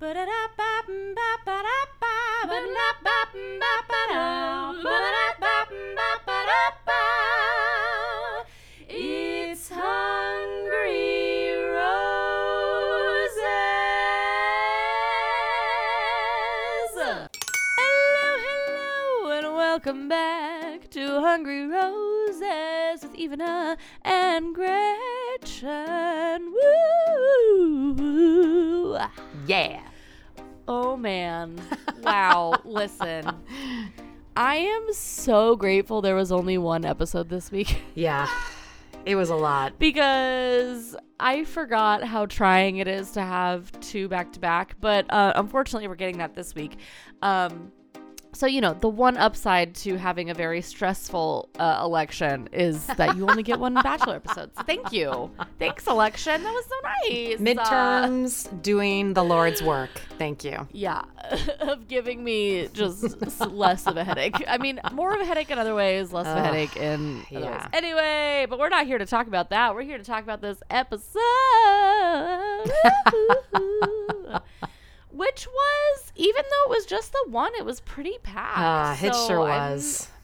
Ba-da-da-ba-ba-ba-da 0.00 1.65
Wow. 32.26 32.60
Listen. 32.64 33.30
I 34.36 34.56
am 34.56 34.92
so 34.92 35.56
grateful 35.56 36.02
there 36.02 36.14
was 36.14 36.30
only 36.32 36.58
one 36.58 36.84
episode 36.84 37.28
this 37.28 37.50
week 37.50 37.78
Yeah. 37.94 38.28
It 39.04 39.14
was 39.14 39.30
a 39.30 39.36
lot. 39.36 39.78
because 39.78 40.96
I 41.20 41.44
forgot 41.44 42.02
how 42.02 42.26
trying 42.26 42.78
it 42.78 42.88
is 42.88 43.12
to 43.12 43.20
have 43.22 43.70
two 43.80 44.08
back 44.08 44.32
to 44.32 44.40
back, 44.40 44.74
but 44.80 45.06
uh, 45.10 45.32
unfortunately 45.36 45.86
we're 45.86 45.94
getting 45.94 46.18
that 46.18 46.34
this 46.34 46.54
week. 46.54 46.76
Um 47.22 47.70
so 48.36 48.46
you 48.46 48.60
know 48.60 48.74
the 48.74 48.88
one 48.88 49.16
upside 49.16 49.74
to 49.76 49.96
having 49.96 50.28
a 50.30 50.34
very 50.34 50.60
stressful 50.60 51.48
uh, 51.58 51.80
election 51.82 52.48
is 52.52 52.86
that 52.86 53.16
you 53.16 53.28
only 53.28 53.42
get 53.42 53.58
one 53.58 53.74
bachelor 53.74 54.16
episode. 54.16 54.50
So 54.56 54.62
thank 54.62 54.92
you, 54.92 55.30
thanks 55.58 55.86
election. 55.86 56.42
That 56.42 56.52
was 56.52 56.66
so 56.66 56.74
nice. 56.82 57.40
Uh, 57.40 57.42
Midterms 57.42 58.62
doing 58.62 59.14
the 59.14 59.24
Lord's 59.24 59.62
work. 59.62 59.90
Thank 60.18 60.44
you. 60.44 60.66
yeah 60.72 61.02
of 61.60 61.88
giving 61.88 62.22
me 62.22 62.68
just 62.72 63.40
less 63.40 63.86
of 63.86 63.96
a 63.96 64.04
headache 64.04 64.42
i 64.46 64.58
mean 64.58 64.80
more 64.92 65.14
of 65.14 65.20
a 65.20 65.24
headache 65.24 65.50
in 65.50 65.58
other 65.58 65.74
ways 65.74 66.12
less 66.12 66.26
of 66.26 66.36
a 66.36 66.42
headache 66.42 66.76
in 66.76 67.22
other 67.30 67.40
yeah. 67.40 67.62
ways 67.62 67.68
anyway 67.72 68.46
but 68.48 68.58
we're 68.58 68.68
not 68.68 68.86
here 68.86 68.98
to 68.98 69.06
talk 69.06 69.26
about 69.26 69.50
that 69.50 69.74
we're 69.74 69.82
here 69.82 69.98
to 69.98 70.04
talk 70.04 70.22
about 70.22 70.40
this 70.40 70.58
episode 70.70 71.20
which 75.16 75.46
was 75.46 76.12
even 76.14 76.42
though 76.42 76.72
it 76.72 76.76
was 76.76 76.86
just 76.86 77.12
the 77.12 77.24
one, 77.28 77.52
it 77.58 77.64
was 77.64 77.80
pretty 77.80 78.18
packed. 78.22 79.02
Uh, 79.02 79.06
it 79.06 79.14
sure 79.26 79.40
was. 79.40 80.08
I'm, 80.08 80.16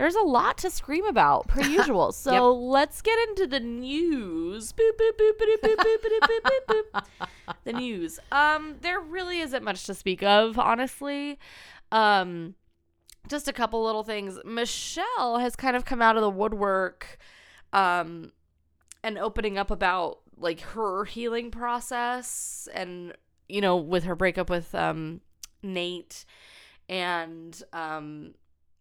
there's 0.00 0.14
a 0.14 0.22
lot 0.22 0.56
to 0.58 0.70
scream 0.70 1.04
about, 1.04 1.48
per 1.48 1.60
usual. 1.68 2.12
So 2.12 2.32
yep. 2.32 2.70
let's 2.72 3.02
get 3.02 3.18
into 3.28 3.46
the 3.46 3.60
news. 3.60 4.72
Boop, 4.72 4.92
boop, 4.98 5.12
boop, 5.20 7.04
the 7.64 7.72
news. 7.74 8.18
Um, 8.32 8.76
there 8.80 8.98
really 8.98 9.40
isn't 9.40 9.62
much 9.62 9.84
to 9.84 9.94
speak 9.94 10.22
of, 10.22 10.58
honestly. 10.58 11.38
Um, 11.92 12.54
just 13.28 13.46
a 13.46 13.52
couple 13.52 13.84
little 13.84 14.02
things. 14.02 14.38
Michelle 14.42 15.38
has 15.38 15.54
kind 15.54 15.76
of 15.76 15.84
come 15.84 16.00
out 16.00 16.16
of 16.16 16.22
the 16.22 16.30
woodwork, 16.30 17.18
um, 17.74 18.32
and 19.04 19.18
opening 19.18 19.58
up 19.58 19.70
about 19.70 20.20
like 20.38 20.60
her 20.60 21.04
healing 21.04 21.50
process 21.50 22.68
and 22.74 23.12
you 23.50 23.60
know, 23.60 23.76
with 23.76 24.04
her 24.04 24.14
breakup 24.14 24.50
with 24.50 24.74
um 24.74 25.20
Nate, 25.62 26.24
and 26.88 27.62
um 27.72 28.34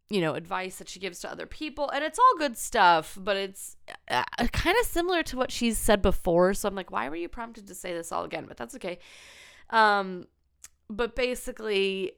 you 0.10 0.22
know, 0.22 0.34
advice 0.34 0.78
that 0.78 0.90
she 0.90 1.00
gives 1.00 1.20
to 1.20 1.32
other 1.32 1.46
people. 1.46 1.88
And 1.92 2.04
it's 2.04 2.18
all 2.18 2.34
good 2.40 2.58
stuff, 2.58 3.16
but 3.22 3.38
it's 3.38 3.78
uh, 4.10 4.24
kind 4.52 4.76
of 4.80 4.86
similar 4.88 5.22
to 5.24 5.38
what 5.38 5.52
she's 5.52 5.78
said 5.78 6.02
before. 6.02 6.56
So 6.56 6.68
I'm 6.68 6.74
like, 6.74 6.92
why 6.92 7.08
were 7.10 7.16
you 7.16 7.30
prompted 7.30 7.68
to 7.68 7.76
say 7.76 7.94
this 7.94 8.12
all 8.12 8.24
again? 8.24 8.46
But 8.48 8.58
that's 8.58 8.74
okay. 8.76 8.98
Um, 9.70 10.26
but 10.90 11.16
basically, 11.16 12.14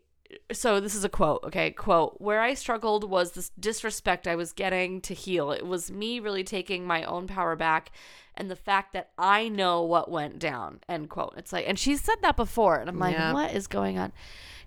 so 0.52 0.80
this 0.80 0.96
is 0.96 1.04
a 1.04 1.10
quote, 1.10 1.42
okay? 1.44 1.72
Quote, 1.72 2.20
where 2.20 2.42
I 2.42 2.54
struggled 2.54 3.10
was 3.10 3.32
this 3.32 3.52
disrespect 3.60 4.28
I 4.28 4.36
was 4.36 4.54
getting 4.54 5.02
to 5.02 5.14
heal. 5.14 5.52
It 5.52 5.66
was 5.66 5.92
me 5.92 6.20
really 6.20 6.44
taking 6.44 6.86
my 6.86 7.04
own 7.04 7.28
power 7.28 7.56
back 7.56 7.92
and 8.36 8.50
the 8.50 8.56
fact 8.56 8.94
that 8.94 9.10
I 9.18 9.50
know 9.50 9.84
what 9.84 10.10
went 10.10 10.40
down, 10.40 10.80
end 10.88 11.10
quote. 11.10 11.34
It's 11.38 11.52
like, 11.52 11.66
and 11.68 11.78
she 11.78 11.96
said 11.98 12.16
that 12.22 12.36
before. 12.38 12.78
And 12.80 12.90
I'm 12.90 13.00
like, 13.00 13.14
Yeah. 13.14 13.34
what 13.34 13.54
is 13.54 13.68
going 13.68 13.98
on? 13.98 14.12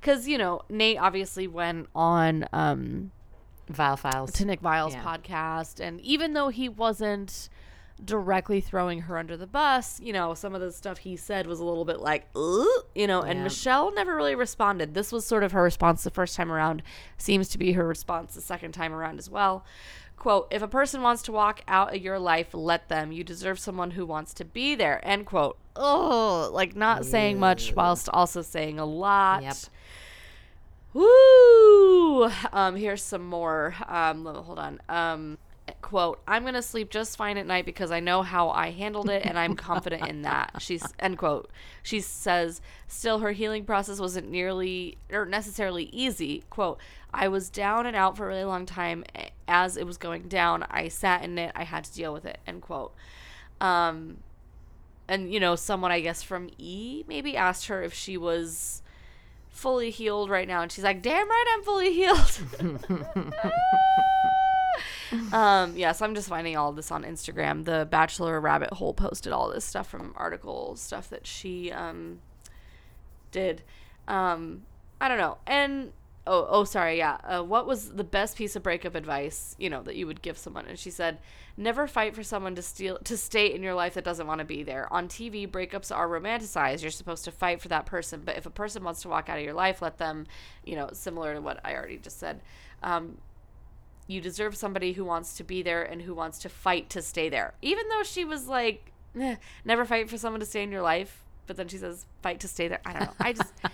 Because, 0.01 0.29
you 0.29 0.37
know, 0.39 0.61
Nate 0.69 0.99
obviously 0.99 1.47
went 1.49 1.89
on, 1.95 2.47
um, 2.53 3.11
Viall 3.73 3.99
files. 3.99 4.31
to 4.33 4.45
Nick 4.45 4.61
Viall's 4.61 4.93
Yeah. 4.95 5.03
podcast. 5.03 5.81
And 5.81 5.99
even 6.03 6.35
though 6.35 6.49
he 6.49 6.69
wasn't 6.69 7.49
directly 8.03 8.61
throwing 8.61 9.03
her 9.03 9.19
under 9.19 9.37
the 9.37 9.47
bus, 9.47 10.01
you 10.01 10.13
know, 10.13 10.35
some 10.35 10.55
of 10.55 10.61
the 10.61 10.73
stuff 10.73 10.99
he 10.99 11.17
said 11.17 11.47
was 11.47 11.61
a 11.61 11.65
little 11.65 11.85
bit 11.85 12.01
like, 12.01 12.27
you 12.35 13.07
know, 13.07 13.23
and 13.23 13.39
Yeah. 13.39 13.45
Michelle 13.45 13.93
never 13.95 14.17
really 14.17 14.35
responded. 14.35 14.95
This 14.95 15.13
was 15.13 15.25
sort 15.27 15.43
of 15.45 15.53
her 15.53 15.63
response 15.63 16.03
the 16.03 16.11
first 16.11 16.35
time 16.37 16.51
around, 16.51 16.83
seems 17.19 17.49
to 17.51 17.59
be 17.59 17.73
her 17.73 17.87
response 17.87 18.35
the 18.35 18.41
second 18.41 18.73
time 18.73 18.93
around 18.93 19.19
as 19.19 19.31
well. 19.31 19.65
Quote, 20.17 20.49
if 20.51 20.63
a 20.63 20.69
person 20.69 21.03
wants 21.03 21.23
to 21.25 21.33
walk 21.33 21.63
out 21.69 21.95
of 21.95 22.01
your 22.03 22.19
life, 22.19 22.49
let 22.55 22.89
them. 22.89 23.13
You 23.13 23.25
deserve 23.25 23.59
someone 23.59 23.91
who 23.93 24.07
wants 24.07 24.33
to 24.35 24.45
be 24.45 24.75
there. 24.75 25.01
End 25.07 25.27
quote. 25.27 25.59
Oh, 25.77 26.51
like 26.53 26.75
not 26.77 27.05
saying 27.05 27.39
much 27.39 27.75
whilst 27.75 28.09
also 28.09 28.41
saying 28.41 28.79
a 28.79 28.85
lot. 28.87 29.43
Yep. 29.43 29.57
Woo! 30.95 32.31
Um, 32.53 32.77
here's 32.77 33.03
some 33.03 33.25
more. 33.25 33.75
Um, 33.89 34.25
hold 34.25 34.59
on. 34.59 34.81
Um, 34.89 35.39
quote: 35.85 36.19
"I'm 36.27 36.45
gonna 36.45 36.63
sleep 36.63 36.89
just 36.89 37.19
fine 37.19 37.37
at 37.37 37.47
night 37.47 37.67
because 37.67 37.91
I 37.91 38.01
know 38.01 38.23
how 38.23 38.49
I 38.49 38.71
handled 38.71 39.11
it, 39.11 39.27
and 39.27 39.39
I'm 39.39 39.55
confident 39.55 40.09
in 40.09 40.23
that." 40.23 40.53
She's 40.59 40.83
end 40.99 41.19
quote. 41.19 41.51
She 41.83 42.01
says, 42.01 42.63
"Still, 42.89 43.19
her 43.19 43.33
healing 43.33 43.67
process 43.67 44.01
wasn't 44.01 44.31
nearly 44.31 44.97
or 45.13 45.27
necessarily 45.27 45.85
easy." 45.93 46.43
Quote: 46.49 46.79
"I 47.13 47.29
was 47.29 47.51
down 47.51 47.85
and 47.85 47.95
out 47.95 48.17
for 48.17 48.25
a 48.25 48.29
really 48.29 48.45
long 48.45 48.65
time. 48.65 49.05
As 49.47 49.77
it 49.77 49.87
was 49.87 49.99
going 49.99 50.29
down, 50.29 50.65
I 50.71 50.89
sat 50.89 51.23
in 51.23 51.37
it. 51.39 51.53
I 51.55 51.65
had 51.65 51.85
to 51.85 51.93
deal 51.93 52.15
with 52.15 52.25
it." 52.25 52.39
End 52.47 52.63
quote. 52.63 52.95
Um, 53.61 54.19
and 55.07 55.31
you 55.33 55.39
know, 55.39 55.55
someone 55.55 55.93
I 55.93 56.01
guess 56.01 56.23
from 56.23 56.49
E 56.57 57.05
maybe 57.07 57.37
asked 57.37 57.67
her 57.67 57.83
if 57.83 57.93
she 57.93 58.17
was 58.17 58.81
fully 59.51 59.91
healed 59.91 60.31
right 60.31 60.49
now 60.49 60.63
and 60.63 60.73
she's 60.73 60.83
like 60.83 61.01
damn 61.01 61.29
right 61.29 61.55
i'm 61.55 61.63
fully 61.63 61.93
healed 61.95 62.41
um 65.33 65.77
yeah 65.77 65.93
so 65.93 66.05
i'm 66.05 66.15
just 66.15 66.29
finding 66.29 66.57
all 66.57 66.73
this 66.73 66.91
on 66.91 67.05
instagram. 67.05 67.65
The 67.65 67.87
bachelor 67.91 68.41
rabbit 68.41 68.73
hole 68.73 68.95
posted 68.95 69.33
all 69.33 69.51
this 69.51 69.65
stuff 69.65 69.89
from 69.89 70.13
article 70.17 70.77
stuff 70.77 71.09
that 71.11 71.27
she 71.27 71.71
um 71.73 72.21
did. 73.31 73.63
Um 74.09 74.63
i 75.01 75.09
don't 75.09 75.19
know. 75.19 75.39
And 75.47 75.93
oh 76.27 76.47
oh 76.49 76.65
sorry 76.65 76.99
yeah. 76.99 77.19
Uh, 77.25 77.43
what 77.43 77.67
was 77.67 77.91
the 77.91 78.05
best 78.05 78.37
piece 78.37 78.57
of 78.57 78.63
breakup 78.63 78.95
advice 78.95 79.55
you 79.59 79.69
know 79.69 79.83
that 79.83 79.97
you 79.97 80.07
would 80.07 80.23
give 80.23 80.39
someone? 80.39 80.67
And 80.67 80.79
she 80.79 80.91
said 80.91 81.19
never 81.57 81.87
fight 81.87 82.15
for 82.15 82.23
someone 82.23 82.55
to 82.57 82.63
steal 82.63 82.99
to 83.05 83.17
stay 83.17 83.55
in 83.55 83.63
your 83.63 83.75
life 83.75 83.95
that 83.95 84.05
doesn't 84.05 84.27
want 84.27 84.41
to 84.41 84.45
be 84.45 84.63
there. 84.63 84.93
On 84.93 85.09
tv 85.09 85.49
breakups 85.49 85.95
are 85.95 86.09
romanticized. 86.09 86.83
You're 86.83 86.91
supposed 86.91 87.25
to 87.25 87.31
fight 87.31 87.61
for 87.61 87.69
that 87.69 87.87
person. 87.87 88.23
But 88.25 88.37
if 88.37 88.47
a 88.47 88.51
person 88.51 88.85
wants 88.85 89.03
to 89.03 89.09
walk 89.09 89.29
out 89.29 89.39
of 89.39 89.45
your 89.45 89.55
life 89.55 89.83
let 89.83 89.99
them 89.99 90.27
you 90.65 90.77
know 90.77 90.91
similar 90.93 91.35
to 91.35 91.41
what 91.41 91.61
i 91.65 91.75
already 91.75 91.99
just 91.99 92.19
said. 92.19 92.41
Um, 92.83 93.19
you 94.07 94.21
deserve 94.21 94.57
somebody 94.57 94.93
who 94.93 95.05
wants 95.05 95.37
to 95.37 95.45
be 95.45 95.63
there 95.63 95.83
and 95.83 96.03
who 96.03 96.15
wants 96.15 96.39
to 96.39 96.49
fight 96.49 96.91
to 96.91 97.01
stay 97.03 97.29
there 97.29 97.55
even 97.63 97.89
though 97.89 98.03
she 98.03 98.25
was 98.25 98.47
like 98.49 98.93
"Eh, 99.19 99.37
never 99.65 99.85
fight 99.85 100.11
for 100.11 100.19
someone 100.19 100.41
to 100.41 100.47
stay 100.47 100.63
in 100.63 100.71
your 100.71 100.83
life 100.83 101.23
but 101.47 101.57
then 101.57 101.69
she 101.69 101.79
says 101.79 102.07
fight 102.23 102.41
to 102.41 102.49
stay 102.49 102.69
there 102.69 102.81
i 102.85 102.93
don't 102.93 103.03
know 103.03 103.15
i 103.21 103.33
just 103.33 103.53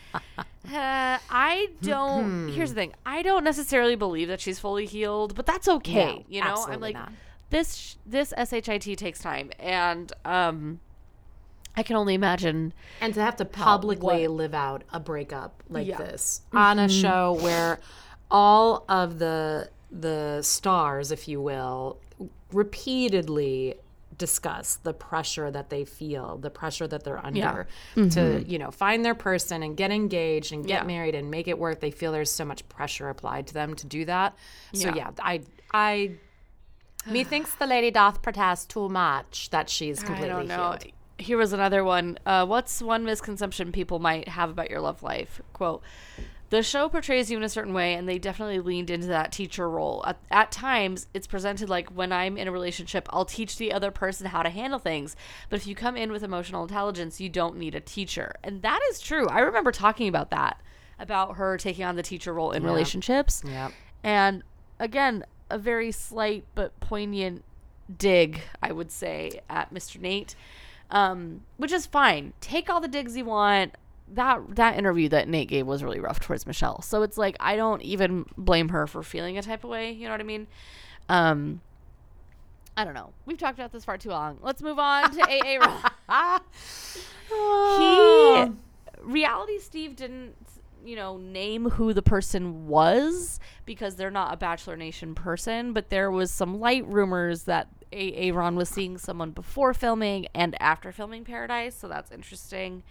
uh, 0.72 1.18
I 1.30 1.70
don't. 1.82 2.48
Here's 2.48 2.70
the 2.70 2.74
thing. 2.74 2.92
I 3.04 3.22
don't 3.22 3.42
necessarily 3.42 3.96
believe 3.96 4.28
that 4.28 4.40
she's 4.40 4.58
fully 4.60 4.86
healed, 4.86 5.34
but 5.34 5.46
that's 5.46 5.66
okay. 5.66 6.16
No, 6.18 6.24
you 6.28 6.44
know, 6.44 6.64
I'm 6.68 6.80
like 6.80 6.94
not. 6.94 7.12
this. 7.48 7.96
This 8.06 8.32
shit 8.36 8.82
takes 8.98 9.20
time, 9.20 9.50
and 9.58 10.12
um, 10.24 10.80
I 11.76 11.82
can 11.82 11.96
only 11.96 12.14
imagine. 12.14 12.72
And 13.00 13.14
to 13.14 13.20
have 13.20 13.36
to 13.36 13.44
publicly 13.44 14.28
live 14.28 14.54
out 14.54 14.84
a 14.92 15.00
breakup 15.00 15.62
like 15.68 15.86
Yeah. 15.86 15.94
Mm-hmm. 15.96 16.04
this 16.04 16.40
on 16.52 16.78
a 16.78 16.88
show 16.88 17.38
where 17.40 17.80
all 18.30 18.84
of 18.88 19.18
the 19.18 19.70
the 19.92 20.40
stars, 20.42 21.10
if 21.10 21.26
you 21.28 21.40
will, 21.40 21.98
repeatedly 22.52 23.74
discuss 24.18 24.76
the 24.82 24.92
pressure 24.92 25.50
that 25.50 25.70
they 25.70 25.84
feel, 25.84 26.36
the 26.36 26.50
pressure 26.50 26.86
that 26.86 27.04
they're 27.04 27.24
under 27.24 27.66
to, 27.94 28.44
you 28.46 28.58
know, 28.58 28.70
find 28.70 29.02
their 29.04 29.14
person 29.14 29.62
and 29.62 29.76
get 29.76 29.90
engaged 29.90 30.52
and 30.52 30.66
get 30.66 30.80
Mm-hmm. 30.80 30.90
Yeah. 30.90 30.96
married 30.96 31.14
and 31.14 31.30
make 31.30 31.48
it 31.48 31.58
work. 31.58 31.80
They 31.80 31.90
feel 31.90 32.12
there's 32.12 32.30
so 32.30 32.44
much 32.44 32.68
pressure 32.68 33.08
applied 33.08 33.46
to 33.48 33.54
them 33.54 33.74
to 33.76 33.86
do 33.86 34.04
that. 34.04 34.36
So 34.74 34.88
Yeah. 34.88 34.94
yeah, 34.96 35.10
I 35.22 35.40
I 35.72 36.12
methinks 37.06 37.54
the 37.54 37.66
lady 37.66 37.90
doth 37.90 38.20
protest 38.20 38.68
too 38.68 38.88
much 38.90 39.48
that 39.50 39.70
she's 39.70 40.02
completely 40.02 40.30
I 40.30 40.36
don't 40.36 40.48
know. 40.48 40.70
healed. 40.78 40.84
here 41.18 41.38
was 41.38 41.52
another 41.54 41.82
one. 41.82 42.18
Uh, 42.26 42.44
what's 42.46 42.82
one 42.82 43.04
misconception 43.04 43.72
people 43.72 43.98
might 44.00 44.28
have 44.28 44.50
about 44.50 44.68
your 44.70 44.80
love 44.80 45.02
life? 45.02 45.40
Quote. 45.54 45.82
The 46.50 46.64
show 46.64 46.88
portrays 46.88 47.30
you 47.30 47.36
in 47.36 47.44
a 47.44 47.48
certain 47.48 47.72
way, 47.72 47.94
and 47.94 48.08
they 48.08 48.18
definitely 48.18 48.58
leaned 48.58 48.90
into 48.90 49.06
that 49.06 49.30
teacher 49.30 49.70
role. 49.70 50.04
At, 50.04 50.18
at 50.32 50.50
times, 50.50 51.06
it's 51.14 51.28
presented 51.28 51.68
like 51.68 51.88
when 51.90 52.12
I'm 52.12 52.36
in 52.36 52.48
a 52.48 52.52
relationship, 52.52 53.08
I'll 53.10 53.24
teach 53.24 53.56
the 53.56 53.72
other 53.72 53.92
person 53.92 54.26
how 54.26 54.42
to 54.42 54.50
handle 54.50 54.80
things. 54.80 55.14
But 55.48 55.60
if 55.60 55.66
you 55.68 55.76
come 55.76 55.96
in 55.96 56.10
with 56.10 56.24
emotional 56.24 56.64
intelligence, 56.64 57.20
you 57.20 57.28
don't 57.28 57.56
need 57.56 57.76
a 57.76 57.80
teacher. 57.80 58.34
And 58.42 58.62
that 58.62 58.80
is 58.90 59.00
true. 59.00 59.28
I 59.28 59.40
remember 59.40 59.70
talking 59.70 60.08
about 60.08 60.30
that, 60.30 60.60
about 60.98 61.36
her 61.36 61.56
taking 61.56 61.84
on 61.84 61.94
the 61.94 62.02
teacher 62.02 62.34
role 62.34 62.50
in 62.50 62.64
relationships. 62.64 63.42
Yep. 63.46 63.72
And 64.02 64.42
again, 64.80 65.24
a 65.50 65.58
very 65.58 65.92
slight 65.92 66.44
but 66.56 66.78
poignant 66.80 67.44
dig, 67.96 68.42
I 68.60 68.72
would 68.72 68.90
say, 68.90 69.40
at 69.48 69.72
Mr. 69.72 70.00
Nate, 70.00 70.34
um, 70.90 71.42
which 71.58 71.70
is 71.70 71.86
fine. 71.86 72.32
Take 72.40 72.68
all 72.68 72.80
the 72.80 72.88
digs 72.88 73.16
you 73.16 73.24
want. 73.24 73.76
That 74.12 74.56
that 74.56 74.76
interview 74.76 75.08
that 75.10 75.28
Nate 75.28 75.48
gave 75.48 75.66
was 75.66 75.82
really 75.84 76.00
rough 76.00 76.20
towards 76.20 76.46
Michelle. 76.46 76.82
So 76.82 77.02
it's 77.02 77.16
like 77.16 77.36
I 77.40 77.56
don't 77.56 77.82
even 77.82 78.26
blame 78.36 78.70
her 78.70 78.86
for 78.86 79.02
feeling 79.02 79.38
a 79.38 79.42
type 79.42 79.64
of 79.64 79.70
way. 79.70 79.92
You 79.92 80.06
know 80.06 80.12
what 80.12 80.20
I 80.20 80.24
mean? 80.24 80.46
Um, 81.08 81.60
I 82.76 82.84
don't 82.84 82.94
know. 82.94 83.12
We've 83.26 83.38
talked 83.38 83.58
about 83.58 83.72
this 83.72 83.84
far 83.84 83.98
too 83.98 84.10
long. 84.10 84.38
Let's 84.42 84.62
move 84.62 84.78
on 84.78 85.10
to 85.12 85.22
AA 85.22 85.58
Ron. 86.08 86.40
he 87.78 88.52
reality 89.02 89.58
steve 89.58 89.96
didn't 89.96 90.34
you 90.84 90.96
know 90.96 91.16
name 91.16 91.70
who 91.70 91.92
the 91.92 92.02
person 92.02 92.66
was 92.66 93.38
because 93.64 93.96
they're 93.96 94.10
not 94.10 94.32
a 94.32 94.36
bachelor 94.36 94.76
nation 94.76 95.14
person 95.14 95.72
but 95.72 95.90
there 95.90 96.10
was 96.10 96.30
some 96.30 96.58
light 96.60 96.86
rumors 96.86 97.44
that 97.44 97.68
A- 97.92 98.14
aaron 98.14 98.56
was 98.56 98.68
seeing 98.68 98.98
someone 98.98 99.30
before 99.30 99.72
filming 99.74 100.26
and 100.34 100.60
after 100.60 100.92
filming 100.92 101.24
paradise 101.24 101.74
so 101.74 101.88
that's 101.88 102.10
interesting 102.10 102.82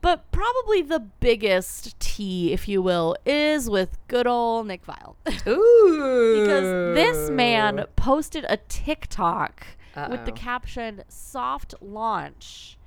but 0.00 0.30
probably 0.32 0.82
the 0.82 1.00
biggest 1.00 1.98
tea 2.00 2.52
if 2.52 2.68
you 2.68 2.80
will 2.80 3.16
is 3.26 3.68
with 3.68 3.98
good 4.08 4.26
old 4.26 4.66
nick 4.66 4.84
viall 4.86 5.16
Ooh. 5.46 6.40
because 6.42 6.94
this 6.94 7.30
man 7.30 7.84
posted 7.96 8.44
a 8.48 8.56
TikTok 8.56 9.66
with 10.08 10.24
the 10.24 10.32
caption 10.32 11.02
"soft 11.08 11.74
launch" 11.80 12.78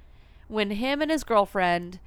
when 0.48 0.72
him 0.72 1.02
and 1.02 1.12
his 1.12 1.24
girlfriend, 1.24 2.00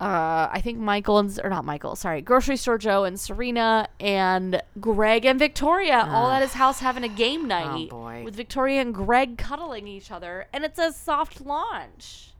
uh, 0.00 0.48
I 0.50 0.60
think 0.62 0.78
Michael 0.78 1.18
and 1.18 1.38
or 1.44 1.50
not 1.50 1.64
Michael, 1.64 1.94
sorry, 1.96 2.22
grocery 2.22 2.56
store 2.56 2.78
Joe 2.78 3.04
and 3.04 3.20
Serena 3.20 3.88
and 3.98 4.62
Greg 4.80 5.24
and 5.24 5.38
Victoria 5.38 6.06
all 6.08 6.30
at 6.30 6.42
his 6.42 6.54
house 6.54 6.80
having 6.80 7.04
a 7.04 7.08
game 7.24 7.46
night 7.46 7.90
boy. 7.90 8.22
with 8.24 8.34
Victoria 8.34 8.80
and 8.80 8.94
Greg 8.94 9.36
cuddling 9.36 9.86
each 9.86 10.10
other, 10.10 10.46
and 10.52 10.64
it 10.64 10.76
says 10.76 10.96
"soft 10.96 11.40
launch." 11.42 12.32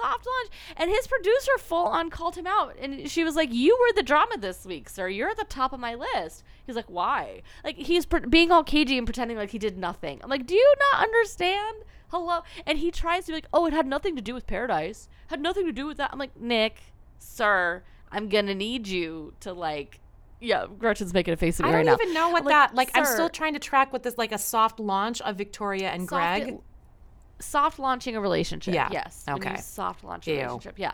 Soft 0.00 0.26
launch, 0.26 0.50
and 0.76 0.90
his 0.90 1.06
producer 1.06 1.58
full 1.58 1.86
on 1.86 2.10
called 2.10 2.36
him 2.36 2.46
out, 2.46 2.76
and 2.80 3.10
she 3.10 3.24
was 3.24 3.36
like, 3.36 3.52
"You 3.52 3.76
were 3.78 3.94
the 3.94 4.02
drama 4.02 4.36
this 4.38 4.64
week, 4.64 4.88
sir. 4.88 5.08
You're 5.08 5.30
at 5.30 5.36
the 5.36 5.44
top 5.44 5.72
of 5.72 5.80
my 5.80 5.94
list." 5.94 6.42
He's 6.66 6.76
like, 6.76 6.88
"Why?" 6.90 7.42
Like 7.64 7.76
he's 7.76 8.06
pre- 8.06 8.20
being 8.26 8.50
all 8.50 8.64
cagey 8.64 8.96
and 8.98 9.06
pretending 9.06 9.36
like 9.36 9.50
he 9.50 9.58
did 9.58 9.76
nothing. 9.78 10.20
I'm 10.22 10.30
like, 10.30 10.46
"Do 10.46 10.54
you 10.54 10.74
not 10.92 11.02
understand?" 11.02 11.78
Hello, 12.08 12.40
and 12.66 12.78
he 12.78 12.90
tries 12.90 13.26
to 13.26 13.32
be 13.32 13.36
like, 13.36 13.46
"Oh, 13.52 13.66
it 13.66 13.72
had 13.72 13.86
nothing 13.86 14.16
to 14.16 14.22
do 14.22 14.34
with 14.34 14.46
Paradise. 14.46 15.08
Had 15.28 15.40
nothing 15.40 15.66
to 15.66 15.72
do 15.72 15.86
with 15.86 15.96
that." 15.98 16.10
I'm 16.12 16.18
like, 16.18 16.36
"Nick, 16.36 16.80
sir, 17.18 17.82
I'm 18.10 18.28
gonna 18.28 18.54
need 18.54 18.88
you 18.88 19.34
to 19.40 19.52
like." 19.52 20.00
Yeah, 20.40 20.66
Gretchen's 20.78 21.12
making 21.12 21.34
a 21.34 21.36
face 21.36 21.60
at 21.60 21.66
me 21.66 21.70
I 21.70 21.72
don't 21.76 21.86
now. 21.86 21.94
even 22.00 22.14
know 22.14 22.30
what 22.30 22.44
like, 22.44 22.52
that 22.52 22.74
like. 22.74 22.90
I'm 22.94 23.04
still 23.04 23.28
trying 23.28 23.52
to 23.52 23.58
track 23.60 23.92
what 23.92 24.02
this 24.02 24.16
like 24.16 24.32
a 24.32 24.38
soft 24.38 24.80
launch 24.80 25.20
of 25.20 25.36
Victoria 25.36 25.90
and 25.90 26.08
soft- 26.08 26.42
Greg. 26.44 26.58
Soft 27.40 27.78
launching 27.78 28.16
a 28.16 28.20
relationship. 28.20 28.74
Yeah. 28.74 28.88
Yes. 28.92 29.24
Okay. 29.28 29.56
soft 29.56 30.04
launch 30.04 30.28
a 30.28 30.32
Ew. 30.32 30.36
relationship. 30.38 30.78
Yeah. 30.78 30.92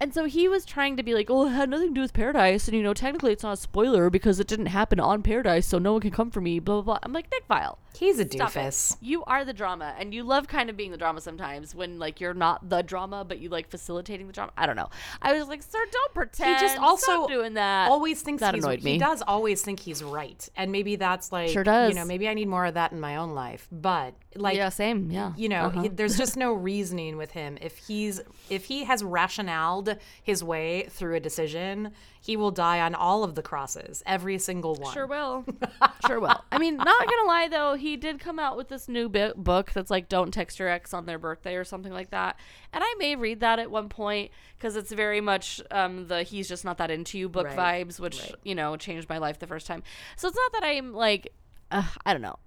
And 0.00 0.14
so 0.14 0.26
he 0.26 0.46
was 0.48 0.64
trying 0.64 0.96
to 0.96 1.02
be 1.02 1.12
like, 1.12 1.28
oh, 1.28 1.46
it 1.46 1.50
had 1.50 1.68
nothing 1.68 1.88
to 1.88 1.94
do 1.94 2.00
with 2.02 2.12
Paradise. 2.12 2.68
And, 2.68 2.76
you 2.76 2.82
know, 2.84 2.94
technically 2.94 3.32
it's 3.32 3.42
not 3.42 3.54
a 3.54 3.56
spoiler 3.56 4.10
because 4.10 4.38
it 4.38 4.46
didn't 4.46 4.66
happen 4.66 5.00
on 5.00 5.22
Paradise, 5.24 5.66
so 5.66 5.78
no 5.78 5.92
one 5.92 6.00
can 6.00 6.12
come 6.12 6.30
for 6.30 6.40
me, 6.40 6.60
blah, 6.60 6.76
blah, 6.76 6.82
blah. 6.82 6.98
I'm 7.02 7.12
like, 7.12 7.28
Nick 7.32 7.48
Viall. 7.48 7.78
He's 7.98 8.18
a 8.20 8.28
Stop 8.28 8.56
it. 8.56 8.60
doofus. 8.60 8.96
You 9.00 9.24
are 9.24 9.44
the 9.44 9.52
drama, 9.52 9.94
and 9.98 10.14
you 10.14 10.22
love 10.22 10.46
kind 10.48 10.70
of 10.70 10.76
being 10.76 10.90
the 10.92 10.96
drama 10.96 11.20
sometimes 11.20 11.74
when 11.74 11.98
like 11.98 12.20
you're 12.20 12.34
not 12.34 12.68
the 12.68 12.82
drama, 12.82 13.24
but 13.24 13.38
you 13.38 13.48
like 13.48 13.68
facilitating 13.68 14.26
the 14.26 14.32
drama. 14.32 14.52
I 14.56 14.66
don't 14.66 14.76
know. 14.76 14.88
I 15.20 15.32
was 15.32 15.48
like, 15.48 15.62
sir, 15.62 15.78
don't 15.90 16.14
pretend. 16.14 16.56
He 16.56 16.60
just 16.60 16.78
also 16.78 17.12
Stop 17.12 17.28
doing 17.28 17.54
that. 17.54 17.90
Always 17.90 18.22
thinks 18.22 18.40
That 18.40 18.54
he's, 18.54 18.64
annoyed 18.64 18.82
me. 18.84 18.92
He 18.92 18.98
does 18.98 19.22
always 19.22 19.62
think 19.62 19.80
he's 19.80 20.02
right, 20.02 20.48
and 20.56 20.70
maybe 20.70 20.96
that's 20.96 21.32
like 21.32 21.50
Sure 21.50 21.64
does. 21.64 21.90
You 21.90 21.96
know, 21.96 22.04
maybe 22.04 22.28
I 22.28 22.34
need 22.34 22.48
more 22.48 22.66
of 22.66 22.74
that 22.74 22.92
in 22.92 23.00
my 23.00 23.16
own 23.16 23.30
life. 23.34 23.66
But 23.72 24.14
like, 24.36 24.56
yeah, 24.56 24.68
same. 24.68 25.10
Yeah. 25.10 25.32
you 25.36 25.48
know, 25.48 25.64
Uh-huh. 25.66 25.82
he, 25.82 25.88
there's 25.88 26.16
just 26.16 26.36
no 26.44 26.52
reasoning 26.52 27.16
with 27.16 27.32
him. 27.32 27.58
If 27.60 27.76
he's 27.78 28.20
if 28.48 28.64
he 28.66 28.84
has 28.84 29.02
rationaled 29.02 29.96
his 30.22 30.44
way 30.44 30.86
through 30.90 31.16
a 31.16 31.20
decision, 31.20 31.92
he 32.20 32.36
will 32.36 32.50
die 32.50 32.80
on 32.80 32.94
all 32.94 33.24
of 33.24 33.34
the 33.34 33.42
crosses, 33.42 34.02
every 34.06 34.38
single 34.38 34.74
one. 34.74 34.92
Sure 34.92 35.06
will. 35.06 35.44
sure 36.06 36.20
will. 36.20 36.44
I 36.52 36.58
mean, 36.58 36.76
not 36.76 37.06
gonna 37.06 37.26
lie 37.26 37.48
though, 37.48 37.74
he 37.74 37.96
did 37.96 38.18
come 38.20 38.38
out 38.38 38.56
with 38.56 38.68
this 38.68 38.88
new 38.88 39.08
bi- 39.08 39.32
book 39.36 39.72
that's 39.72 39.90
like 39.90 40.08
"Don't 40.08 40.32
text 40.32 40.58
your 40.58 40.68
ex 40.68 40.92
on 40.94 41.06
their 41.06 41.18
birthday" 41.18 41.56
or 41.56 41.64
something 41.64 41.92
like 41.92 42.10
that. 42.10 42.36
And 42.72 42.82
I 42.84 42.94
may 42.98 43.16
read 43.16 43.40
that 43.40 43.58
at 43.58 43.70
one 43.70 43.88
point 43.88 44.30
because 44.56 44.76
it's 44.76 44.92
very 44.92 45.20
much 45.20 45.60
um, 45.70 46.08
the 46.08 46.22
"he's 46.22 46.48
just 46.48 46.64
not 46.64 46.78
that 46.78 46.90
into 46.90 47.18
you" 47.18 47.28
book 47.28 47.46
Right. 47.46 47.86
vibes, 47.86 47.98
which 48.00 48.32
you 48.44 48.54
know 48.54 48.76
changed 48.76 49.08
my 49.08 49.18
life 49.18 49.38
the 49.38 49.46
first 49.46 49.66
time. 49.66 49.82
So 50.16 50.28
it's 50.28 50.36
not 50.36 50.60
that 50.60 50.66
I'm 50.66 50.92
like. 50.92 51.32
Uh, 51.70 51.82
I 52.06 52.14
don't 52.14 52.22
know. 52.22 52.38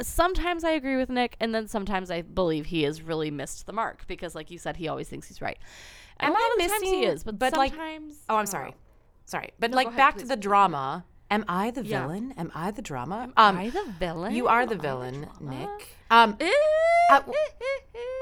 Sometimes 0.00 0.64
I 0.64 0.70
agree 0.70 0.96
with 0.96 1.10
Nick, 1.10 1.36
and 1.38 1.54
then 1.54 1.68
sometimes 1.68 2.10
I 2.10 2.22
believe 2.22 2.64
he 2.64 2.84
has 2.84 3.02
really 3.02 3.30
missed 3.30 3.66
the 3.66 3.74
mark 3.74 4.06
because, 4.06 4.34
like 4.34 4.50
you 4.50 4.56
said, 4.56 4.76
he 4.78 4.88
always 4.88 5.06
thinks 5.06 5.28
he's 5.28 5.42
right. 5.42 5.58
And 6.18 6.30
Am 6.30 6.36
I 6.36 6.50
of 6.52 6.62
the 6.62 6.68
times 6.68 6.80
missing? 6.82 6.98
He 6.98 7.04
is, 7.04 7.22
but, 7.22 7.38
but 7.38 7.52
like, 7.58 7.74
oh, 8.30 8.36
I'm 8.36 8.46
sorry. 8.46 8.74
Sorry, 9.30 9.50
but 9.58 9.70
No, 9.70 9.76
like 9.76 9.86
ahead, 9.88 9.96
back 9.96 10.16
to 10.18 10.26
the 10.26 10.36
drama. 10.36 11.04
Am 11.30 11.44
I 11.46 11.70
the 11.70 11.84
Yeah. 11.84 12.02
villain? 12.02 12.34
Am 12.36 12.50
I 12.54 12.72
the 12.72 12.82
drama? 12.82 13.32
Am 13.36 13.56
I 13.56 13.70
the 13.70 13.84
villain? 13.98 14.34
You 14.34 14.48
are 14.48 14.66
the 14.66 14.74
Am 14.74 14.80
villain, 14.80 15.28
drama? 15.38 15.56
Nick. 15.78 15.96
Um, 16.10 16.36
Eh, 16.40 16.50
Uh, 17.12 17.22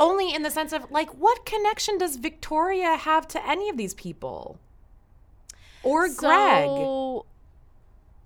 only 0.00 0.34
in 0.34 0.42
the 0.42 0.50
sense 0.50 0.72
of 0.72 0.90
like, 0.90 1.10
what 1.14 1.44
connection 1.46 1.96
does 1.98 2.16
Victoria 2.16 2.96
have 2.96 3.26
to 3.28 3.46
any 3.48 3.68
of 3.70 3.76
these 3.78 3.94
people? 3.94 4.58
Or 5.82 6.08
Greg? 6.08 6.68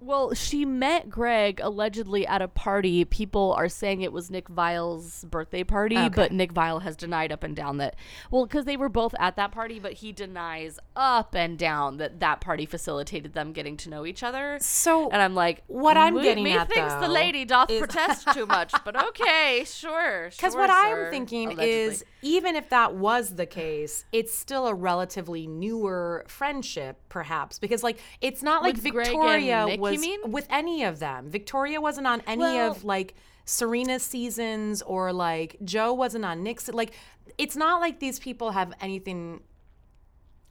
Well, 0.03 0.35
she 0.35 0.65
met 0.65 1.09
Greg 1.09 1.61
allegedly 1.63 2.27
at 2.27 2.43
a 2.43 2.49
party. 2.49 3.05
People 3.05 3.53
are 3.57 3.69
saying 3.69 4.03
it 4.03 4.13
was 4.13 4.31
Nick 4.31 4.49
Viall's 4.49 5.25
birthday 5.25 5.63
party, 5.63 5.97
Okay. 5.97 6.09
but 6.09 6.33
Nick 6.33 6.53
Viall 6.53 6.83
has 6.83 6.97
denied 6.97 7.31
up 7.31 7.45
and 7.45 7.55
down 7.55 7.77
that. 7.77 7.95
Well, 8.31 8.45
because 8.45 8.65
they 8.65 8.77
were 8.77 8.89
both 8.89 9.15
at 9.21 9.37
that 9.37 9.53
party, 9.53 9.79
but 9.79 9.93
he 9.95 10.11
denies 10.11 10.81
up 10.97 11.35
and 11.37 11.57
down 11.57 11.99
that 11.99 12.19
that 12.21 12.41
party 12.41 12.67
facilitated 12.67 13.33
them 13.35 13.53
getting 13.53 13.77
to 13.79 13.91
know 13.91 14.05
each 14.05 14.23
other. 14.25 14.59
So 14.61 15.09
And 15.11 15.23
I'm 15.23 15.35
like, 15.37 15.63
What 15.69 15.97
I'm 15.97 16.21
getting 16.21 16.43
me 16.45 16.53
at, 16.53 16.69
thinks 16.69 16.95
the 16.95 17.09
lady 17.09 17.45
doth 17.45 17.71
is- 17.71 17.79
protest 17.79 18.27
too 18.33 18.47
much, 18.47 18.73
but 18.85 19.01
okay, 19.09 19.63
sure. 19.67 20.31
Because 20.31 20.53
sure, 20.55 20.61
what 20.61 20.71
sir," 20.71 21.07
I'm 21.07 21.11
thinking 21.13 21.53
allegedly. 21.53 21.71
is, 21.71 22.05
even 22.23 22.57
if 22.57 22.69
that 22.71 22.95
was 22.97 23.37
the 23.37 23.47
case, 23.47 24.05
it's 24.13 24.35
still 24.35 24.67
a 24.67 24.75
relatively 24.75 25.47
newer 25.47 26.25
friendship, 26.29 26.99
perhaps. 27.09 27.59
Because 27.59 27.83
like, 27.83 27.99
it's 28.21 28.43
not 28.43 28.63
like 28.63 28.75
With 28.77 28.91
Greg 28.93 29.09
and 29.15 29.81
Nick, 30.01 30.09
you 30.09 30.23
mean? 30.23 30.31
with 30.33 30.47
any 30.51 30.83
of 30.85 30.99
them. 30.99 31.29
Victoria 31.31 31.81
wasn't 31.81 32.07
on 32.07 32.21
any 32.27 32.41
Well- 32.41 32.71
of 32.73 32.85
like 32.85 33.15
Serena's 33.45 34.03
seasons, 34.03 34.83
or 34.83 35.13
like 35.13 35.57
Joe 35.65 35.93
wasn't 35.93 36.25
on 36.25 36.43
Nick's. 36.43 36.69
Like, 36.69 36.93
it's 37.39 37.57
not 37.57 37.81
like 37.81 37.99
these 38.01 38.19
people 38.19 38.53
have 38.53 38.73
anything 38.81 39.41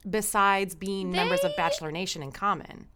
besides 0.08 0.74
being 0.74 1.10
members 1.12 1.40
of 1.44 1.50
They- 1.52 1.56
Bachelor 1.56 1.90
Nation 1.92 2.22
in 2.22 2.32
common. 2.32 2.88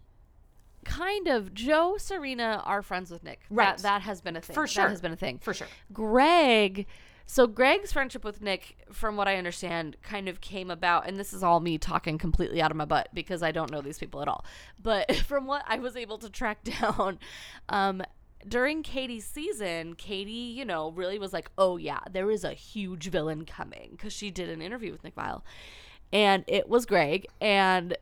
kind 0.84 1.26
of 1.26 1.52
Joe, 1.52 1.96
Serena 1.98 2.62
are 2.64 2.80
friends 2.80 3.10
with 3.10 3.24
Nick. 3.24 3.40
Right. 3.50 3.76
That, 3.76 3.82
that 3.82 4.02
has 4.02 4.20
been 4.20 4.36
a 4.36 4.40
thing. 4.40 4.54
For 4.54 4.68
sure. 4.68 4.84
That 4.84 4.90
has 4.90 5.00
been 5.00 5.12
a 5.12 5.16
thing. 5.16 5.38
For 5.40 5.52
sure. 5.52 5.66
Greg, 5.92 6.86
so 7.26 7.48
Greg's 7.48 7.92
friendship 7.92 8.24
with 8.24 8.40
Nick, 8.40 8.78
from 8.92 9.16
what 9.16 9.26
I 9.26 9.36
understand, 9.36 9.96
kind 10.02 10.28
of 10.28 10.40
came 10.40 10.70
about, 10.70 11.08
and 11.08 11.18
this 11.18 11.32
is 11.32 11.42
all 11.42 11.58
me 11.58 11.76
talking 11.76 12.18
completely 12.18 12.62
out 12.62 12.70
of 12.70 12.76
my 12.76 12.84
butt 12.84 13.08
because 13.12 13.42
I 13.42 13.50
don't 13.50 13.70
know 13.70 13.80
these 13.80 13.98
people 13.98 14.22
at 14.22 14.28
all. 14.28 14.44
But 14.80 15.14
from 15.26 15.46
what 15.46 15.64
I 15.66 15.78
was 15.78 15.96
able 15.96 16.18
to 16.18 16.30
track 16.30 16.62
down, 16.80 17.18
um, 17.68 18.02
during 18.46 18.84
Katie's 18.84 19.26
season, 19.26 19.94
Katie, 19.94 20.30
you 20.30 20.64
know, 20.64 20.92
really 20.92 21.18
was 21.18 21.32
like, 21.32 21.50
oh, 21.58 21.76
yeah, 21.76 21.98
there 22.10 22.30
is 22.30 22.44
a 22.44 22.52
huge 22.52 23.10
villain 23.10 23.44
coming 23.44 23.90
because 23.92 24.12
she 24.12 24.30
did 24.30 24.48
an 24.48 24.62
interview 24.62 24.92
with 24.92 25.02
Nick 25.02 25.16
Viall. 25.16 25.42
And 26.12 26.44
it 26.46 26.68
was 26.68 26.86
Greg. 26.86 27.26
And, 27.40 27.96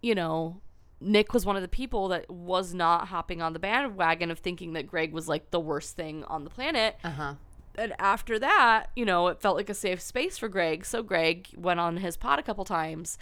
you 0.00 0.14
know, 0.14 0.62
Nick 1.02 1.34
was 1.34 1.44
one 1.44 1.56
of 1.56 1.62
the 1.62 1.68
people 1.68 2.08
that 2.08 2.30
was 2.30 2.72
not 2.72 3.08
hopping 3.08 3.42
on 3.42 3.52
the 3.52 3.58
bandwagon 3.58 4.30
of 4.30 4.38
thinking 4.38 4.72
that 4.72 4.86
Greg 4.86 5.12
was 5.12 5.28
like 5.28 5.50
the 5.50 5.60
worst 5.60 5.96
thing 5.96 6.24
on 6.24 6.44
the 6.44 6.50
planet. 6.50 6.96
Uh 7.04 7.10
huh. 7.10 7.34
And 7.80 7.94
after 7.98 8.38
that, 8.38 8.86
you 8.94 9.04
know, 9.04 9.28
it 9.28 9.40
felt 9.40 9.56
like 9.56 9.70
a 9.70 9.74
safe 9.74 10.00
space 10.00 10.36
for 10.38 10.48
Greg. 10.48 10.84
So 10.84 11.02
Greg 11.02 11.48
went 11.56 11.80
on 11.80 11.96
his 11.96 12.16
pod 12.16 12.38
a 12.38 12.42
couple 12.42 12.64
times, 12.64 13.16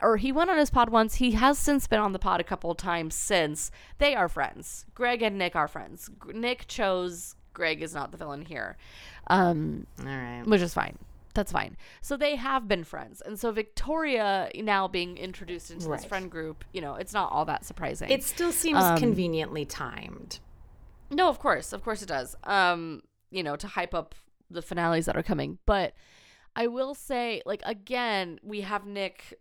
or 0.00 0.16
he 0.18 0.30
went 0.32 0.50
on 0.50 0.58
his 0.58 0.70
pod 0.70 0.90
once. 0.90 1.16
He 1.16 1.32
has 1.32 1.58
since 1.58 1.86
been 1.86 2.00
on 2.00 2.12
the 2.12 2.18
pod 2.18 2.40
a 2.40 2.44
couple 2.44 2.74
times 2.74 3.14
since. 3.14 3.70
They 3.98 4.14
are 4.14 4.28
friends. 4.28 4.84
Greg 4.94 5.22
and 5.22 5.38
Nick 5.38 5.56
are 5.56 5.68
friends. 5.68 6.10
G- 6.26 6.32
Nick 6.38 6.66
chose 6.68 7.34
Greg 7.54 7.82
is 7.82 7.94
not 7.94 8.12
the 8.12 8.16
villain 8.18 8.44
here, 8.46 8.76
um, 9.28 9.86
All 10.00 10.06
right. 10.06 10.42
which 10.46 10.62
is 10.62 10.72
fine. 10.74 10.98
that's 11.34 11.52
fine. 11.52 11.76
So 12.00 12.16
they 12.16 12.36
have 12.36 12.66
been 12.68 12.84
friends. 12.84 13.20
And 13.22 13.38
so 13.38 13.50
Victoria 13.52 14.50
now 14.54 14.88
being 14.88 15.16
introduced 15.18 15.70
into 15.70 15.88
this 15.88 16.04
friend 16.04 16.30
group, 16.30 16.64
you 16.72 16.80
know, 16.80 16.94
it's 16.96 17.12
not 17.12 17.30
all 17.32 17.44
that 17.46 17.64
surprising. 17.64 18.10
It 18.10 18.22
still 18.24 18.52
seems 18.52 18.82
Um, 18.82 18.98
conveniently 18.98 19.64
timed. 19.64 20.40
No, 21.10 21.28
of 21.28 21.38
course, 21.38 21.72
of 21.72 21.82
course 21.84 22.00
it 22.02 22.08
does. 22.08 22.36
Um, 22.44 23.02
you 23.32 23.42
know, 23.42 23.56
to 23.56 23.66
hype 23.66 23.94
up 23.94 24.14
the 24.50 24.62
finales 24.62 25.06
that 25.06 25.16
are 25.16 25.22
coming. 25.22 25.58
But 25.66 25.94
I 26.54 26.66
will 26.66 26.94
say, 26.94 27.42
like 27.46 27.62
again, 27.64 28.38
we 28.42 28.60
have 28.60 28.86
Nick 28.86 29.38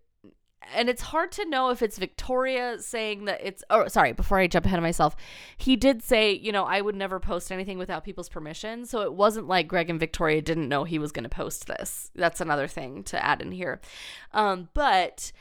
and 0.76 0.90
it's 0.90 1.02
hard 1.02 1.32
to 1.34 1.50
know 1.50 1.70
if 1.70 1.82
it's 1.82 1.98
Victoria 1.98 2.78
saying 2.80 3.26
that 3.26 3.42
it's 3.44 3.64
oh 3.70 3.88
sorry, 3.88 4.14
before 4.14 4.38
I 4.38 4.48
jump 4.48 4.66
ahead 4.66 4.80
of 4.80 4.84
myself, 4.84 5.16
he 5.58 5.76
did 5.76 6.04
say, 6.04 6.34
you 6.34 6.52
know, 6.52 6.66
I 6.66 6.82
would 6.82 6.96
never 6.96 7.20
post 7.20 7.52
anything 7.52 7.78
without 7.78 8.04
people's 8.04 8.30
permission. 8.30 8.86
So 8.86 9.02
it 9.02 9.14
wasn't 9.14 9.48
like 9.48 9.68
Greg 9.68 9.90
and 9.90 10.00
Victoria 10.00 10.42
didn't 10.42 10.70
know 10.70 10.84
he 10.84 11.00
was 11.00 11.12
gonna 11.12 11.30
post 11.30 11.68
this. 11.68 12.12
That's 12.16 12.42
another 12.42 12.68
thing 12.68 13.04
to 13.06 13.24
add 13.24 13.42
in 13.42 13.52
here. 13.52 13.82
Um, 14.34 14.70
but 14.74 15.32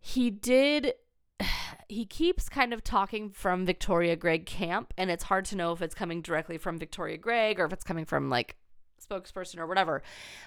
he 0.00 0.30
did 0.30 0.94
he 1.88 2.04
keeps 2.04 2.48
kind 2.48 2.72
of 2.72 2.82
talking 2.82 3.30
from 3.30 3.66
Victoria 3.66 4.16
Greg 4.16 4.46
camp, 4.46 4.92
and 4.96 5.10
it's 5.10 5.24
hard 5.24 5.44
to 5.46 5.56
know 5.56 5.72
if 5.72 5.82
it's 5.82 5.94
coming 5.94 6.22
directly 6.22 6.58
from 6.58 6.78
Victoria 6.78 7.16
Greg 7.16 7.60
or 7.60 7.64
if 7.64 7.72
it's 7.72 7.84
coming 7.84 8.04
from 8.04 8.30
like 8.30 8.56
spokesperson 9.00 9.58
or 9.58 9.66
whatever. 9.66 10.02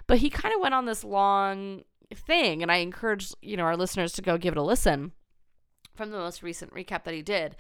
But 0.07 0.19
he 0.19 0.29
kind 0.29 0.53
of 0.53 0.61
went 0.61 0.73
on 0.73 0.85
this 0.85 1.03
long 1.03 1.83
thing, 2.13 2.61
and 2.61 2.71
I 2.71 2.77
encourage 2.77 3.33
you 3.41 3.57
know 3.57 3.63
our 3.63 3.77
listeners 3.77 4.13
to 4.13 4.21
go 4.21 4.37
give 4.37 4.53
it 4.53 4.59
a 4.59 4.63
listen 4.63 5.11
from 5.95 6.11
the 6.11 6.17
most 6.17 6.43
recent 6.43 6.73
recap 6.73 7.03
that 7.03 7.13
he 7.13 7.21
did, 7.21 7.55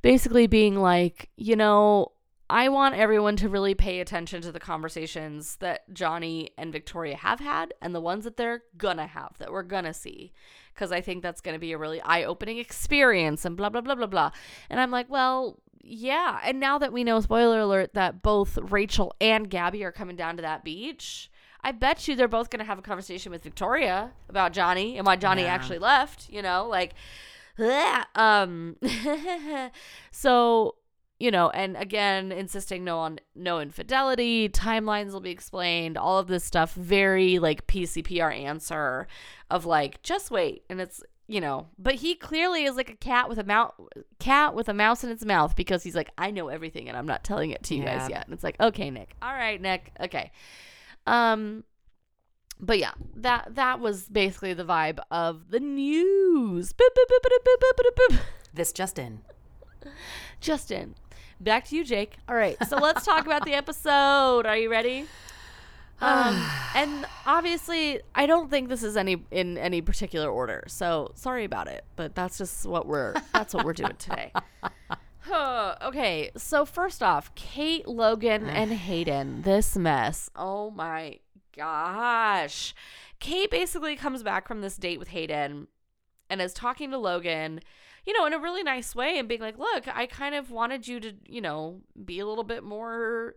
basically 0.00 0.46
being 0.46 0.76
like, 0.76 1.30
you 1.36 1.56
know. 1.56 2.11
I 2.52 2.68
want 2.68 2.94
everyone 2.94 3.36
to 3.36 3.48
really 3.48 3.74
pay 3.74 4.00
attention 4.00 4.42
to 4.42 4.52
the 4.52 4.60
conversations 4.60 5.56
that 5.56 5.90
Johnny 5.94 6.50
and 6.58 6.70
Victoria 6.70 7.16
have 7.16 7.40
had 7.40 7.72
and 7.80 7.94
the 7.94 8.00
ones 8.00 8.24
that 8.24 8.36
they're 8.36 8.62
gonna 8.76 9.06
have, 9.06 9.38
that 9.38 9.50
we're 9.50 9.62
gonna 9.62 9.94
see 9.94 10.34
because 10.74 10.92
I 10.92 11.00
think 11.00 11.22
that's 11.22 11.40
to 11.40 11.58
be 11.58 11.72
a 11.72 11.78
really 11.78 12.02
eye 12.02 12.24
opening 12.24 12.58
experience 12.58 13.46
and 13.46 13.56
blah, 13.56 13.70
blah, 13.70 13.80
blah, 13.80 13.94
blah, 13.94 14.06
blah. 14.06 14.32
And 14.68 14.78
I'm 14.80 14.90
like, 14.90 15.08
well, 15.08 15.60
yeah. 15.82 16.40
And 16.44 16.60
now 16.60 16.76
that 16.78 16.92
we 16.92 17.04
know, 17.04 17.20
spoiler 17.20 17.60
alert, 17.60 17.94
that 17.94 18.22
both 18.22 18.58
Rachel 18.58 19.14
and 19.18 19.48
Gabby 19.48 19.82
are 19.82 19.92
coming 19.92 20.16
down 20.16 20.36
to 20.36 20.42
that 20.42 20.62
beach, 20.62 21.30
I 21.62 21.72
bet 21.72 22.06
you 22.06 22.14
they're 22.14 22.28
both 22.28 22.50
to 22.60 22.66
have 22.66 22.78
a 22.78 22.82
conversation 22.82 23.32
with 23.32 23.42
Victoria 23.42 24.12
about 24.28 24.52
Johnny 24.52 24.98
and 24.98 25.06
why 25.06 25.16
Johnny 25.16 25.44
Yeah. 25.44 25.54
actually 25.54 25.78
left, 25.78 26.28
you 26.28 26.42
know, 26.42 26.66
like, 26.68 26.92
um, 28.14 28.76
so 30.10 30.74
you 31.22 31.30
know, 31.30 31.50
and 31.50 31.76
again, 31.76 32.32
insisting 32.32 32.82
no 32.82 32.98
on 32.98 33.20
no 33.36 33.60
infidelity, 33.60 34.48
timelines 34.48 35.12
will 35.12 35.20
be 35.20 35.30
explained, 35.30 35.96
all 35.96 36.18
of 36.18 36.26
this 36.26 36.42
stuff, 36.42 36.74
very 36.74 37.38
like 37.38 37.64
PCPR 37.68 38.36
answer 38.36 39.06
of 39.48 39.64
like, 39.64 40.02
just 40.02 40.32
wait. 40.32 40.64
And 40.68 40.80
it's 40.80 41.00
you 41.28 41.40
know, 41.40 41.68
but 41.78 41.94
he 41.94 42.16
clearly 42.16 42.64
is 42.64 42.74
like 42.74 42.90
a 42.90 42.96
cat 42.96 43.28
with 43.28 43.38
a 43.38 43.44
mouth 43.44 43.72
cat 44.18 44.56
with 44.56 44.68
a 44.68 44.74
mouse 44.74 45.04
in 45.04 45.10
its 45.10 45.24
mouth 45.24 45.54
because 45.54 45.84
he's 45.84 45.94
like, 45.94 46.10
I 46.18 46.32
know 46.32 46.48
everything 46.48 46.88
and 46.88 46.98
I'm 46.98 47.06
not 47.06 47.22
telling 47.22 47.52
it 47.52 47.62
to 47.64 47.76
you 47.76 47.84
guys 47.84 48.10
yet. 48.10 48.24
And 48.24 48.34
it's 48.34 48.42
like, 48.42 48.58
okay, 48.58 48.90
Nick. 48.90 49.14
All 49.22 49.32
right, 49.32 49.60
Nick. 49.60 49.92
Okay. 50.00 50.32
Um 51.06 51.62
but 52.58 52.80
yeah, 52.80 52.94
that 53.14 53.54
that 53.54 53.78
was 53.78 54.08
basically 54.08 54.54
the 54.54 54.64
vibe 54.64 54.98
of 55.12 55.50
the 55.50 55.60
news. 55.60 56.72
Boop, 56.72 56.88
boop, 56.96 57.06
boop, 57.08 57.30
boop, 57.30 57.46
boop, 57.46 57.62
boop, 57.62 57.78
boop, 57.78 58.16
boop. 58.16 58.20
This 58.52 58.72
Justin. 58.72 59.20
Justin, 60.40 60.96
back 61.44 61.66
to 61.68 61.76
you, 61.76 61.84
Jake. 61.84 62.16
All 62.28 62.34
right, 62.34 62.56
so 62.68 62.76
let's 62.76 63.04
talk 63.04 63.26
about 63.26 63.44
the 63.44 63.54
episode. 63.54 64.46
Are 64.46 64.56
you 64.56 64.70
ready? 64.70 65.06
Um, 66.02 66.44
and 66.74 67.06
obviously, 67.26 68.00
I 68.12 68.26
don't 68.26 68.50
think 68.50 68.68
this 68.68 68.82
is 68.82 68.96
any 68.96 69.24
in 69.30 69.56
any 69.56 69.80
particular 69.80 70.28
order. 70.28 70.64
So 70.66 71.12
sorry 71.14 71.44
about 71.44 71.68
it, 71.68 71.84
but 71.94 72.16
that's 72.16 72.38
just 72.38 72.66
what 72.66 72.88
we're 72.88 73.14
that's 73.32 73.54
what 73.54 73.64
we're 73.64 73.72
doing 73.72 73.94
today. 74.00 74.32
Okay, 75.32 76.30
so 76.36 76.64
first 76.64 77.02
off, 77.02 77.34
Kate, 77.34 77.86
Logan, 77.86 78.46
and 78.48 78.72
Hayden. 78.88 79.42
This 79.42 79.76
mess. 79.76 80.30
Oh 80.34 80.70
my 80.70 81.18
gosh. 81.56 82.74
Kate 83.18 83.50
basically 83.50 83.94
comes 83.94 84.22
back 84.22 84.48
from 84.48 84.60
this 84.62 84.76
date 84.76 84.98
with 84.98 85.08
Hayden 85.08 85.68
and 86.28 86.40
is 86.40 86.54
talking 86.54 86.90
to 86.90 86.98
Logan, 86.98 87.60
you 88.06 88.12
know, 88.12 88.26
in 88.26 88.32
a 88.32 88.38
really 88.38 88.62
nice 88.62 88.94
way 88.94 89.18
and 89.18 89.28
being 89.28 89.40
like, 89.40 89.58
look, 89.58 89.84
I 89.88 90.06
kind 90.06 90.34
of 90.34 90.50
wanted 90.50 90.88
you 90.88 91.00
to, 91.00 91.14
you 91.26 91.40
know, 91.40 91.80
be 92.04 92.18
a 92.18 92.26
little 92.26 92.44
bit 92.44 92.64
more 92.64 93.36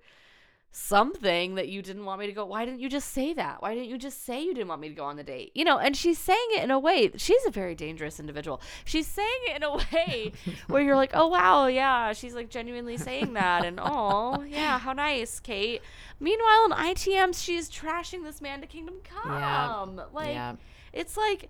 something 0.77 1.55
that 1.55 1.69
you 1.69 1.81
didn't 1.81 2.03
want 2.03 2.19
me 2.19 2.27
to 2.27 2.33
go. 2.33 2.45
Why 2.45 2.65
didn't 2.65 2.81
you 2.81 2.89
just 2.89 3.13
say 3.13 3.31
that? 3.33 3.61
Why 3.61 3.73
didn't 3.73 3.87
you 3.87 3.97
just 3.97 4.25
say 4.25 4.43
you 4.43 4.53
didn't 4.53 4.67
want 4.67 4.81
me 4.81 4.89
to 4.89 4.93
go 4.93 5.05
on 5.05 5.15
the 5.15 5.23
date? 5.23 5.51
You 5.55 5.63
know, 5.63 5.77
and 5.77 5.95
she's 5.95 6.17
saying 6.17 6.47
it 6.51 6.63
in 6.63 6.69
a 6.69 6.77
way, 6.77 7.11
she's 7.15 7.45
a 7.45 7.51
very 7.51 7.75
dangerous 7.75 8.19
individual. 8.19 8.61
She's 8.83 9.07
saying 9.07 9.39
it 9.47 9.55
in 9.55 9.63
a 9.63 9.77
way 9.77 10.33
where 10.67 10.81
you're 10.81 10.97
like, 10.97 11.11
oh, 11.13 11.27
wow, 11.27 11.67
yeah, 11.67 12.11
she's 12.11 12.35
like 12.35 12.49
genuinely 12.49 12.97
saying 12.97 13.33
that. 13.33 13.63
And 13.63 13.79
oh, 13.83 14.43
yeah, 14.43 14.77
how 14.77 14.91
nice, 14.91 15.39
Kate. 15.39 15.81
Meanwhile, 16.19 16.65
in 16.65 16.71
ITM, 16.71 17.41
she's 17.41 17.69
trashing 17.69 18.23
this 18.23 18.41
man 18.41 18.59
to 18.59 18.67
Kingdom 18.67 18.95
Come. 19.05 20.01
Like, 20.13 20.33
yeah. 20.33 20.55
it's 20.91 21.15
like 21.15 21.49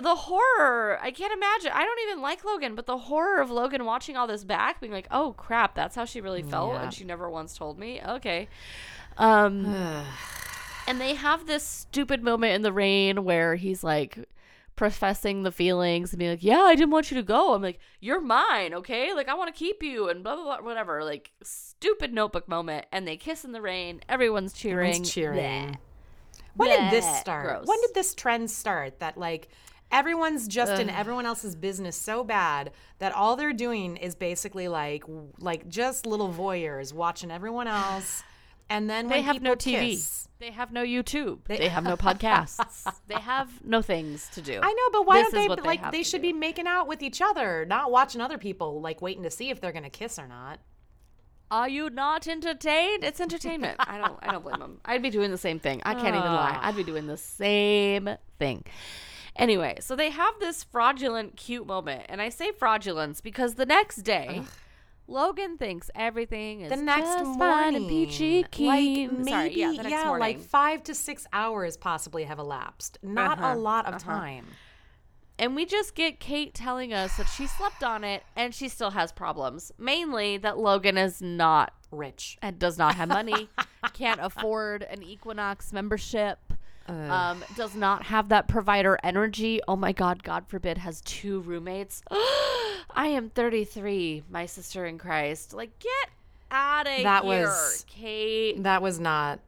the 0.00 0.14
horror. 0.14 0.98
I 1.00 1.10
can't 1.10 1.32
imagine. 1.32 1.70
I 1.74 1.84
don't 1.84 1.98
even 2.08 2.20
like 2.22 2.44
Logan, 2.44 2.74
but 2.74 2.86
the 2.86 2.98
horror 2.98 3.40
of 3.40 3.50
Logan 3.50 3.84
watching 3.84 4.16
all 4.16 4.26
this 4.26 4.44
back, 4.44 4.80
being 4.80 4.92
like, 4.92 5.08
"Oh 5.10 5.32
crap, 5.36 5.74
that's 5.74 5.96
how 5.96 6.04
she 6.04 6.20
really 6.20 6.42
felt," 6.42 6.74
Yeah. 6.74 6.82
and 6.84 6.94
she 6.94 7.04
never 7.04 7.28
once 7.30 7.56
told 7.56 7.78
me. 7.78 8.00
Okay. 8.06 8.48
Um, 9.16 9.66
and 10.86 11.00
they 11.00 11.14
have 11.14 11.46
this 11.46 11.64
stupid 11.64 12.22
moment 12.22 12.54
in 12.54 12.62
the 12.62 12.72
rain 12.72 13.24
where 13.24 13.56
he's 13.56 13.82
like 13.82 14.18
professing 14.76 15.42
the 15.42 15.50
feelings 15.50 16.12
and 16.12 16.18
being 16.18 16.30
like, 16.32 16.44
"Yeah, 16.44 16.60
I 16.62 16.74
didn't 16.74 16.90
want 16.90 17.10
you 17.10 17.16
to 17.16 17.22
go." 17.22 17.54
I'm 17.54 17.62
like, 17.62 17.80
"You're 18.00 18.20
mine, 18.20 18.74
okay? 18.74 19.12
Like 19.14 19.28
I 19.28 19.34
want 19.34 19.52
to 19.52 19.58
keep 19.58 19.82
you," 19.82 20.08
and 20.08 20.22
blah 20.22 20.36
blah 20.36 20.44
blah, 20.58 20.60
whatever. 20.64 21.02
Like 21.02 21.32
stupid 21.42 22.12
notebook 22.12 22.46
moment, 22.48 22.86
and 22.92 23.06
they 23.08 23.16
kiss 23.16 23.44
in 23.44 23.52
the 23.52 23.62
rain. 23.62 24.00
Everyone's 24.08 24.52
cheering. 24.52 24.90
Everyone's 24.90 25.10
cheering. 25.10 25.78
When 26.54 26.70
did 26.70 26.90
this 26.90 27.06
start? 27.20 27.46
Gross. 27.46 27.66
When 27.66 27.80
did 27.82 27.94
this 27.94 28.14
trend 28.14 28.50
start? 28.50 28.98
That 29.00 29.16
like 29.16 29.48
everyone's 29.90 30.46
just 30.48 30.80
in 30.80 30.90
everyone 30.90 31.26
else's 31.26 31.54
business 31.56 31.96
so 31.96 32.22
bad 32.24 32.72
that 32.98 33.12
all 33.12 33.36
they're 33.36 33.52
doing 33.52 33.96
is 33.96 34.14
basically 34.14 34.68
like 34.68 35.04
like 35.38 35.68
just 35.68 36.06
little 36.06 36.28
voyeurs 36.32 36.92
watching 36.92 37.30
everyone 37.30 37.66
else, 37.68 38.22
and 38.68 38.88
then 38.90 39.08
They 39.08 39.22
have 39.22 39.40
no 39.42 39.54
TV. 39.54 39.90
kiss- 39.92 40.28
They 40.40 40.50
have 40.52 40.70
no 40.72 40.84
YouTube. 40.84 41.38
They, 41.46 41.68
have 41.68 41.84
no 41.84 41.96
podcasts. 41.96 42.86
they 43.08 43.14
have 43.16 43.48
no 43.64 43.82
things 43.82 44.28
to 44.34 44.42
do. 44.42 44.60
I 44.62 44.72
know, 44.72 44.90
but 44.92 45.06
why 45.06 45.22
This 45.22 45.32
don't 45.32 45.40
they 45.42 45.48
what 45.48 45.62
they 45.62 45.66
like 45.68 45.90
they 45.90 46.02
should 46.02 46.22
do. 46.22 46.28
be 46.28 46.32
making 46.32 46.66
out 46.66 46.86
with 46.86 47.02
each 47.02 47.20
other, 47.22 47.64
not 47.66 47.90
watching 47.90 48.20
other 48.20 48.38
people 48.38 48.80
like 48.80 49.00
waiting 49.02 49.22
to 49.24 49.30
see 49.30 49.50
if 49.50 49.60
they're 49.60 49.72
gonna 49.72 49.90
kiss 49.90 50.18
or 50.18 50.28
not. 50.28 50.60
Are 51.50 51.68
you 51.68 51.88
not 51.88 52.28
entertained? 52.28 53.04
It's 53.04 53.20
entertainment. 53.22 53.76
I 53.80 53.96
don't. 53.96 54.18
I 54.20 54.32
don't 54.32 54.44
blame 54.44 54.60
them. 54.60 54.80
I'd 54.84 55.00
be 55.02 55.08
doing 55.08 55.30
the 55.30 55.38
same 55.38 55.58
thing. 55.58 55.80
I 55.82 55.94
can't 55.94 56.08
even 56.14 56.20
lie. 56.20 56.52
Ah. 56.54 56.68
I'd 56.68 56.76
be 56.76 56.84
doing 56.84 57.06
the 57.06 57.16
same 57.16 58.10
thing. 58.38 58.64
Anyway, 59.38 59.76
so 59.80 59.94
they 59.96 60.10
have 60.10 60.34
this 60.40 60.64
fraudulent, 60.64 61.36
cute 61.36 61.66
moment, 61.66 62.02
and 62.08 62.20
I 62.20 62.28
say 62.28 62.50
fraudulence 62.52 63.20
because 63.20 63.54
the 63.54 63.66
next 63.66 63.98
day, 63.98 64.42
Logan 65.06 65.56
thinks 65.56 65.90
everything 65.94 66.62
is 66.62 66.70
The 66.70 66.76
next 66.76 67.06
just 67.06 67.24
morning, 67.24 67.38
fine 67.38 67.74
and 67.76 67.88
peachy 67.88 68.42
like 68.42 68.50
keen. 68.50 69.10
maybe 69.24 69.30
Sorry, 69.30 69.54
yeah, 69.54 69.72
the 69.76 69.88
next 69.88 70.04
morning. 70.06 70.20
like 70.20 70.40
five 70.40 70.82
to 70.84 70.94
six 70.94 71.26
hours 71.32 71.76
possibly 71.76 72.24
have 72.24 72.38
elapsed. 72.38 72.98
Not 73.02 73.38
Uh-huh, 73.38 73.54
a 73.54 73.56
lot 73.56 73.86
of 73.86 74.02
time. 74.02 74.46
And 75.38 75.54
we 75.54 75.64
just 75.66 75.94
get 75.94 76.18
Kate 76.18 76.52
telling 76.52 76.92
us 76.92 77.16
that 77.16 77.28
she 77.28 77.46
slept 77.46 77.84
on 77.84 78.02
it 78.02 78.24
and 78.34 78.52
she 78.52 78.68
still 78.68 78.90
has 78.90 79.12
problems. 79.12 79.70
Mainly 79.78 80.36
that 80.38 80.58
Logan 80.58 80.98
is 80.98 81.22
not 81.22 81.72
Rich. 81.92 82.38
and 82.42 82.58
does 82.58 82.76
not 82.76 82.96
have 82.96 83.08
money, 83.08 83.48
can't 83.94 84.18
afford 84.20 84.82
an 84.82 85.02
Equinox 85.04 85.72
membership, 85.72 86.47
um, 86.88 87.44
does 87.56 87.74
not 87.74 88.04
have 88.04 88.28
that 88.30 88.48
provider 88.48 88.98
energy. 89.02 89.60
Oh 89.68 89.76
my 89.76 89.92
God, 89.92 90.22
God 90.22 90.46
forbid, 90.48 90.78
has 90.78 91.00
two 91.02 91.40
roommates. 91.40 92.02
I 92.10 93.08
am 93.08 93.30
33, 93.30 94.24
my 94.30 94.46
sister 94.46 94.86
in 94.86 94.98
Christ. 94.98 95.52
Like, 95.52 95.78
get 95.78 96.10
out 96.50 96.86
of 96.86 97.02
That 97.02 97.24
here, 97.24 97.46
was- 97.46 97.84
Kate. 97.88 98.62
That 98.62 98.82
was 98.82 98.98
not. 98.98 99.40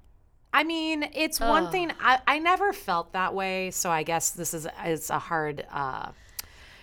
I 0.52 0.64
mean, 0.64 1.08
it's 1.14 1.38
one 1.38 1.70
thing. 1.70 1.92
I, 2.00 2.18
I 2.26 2.38
never 2.40 2.72
felt 2.72 3.12
that 3.12 3.34
way, 3.34 3.70
so 3.70 3.88
I 3.88 4.02
guess 4.02 4.30
this 4.30 4.52
is 4.52 4.66
it's 4.84 5.08
a 5.08 5.18
hard. 5.18 5.64
Uh, 5.72 6.10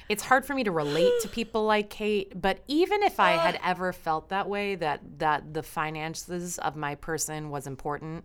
it's 0.08 0.24
hard 0.24 0.46
for 0.46 0.54
me 0.54 0.64
to 0.64 0.72
relate 0.72 1.12
to 1.22 1.28
people 1.32 1.66
like 1.66 1.90
Kate. 1.90 2.32
But 2.42 2.60
even 2.70 3.04
if 3.04 3.20
I 3.20 3.32
had 3.32 3.60
ever 3.62 3.92
felt 3.92 4.30
that 4.30 4.48
way, 4.48 4.76
that 4.76 5.02
that 5.20 5.54
the 5.54 5.64
finances 5.64 6.58
of 6.60 6.78
my 6.78 6.96
person 6.96 7.50
was 7.50 7.68
important, 7.68 8.24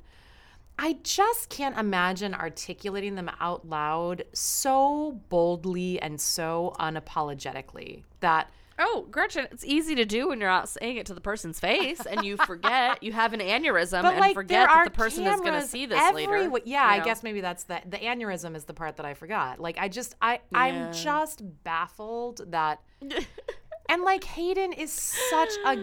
I 0.84 0.96
just 1.04 1.48
can't 1.48 1.78
imagine 1.78 2.34
articulating 2.34 3.14
them 3.14 3.30
out 3.40 3.68
loud 3.68 4.24
so 4.32 5.20
boldly 5.28 6.00
and 6.02 6.20
so 6.20 6.74
unapologetically 6.80 8.02
that 8.20 8.50
Oh, 8.78 9.06
Gretchen, 9.10 9.46
it's 9.52 9.64
easy 9.64 9.94
to 9.96 10.04
do 10.04 10.28
when 10.28 10.40
you're 10.40 10.48
not 10.48 10.68
saying 10.68 10.96
it 10.96 11.06
to 11.06 11.14
the 11.14 11.20
person's 11.20 11.60
face 11.60 12.00
and 12.04 12.24
you 12.24 12.36
forget. 12.38 13.00
you 13.02 13.12
have 13.12 13.32
an 13.32 13.38
aneurysm 13.38 14.02
But 14.02 14.12
and 14.14 14.20
like, 14.20 14.34
forget 14.34 14.66
that 14.68 14.84
the 14.86 14.90
person 14.90 15.24
is 15.24 15.40
going 15.40 15.52
to 15.60 15.66
see 15.68 15.86
this 15.86 16.00
every- 16.00 16.26
later. 16.26 16.58
Yeah, 16.64 16.88
you 16.88 16.94
I 16.94 16.98
know? 16.98 17.04
guess 17.04 17.22
maybe 17.22 17.40
that's 17.42 17.64
the 17.64 17.80
the 17.86 17.98
aneurysm 17.98 18.56
is 18.56 18.64
the 18.64 18.74
part 18.74 18.96
that 18.96 19.06
I 19.06 19.14
forgot. 19.14 19.60
Like, 19.60 19.76
I 19.78 19.88
just, 19.88 20.16
I, 20.20 20.40
Yeah. 20.50 20.58
I'm 20.58 20.92
just 20.92 21.42
baffled 21.62 22.50
that, 22.50 22.80
and 23.88 24.02
like 24.02 24.24
Hayden 24.24 24.72
is 24.72 24.90
such 24.90 25.50
a 25.66 25.76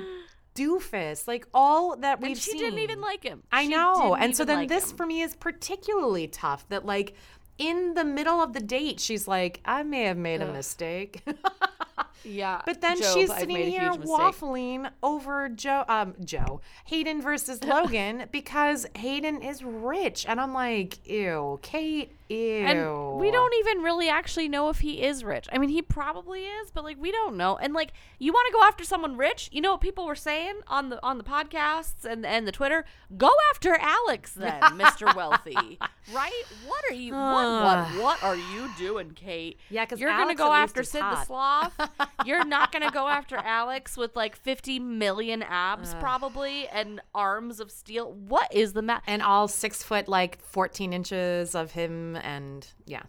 doofus. 0.59 1.27
Like 1.27 1.47
all 1.53 1.95
that 1.97 2.19
we've 2.21 2.31
And 2.31 2.37
she 2.37 2.51
seen, 2.51 2.59
didn't 2.61 2.79
even 2.79 3.01
like 3.01 3.23
him. 3.23 3.43
I 3.51 3.63
She 3.63 3.69
know. 3.69 4.15
And 4.15 4.35
so 4.35 4.45
then 4.45 4.59
like 4.59 4.69
this 4.69 4.91
him. 4.91 4.97
for 4.97 5.05
me 5.05 5.21
is 5.21 5.35
particularly 5.35 6.27
tough 6.27 6.67
that 6.69 6.85
like 6.85 7.13
in 7.57 7.93
the 7.93 8.03
middle 8.05 8.41
of 8.41 8.53
the 8.53 8.59
date, 8.61 8.99
she's 8.99 9.27
like, 9.27 9.59
I 9.65 9.83
may 9.83 10.03
have 10.03 10.17
made 10.17 10.41
a 10.41 10.51
mistake. 10.51 11.21
Yeah. 12.23 12.61
But 12.65 12.81
then 12.81 12.99
Job, 13.01 13.13
she's 13.13 13.33
sitting 13.33 13.55
here 13.57 13.91
waffling 13.91 14.89
over 15.01 15.49
Joe, 15.49 15.83
um, 15.87 16.15
Joe 16.23 16.61
Hayden 16.85 17.21
versus 17.21 17.63
Logan 17.63 18.25
because 18.31 18.85
Hayden 18.95 19.41
is 19.41 19.63
rich, 19.63 20.25
and 20.27 20.39
I'm 20.39 20.53
like, 20.53 21.05
ew, 21.07 21.59
Kate, 21.61 22.11
ew. 22.29 22.65
And 22.65 23.19
we 23.19 23.31
don't 23.31 23.53
even 23.59 23.83
really 23.83 24.09
actually 24.09 24.47
know 24.47 24.69
if 24.69 24.79
he 24.79 25.01
is 25.01 25.23
rich. 25.23 25.47
I 25.51 25.57
mean, 25.57 25.69
he 25.69 25.81
probably 25.81 26.45
is, 26.45 26.71
but 26.71 26.83
like 26.83 26.97
we 26.99 27.11
don't 27.11 27.37
know. 27.37 27.57
And 27.57 27.73
like, 27.73 27.93
you 28.19 28.31
want 28.31 28.47
to 28.47 28.53
go 28.53 28.63
after 28.65 28.83
someone 28.83 29.17
rich? 29.17 29.49
You 29.51 29.61
know 29.61 29.71
what 29.71 29.81
people 29.81 30.05
were 30.05 30.15
saying 30.15 30.59
on 30.67 30.89
the 30.89 31.03
on 31.03 31.17
the 31.17 31.23
podcasts 31.23 32.05
and 32.05 32.25
and 32.25 32.47
the 32.47 32.51
Twitter? 32.51 32.85
Go 33.17 33.31
after 33.51 33.75
Alex 33.75 34.33
then, 34.33 34.61
Mr. 34.61 35.13
Wealthy. 35.15 35.79
Right? 36.13 36.43
What 36.67 36.83
are 36.89 36.93
you? 36.93 37.13
what 37.13 37.63
what 37.63 37.87
what 38.03 38.23
are 38.23 38.35
you 38.35 38.69
doing, 38.77 39.11
Kate? 39.11 39.59
Yeah, 39.69 39.85
cuz 39.85 39.99
you're 39.99 40.09
gonna 40.09 40.35
go 40.35 40.53
after 40.53 40.83
Sid 40.83 41.01
hot. 41.01 41.19
the 41.19 41.25
Sloth. 41.25 41.73
you're 42.25 42.45
not 42.45 42.71
gonna 42.71 42.91
go 42.91 43.07
after 43.07 43.35
Alex 43.37 43.97
with 43.97 44.15
like 44.15 44.35
50 44.35 44.79
million 44.79 45.43
abs 45.43 45.93
probably 45.95 46.67
and 46.69 47.01
arms 47.13 47.59
of 47.59 47.71
steel. 47.71 48.11
What 48.13 48.53
is 48.53 48.73
the 48.73 48.81
matter? 48.81 49.03
And 49.07 49.21
all 49.21 49.47
six 49.47 49.83
foot, 49.83 50.07
like 50.07 50.41
14 50.41 50.93
inches 50.93 51.55
of 51.55 51.71
him, 51.71 52.15
and 52.17 52.67
yeah. 52.85 53.03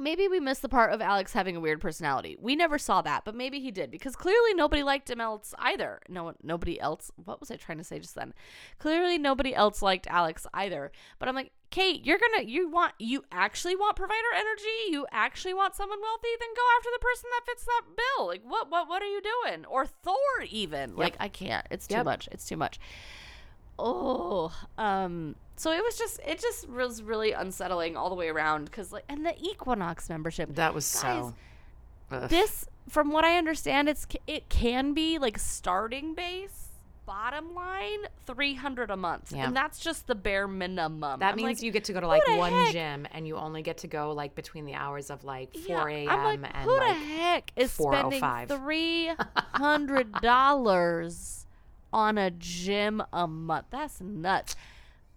Maybe 0.00 0.28
we 0.28 0.40
missed 0.40 0.62
the 0.62 0.68
part 0.68 0.92
of 0.92 1.00
Alex 1.00 1.32
having 1.32 1.56
a 1.56 1.60
weird 1.60 1.80
personality. 1.80 2.36
We 2.40 2.56
never 2.56 2.78
saw 2.78 3.02
that, 3.02 3.24
but 3.24 3.34
maybe 3.34 3.60
he 3.60 3.70
did 3.70 3.90
because 3.90 4.16
clearly 4.16 4.54
nobody 4.54 4.82
liked 4.82 5.10
him 5.10 5.20
else 5.20 5.54
either. 5.58 6.00
No 6.08 6.32
nobody 6.42 6.80
else. 6.80 7.10
What 7.24 7.40
was 7.40 7.50
I 7.50 7.56
trying 7.56 7.78
to 7.78 7.84
say 7.84 7.98
just 7.98 8.14
then? 8.14 8.32
Clearly 8.78 9.18
nobody 9.18 9.54
else 9.54 9.82
liked 9.82 10.06
Alex 10.06 10.46
either. 10.54 10.90
But 11.18 11.28
I'm 11.28 11.34
like, 11.34 11.52
Kate, 11.70 12.04
you're 12.04 12.18
gonna, 12.18 12.42
you 12.48 12.68
want, 12.68 12.94
you 12.98 13.24
actually 13.30 13.76
want 13.76 13.94
provider 13.94 14.18
energy? 14.36 14.90
You 14.90 15.06
actually 15.12 15.54
want 15.54 15.76
someone 15.76 16.00
wealthy? 16.00 16.28
Then 16.40 16.48
go 16.56 16.62
after 16.78 16.88
the 16.92 16.98
person 16.98 17.30
that 17.30 17.46
fits 17.46 17.64
that 17.64 17.82
bill. 17.96 18.26
Like, 18.26 18.42
what, 18.44 18.70
what, 18.70 18.88
what 18.88 19.02
are 19.02 19.06
you 19.06 19.20
doing? 19.22 19.64
Or 19.66 19.86
Thor 19.86 20.16
even? 20.48 20.96
Like, 20.96 21.16
I 21.20 21.28
can't. 21.28 21.64
It's 21.70 21.86
too 21.86 21.94
Yep. 21.96 22.04
much. 22.06 22.28
It's 22.32 22.44
too 22.44 22.56
much. 22.56 22.80
Oh, 23.82 24.52
um, 24.78 25.34
so 25.56 25.72
it 25.72 25.82
was 25.82 25.96
just, 25.98 26.20
it 26.26 26.38
just 26.40 26.68
was 26.68 27.02
really 27.02 27.32
unsettling 27.32 27.96
all 27.96 28.08
the 28.08 28.14
way 28.14 28.28
around 28.28 28.64
because, 28.66 28.92
like, 28.92 29.04
and 29.08 29.24
the 29.26 29.34
Equinox 29.40 30.08
membership. 30.08 30.54
That 30.54 30.74
was 30.74 30.84
so. 30.86 31.34
ugh. 32.10 32.28
This, 32.30 32.66
from 32.88 33.10
what 33.12 33.24
I 33.24 33.36
understand, 33.38 33.88
it's 33.88 34.06
it 34.26 34.48
can 34.48 34.94
be 34.94 35.18
like 35.18 35.38
starting 35.38 36.14
base, 36.14 36.68
bottom 37.06 37.54
line, 37.54 38.00
three 38.26 38.54
hundred 38.54 38.90
a 38.90 38.96
month, 38.96 39.32
Yeah. 39.32 39.46
and 39.46 39.54
that's 39.56 39.78
just 39.80 40.06
the 40.06 40.14
bare 40.14 40.48
minimum. 40.48 41.20
That 41.20 41.30
I'm 41.32 41.36
means 41.36 41.58
like, 41.58 41.62
you 41.62 41.70
get 41.72 41.84
to 41.84 41.92
go 41.92 42.00
to 42.00 42.06
like 42.06 42.26
one 42.38 42.52
heck? 42.52 42.72
gym 42.72 43.06
and 43.12 43.26
you 43.26 43.36
only 43.36 43.62
get 43.62 43.78
to 43.78 43.86
go 43.86 44.12
like 44.12 44.34
between 44.34 44.64
the 44.64 44.74
hours 44.74 45.10
of 45.10 45.24
like 45.24 45.54
4 45.56 45.88
a.m. 45.88 46.08
I'm 46.08 46.40
like, 46.42 46.50
and 46.54 46.64
who 46.64 46.76
like 46.76 46.88
the 46.88 46.94
heck 47.04 47.52
is 47.56 47.70
spending 47.72 48.20
4:05? 48.20 48.48
three 48.48 49.10
hundred 49.54 50.12
dollars 50.22 51.39
on 51.92 52.18
a 52.18 52.30
gym 52.30 53.02
a 53.12 53.26
month? 53.26 53.66
That's 53.70 54.00
nuts. 54.00 54.56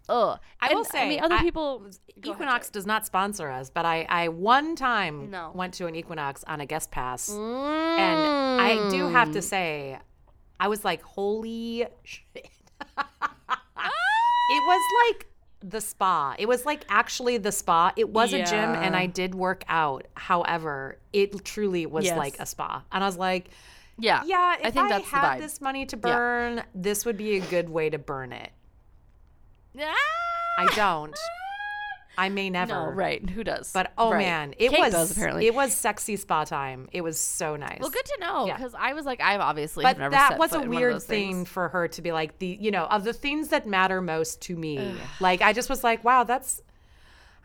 Ugh. 0.09 0.37
I 0.59 0.67
And, 0.67 0.75
will 0.75 0.83
say, 0.83 1.05
I 1.05 1.09
mean, 1.09 1.23
other 1.23 1.35
I- 1.35 1.41
people. 1.41 1.79
Go 1.79 1.85
ahead, 2.31 2.35
Equinox 2.41 2.69
does 2.69 2.85
not 2.85 3.05
sponsor 3.05 3.49
us, 3.49 3.69
but 3.69 3.85
I, 3.85 4.05
I 4.09 4.27
one 4.27 4.75
time 4.75 5.31
No. 5.31 5.51
went 5.55 5.73
to 5.75 5.87
an 5.87 5.95
Equinox 5.95 6.43
on 6.45 6.61
a 6.61 6.65
guest 6.65 6.91
pass, 6.91 7.27
Joe. 7.27 7.95
and 7.97 8.61
I 8.61 8.89
do 8.91 9.07
have 9.09 9.29
Mm. 9.29 9.33
to 9.33 9.41
say, 9.41 9.99
I 10.59 10.67
was 10.67 10.83
like, 10.85 11.01
holy 11.01 11.85
shit! 12.03 12.49
it 14.49 14.61
was 14.67 14.81
like 15.07 15.27
the 15.61 15.79
spa. 15.81 16.35
It 16.37 16.47
was 16.47 16.65
like 16.65 16.85
actually 16.89 17.37
the 17.37 17.51
spa. 17.51 17.93
It 17.95 18.09
was 18.09 18.33
a 18.33 18.43
gym, 18.43 18.69
and 18.75 18.95
I 18.95 19.05
did 19.07 19.33
work 19.35 19.63
out. 19.67 20.05
However, 20.15 20.97
it 21.13 21.43
truly 21.45 21.85
was 21.85 22.05
Yes. 22.05 22.17
like 22.17 22.39
a 22.39 22.45
spa, 22.45 22.83
and 22.91 23.03
I 23.03 23.07
was 23.07 23.17
like, 23.17 23.49
Yeah. 24.03 24.21
yeah, 24.25 24.55
if 24.59 24.65
I 24.65 24.71
think 24.71 24.89
that's 24.89 25.09
the 25.09 25.15
had 25.17 25.39
this 25.41 25.61
money 25.61 25.85
to 25.85 25.95
Yeah. 25.95 26.01
burn, 26.01 26.63
this 26.75 27.05
would 27.05 27.17
be 27.17 27.37
a 27.37 27.39
good 27.41 27.69
way 27.69 27.89
to 27.89 27.97
burn 27.97 28.33
it. 28.33 28.51
Ah! 29.79 29.93
I 30.57 30.65
don't. 30.75 31.17
I 32.15 32.29
may 32.29 32.51
never. 32.51 32.73
No, 32.73 32.85
right. 32.91 33.27
Who 33.27 33.43
does? 33.43 33.71
But 33.73 33.91
oh 33.97 34.11
Right. 34.11 34.19
man, 34.19 34.53
it 34.59 34.69
Kate 34.69 34.79
was 34.79 34.91
does, 34.93 35.11
apparently. 35.11 35.47
it 35.47 35.55
was 35.55 35.73
sexy 35.73 36.15
spa 36.15 36.43
time. 36.43 36.87
It 36.91 37.01
was 37.01 37.19
so 37.19 37.55
nice. 37.55 37.79
Well, 37.79 37.89
good 37.89 38.05
to 38.05 38.17
know 38.19 38.45
Yeah. 38.45 38.55
because 38.55 38.75
I 38.77 38.93
was 38.93 39.05
like, 39.07 39.19
I've 39.19 39.41
obviously 39.41 39.81
but 39.83 39.97
never 39.97 40.11
that 40.11 40.29
set 40.31 40.39
was 40.39 40.51
a 40.51 40.55
in 40.57 40.59
one 40.61 40.67
of 40.67 40.75
weird 40.75 41.01
thing 41.01 41.31
things. 41.37 41.49
for 41.49 41.69
her 41.69 41.87
to 41.87 42.01
be 42.03 42.11
like 42.11 42.37
the 42.37 42.55
you 42.61 42.69
know 42.69 42.83
of 42.85 43.03
the 43.03 43.13
things 43.13 43.47
that 43.47 43.65
matter 43.67 43.99
most 43.99 44.41
to 44.43 44.55
me. 44.55 44.95
like 45.19 45.41
I 45.41 45.53
just 45.53 45.71
was 45.71 45.83
like, 45.83 46.03
wow, 46.03 46.23
that's 46.23 46.61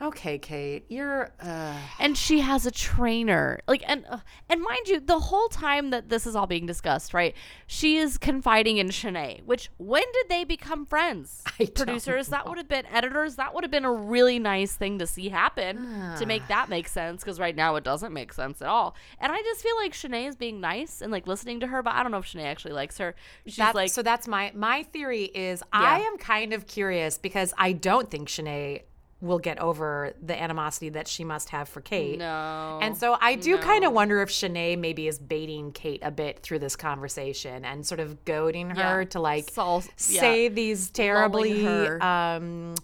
okay, 0.00 0.38
Kate. 0.38 0.84
You're 0.88 1.30
uh, 1.40 1.76
And 1.98 2.16
she 2.16 2.40
has 2.40 2.66
a 2.66 2.70
trainer, 2.70 3.60
like, 3.66 3.82
and 3.86 4.04
uh, 4.08 4.18
and 4.48 4.62
mind 4.62 4.88
you, 4.88 5.00
the 5.00 5.18
whole 5.18 5.48
time 5.48 5.90
that 5.90 6.08
this 6.08 6.26
is 6.26 6.36
all 6.36 6.46
being 6.46 6.66
discussed, 6.66 7.14
right? 7.14 7.34
She 7.66 7.96
is 7.96 8.18
confiding 8.18 8.78
in 8.78 8.88
Shanae. 8.88 9.44
Which 9.44 9.70
when 9.78 10.04
did 10.12 10.28
they 10.28 10.44
become 10.44 10.86
friends? 10.86 11.42
I 11.60 11.66
Producers, 11.66 12.28
that 12.28 12.48
would 12.48 12.58
have 12.58 12.68
been 12.68 12.86
editors. 12.86 13.36
That 13.36 13.54
would 13.54 13.64
have 13.64 13.70
been 13.70 13.84
a 13.84 13.92
really 13.92 14.38
nice 14.38 14.74
thing 14.74 14.98
to 14.98 15.06
see 15.06 15.28
happen 15.28 16.16
to 16.18 16.26
make 16.26 16.46
that 16.48 16.68
make 16.68 16.88
sense. 16.88 17.22
Because 17.22 17.40
right 17.40 17.56
now 17.56 17.76
it 17.76 17.84
doesn't 17.84 18.12
make 18.12 18.32
sense 18.32 18.62
at 18.62 18.68
all. 18.68 18.94
And 19.20 19.32
I 19.32 19.42
just 19.42 19.62
feel 19.62 19.76
like 19.76 19.92
Shanae 19.92 20.28
is 20.28 20.36
being 20.36 20.60
nice 20.60 21.02
and 21.02 21.10
like 21.10 21.26
listening 21.26 21.60
to 21.60 21.66
her, 21.66 21.82
but 21.82 21.94
I 21.94 22.02
don't 22.02 22.12
know 22.12 22.18
if 22.18 22.26
Shanae 22.26 22.44
actually 22.44 22.74
likes 22.74 22.98
her. 22.98 23.14
She's 23.46 23.56
that's, 23.56 23.74
like, 23.74 23.90
so 23.90 24.02
that's 24.02 24.28
my 24.28 24.52
my 24.54 24.82
theory 24.84 25.24
is 25.24 25.62
I 25.72 26.00
am 26.00 26.18
kind 26.18 26.52
of 26.52 26.66
curious 26.66 27.18
because 27.18 27.52
I 27.58 27.72
don't 27.72 28.10
think 28.10 28.28
Shanae 28.28 28.82
will 29.20 29.38
get 29.40 29.58
over 29.58 30.12
the 30.22 30.40
animosity 30.40 30.90
that 30.90 31.08
she 31.08 31.24
must 31.24 31.48
have 31.50 31.68
for 31.68 31.80
Kate. 31.80 32.18
no. 32.18 32.78
And 32.80 32.96
so 32.96 33.16
I 33.20 33.34
do 33.34 33.58
kind 33.58 33.84
of 33.84 33.92
wonder 33.92 34.22
if 34.22 34.28
Shanae 34.28 34.78
maybe 34.78 35.08
is 35.08 35.18
baiting 35.18 35.72
Kate 35.72 36.00
a 36.04 36.10
bit 36.12 36.40
through 36.40 36.60
this 36.60 36.76
conversation 36.76 37.64
and 37.64 37.84
sort 37.84 37.98
of 37.98 38.24
goading 38.24 38.70
her 38.70 39.00
Yeah. 39.00 39.08
to 39.08 39.20
like 39.20 39.50
Sol- 39.50 39.82
yeah. 40.08 40.20
say 40.20 40.48
these 40.48 40.90
terribly 40.90 41.66
um, 41.66 42.74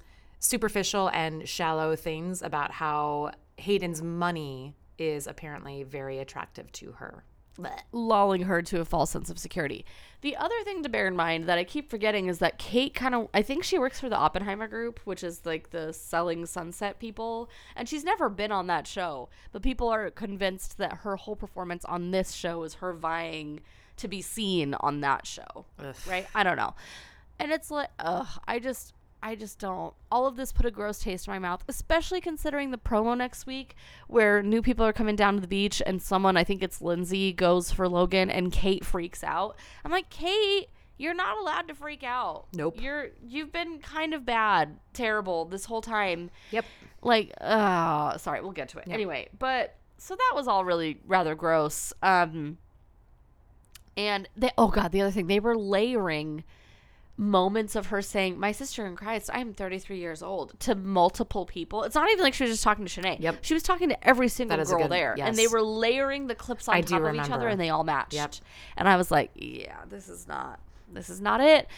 superficial 0.40 1.08
and 1.10 1.48
shallow 1.48 1.94
things 1.96 2.42
about 2.42 2.72
how 2.72 3.30
Hayden's 3.56 4.02
money 4.02 4.74
is 4.98 5.26
apparently 5.28 5.84
very 5.84 6.18
attractive 6.18 6.70
to 6.72 6.92
her. 6.92 7.24
Lulling 7.92 8.42
her 8.42 8.62
to 8.62 8.80
a 8.80 8.84
false 8.84 9.10
sense 9.10 9.30
of 9.30 9.38
security. 9.38 9.84
The 10.20 10.36
other 10.36 10.54
thing 10.64 10.82
to 10.82 10.88
bear 10.88 11.06
in 11.06 11.16
mind 11.16 11.44
that 11.44 11.58
I 11.58 11.64
keep 11.64 11.90
forgetting 11.90 12.28
is 12.28 12.38
that 12.38 12.58
Kate 12.58 12.94
kind 12.94 13.14
of 13.14 13.28
I 13.34 13.42
think 13.42 13.62
she 13.62 13.78
works 13.78 14.00
for 14.00 14.08
the 14.08 14.16
Oppenheimer 14.16 14.68
group, 14.68 15.00
which 15.04 15.22
is 15.22 15.44
like 15.44 15.70
the 15.70 15.92
selling 15.92 16.46
sunset 16.46 16.98
people, 16.98 17.50
and 17.76 17.88
she's 17.88 18.04
never 18.04 18.28
been 18.28 18.50
on 18.50 18.66
that 18.68 18.86
show, 18.86 19.28
but 19.52 19.62
people 19.62 19.88
are 19.88 20.10
convinced 20.10 20.78
that 20.78 20.98
her 20.98 21.16
whole 21.16 21.36
performance 21.36 21.84
on 21.84 22.10
this 22.10 22.32
show 22.32 22.62
is 22.62 22.74
her 22.74 22.92
vying 22.92 23.60
to 23.96 24.08
be 24.08 24.22
seen 24.22 24.74
on 24.80 25.00
that 25.02 25.26
show. 25.26 25.66
Right? 26.08 26.26
I 26.34 26.42
don't 26.42 26.56
know. 26.56 26.74
And 27.38 27.52
it's 27.52 27.70
like 27.70 27.90
ugh, 27.98 28.28
I 28.48 28.58
just 28.58 28.94
I 29.24 29.36
just 29.36 29.58
don't. 29.58 29.94
All 30.12 30.26
of 30.26 30.36
this 30.36 30.52
put 30.52 30.66
a 30.66 30.70
gross 30.70 30.98
taste 30.98 31.26
in 31.26 31.32
my 31.32 31.38
mouth, 31.38 31.64
especially 31.66 32.20
considering 32.20 32.70
the 32.70 32.76
promo 32.76 33.16
next 33.16 33.46
week 33.46 33.74
where 34.06 34.42
new 34.42 34.60
people 34.60 34.84
are 34.84 34.92
coming 34.92 35.16
down 35.16 35.34
to 35.36 35.40
the 35.40 35.48
beach 35.48 35.80
and 35.86 36.02
someone, 36.02 36.36
I 36.36 36.44
think 36.44 36.62
it's 36.62 36.82
Lindsay, 36.82 37.32
goes 37.32 37.72
for 37.72 37.88
Logan 37.88 38.30
and 38.30 38.52
Kate 38.52 38.84
freaks 38.84 39.24
out. 39.24 39.56
I'm 39.82 39.90
like, 39.90 40.10
Kate, 40.10 40.68
you're 40.98 41.14
not 41.14 41.38
allowed 41.38 41.68
to 41.68 41.74
freak 41.74 42.04
out. 42.04 42.48
Nope. 42.52 42.78
You're 42.78 43.08
you've 43.26 43.50
been 43.50 43.78
kind 43.78 44.12
of 44.12 44.26
bad, 44.26 44.76
terrible 44.92 45.46
this 45.46 45.64
whole 45.64 45.80
time. 45.80 46.30
Yep. 46.50 46.66
Like, 47.00 47.32
uh 47.40 48.18
sorry, 48.18 48.42
we'll 48.42 48.52
get 48.52 48.68
to 48.70 48.78
it. 48.78 48.88
Anyway, 48.90 49.30
but 49.38 49.76
so 49.96 50.14
that 50.14 50.32
was 50.34 50.46
all 50.46 50.66
really 50.66 51.00
rather 51.06 51.34
gross. 51.34 51.94
Um 52.02 52.58
and 53.96 54.28
they 54.36 54.50
oh 54.58 54.68
god, 54.68 54.92
the 54.92 55.00
other 55.00 55.10
thing, 55.10 55.28
they 55.28 55.40
were 55.40 55.56
layering 55.56 56.44
moments 57.16 57.76
of 57.76 57.86
her 57.86 58.02
saying, 58.02 58.38
"My 58.38 58.50
sister 58.52 58.84
in 58.86 58.96
Christ, 58.96 59.30
I 59.32 59.38
am 59.40 59.52
33 59.54 59.98
years 59.98 60.22
old," 60.22 60.58
to 60.60 60.74
multiple 60.74 61.46
people. 61.46 61.84
It's 61.84 61.94
not 61.94 62.10
even 62.10 62.22
like 62.24 62.34
she 62.34 62.44
was 62.44 62.50
just 62.52 62.62
talking 62.64 62.84
to 62.84 63.00
Shanae. 63.00 63.20
Yep. 63.20 63.38
She 63.42 63.54
was 63.54 63.62
talking 63.62 63.88
to 63.90 64.06
every 64.06 64.28
single 64.28 64.56
That 64.56 64.62
is 64.62 64.70
a 64.70 64.74
girl 64.74 64.82
good- 64.84 64.90
there, 64.92 65.16
and 65.20 65.36
they 65.36 65.46
were 65.46 65.62
layering 65.62 66.26
the 66.26 66.34
clips 66.34 66.68
on 66.68 66.74
I 66.74 66.80
top 66.80 67.02
of 67.02 67.14
each 67.14 67.30
other, 67.30 67.48
and 67.48 67.60
they 67.60 67.70
all 67.70 67.84
matched. 67.84 68.14
Yep. 68.14 68.34
And 68.76 68.88
I 68.88 68.96
was 68.96 69.10
like, 69.10 69.30
"Yeah, 69.34 69.76
this 69.88 70.08
is 70.08 70.26
not. 70.26 70.58
This 70.92 71.08
is 71.08 71.20
not 71.20 71.40
it." 71.40 71.68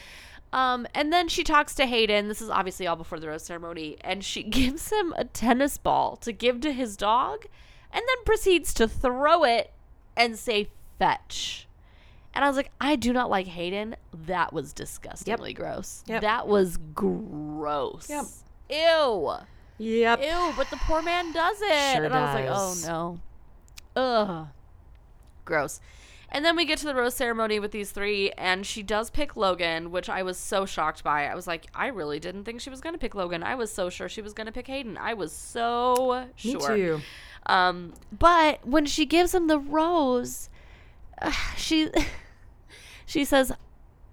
Um, 0.53 0.87
and 0.94 1.12
then 1.12 1.29
she 1.29 1.42
talks 1.44 1.75
to 1.75 1.87
Hayden. 1.87 2.29
This 2.29 2.40
is 2.40 2.49
obviously 2.49 2.87
all 2.87 2.96
before 2.96 3.18
the 3.20 3.29
rose 3.29 3.42
ceremony, 3.42 3.96
and 4.03 4.25
she 4.25 4.42
gives 4.61 4.90
him 4.90 5.12
a 5.16 5.25
tennis 5.25 5.77
ball 5.77 6.16
to 6.18 6.33
give 6.33 6.61
to 6.62 6.72
his 6.72 6.96
dog, 6.96 7.44
and 7.92 8.01
then 8.07 8.25
proceeds 8.25 8.72
to 8.75 8.88
throw 8.88 9.44
it 9.44 9.72
and 10.16 10.38
say 10.38 10.70
fetch. 10.99 11.65
And 12.37 12.44
I 12.44 12.49
was 12.49 12.57
like, 12.59 12.70
I 12.79 12.96
do 12.96 13.14
not 13.14 13.31
like 13.31 13.46
Hayden. 13.46 13.96
That 14.27 14.53
was 14.53 14.75
disgustingly 14.75 15.55
gross. 15.55 16.05
Yep. 16.07 16.20
That 16.20 16.46
was 16.46 16.77
gross. 16.94 18.11
Yep. 18.11 18.27
Ew. 18.68 19.33
Yep. 19.79 20.20
Ew, 20.22 20.53
but 20.55 20.68
the 20.68 20.77
poor 20.77 21.01
man 21.01 21.33
does 21.33 21.57
it. 21.62 21.94
Sure 21.94 22.05
and 22.05 22.14
I 22.14 22.25
was 22.25 22.35
like, 22.35 22.87
oh 22.87 23.18
no. 23.96 24.01
Ugh. 24.03 24.49
Gross. 25.46 25.81
And 26.31 26.44
then 26.44 26.57
we 26.57 26.66
get 26.66 26.77
to 26.81 26.85
the 26.87 26.94
rose 26.94 27.14
ceremony 27.14 27.59
with 27.59 27.70
these 27.70 27.90
three, 27.90 28.31
and 28.33 28.66
she 28.66 28.83
does 28.83 29.09
pick 29.09 29.35
Logan, 29.35 29.90
which 29.90 30.11
I 30.11 30.22
was 30.22 30.37
so 30.37 30.66
shocked 30.66 31.03
by. 31.03 31.27
I 31.29 31.35
was 31.35 31.46
like, 31.46 31.68
I 31.75 31.87
really 31.87 32.20
didn't 32.20 32.44
think 32.44 32.61
she 32.61 32.68
was 32.68 32.83
going 32.83 32.94
to 32.94 32.99
pick 32.99 33.14
Logan. 33.14 33.42
I 33.42 33.55
was 33.55 33.72
so 33.72 33.88
sure 33.88 34.11
she 34.11 34.20
was 34.20 34.35
going 34.35 34.46
to 34.46 34.53
pick 34.53 34.66
Hayden. 34.66 34.99
I 34.99 35.14
was 35.14 35.33
so 35.33 36.27
Me 36.44 36.51
sure. 36.51 36.77
too. 36.77 37.01
Um, 37.46 37.94
but 38.12 38.66
when 38.66 38.85
she 38.85 39.07
gives 39.07 39.35
him 39.35 39.46
the 39.46 39.59
rose, 39.59 40.51
uh, 41.22 41.31
she 41.57 41.88
she 43.07 43.25
says, 43.25 43.53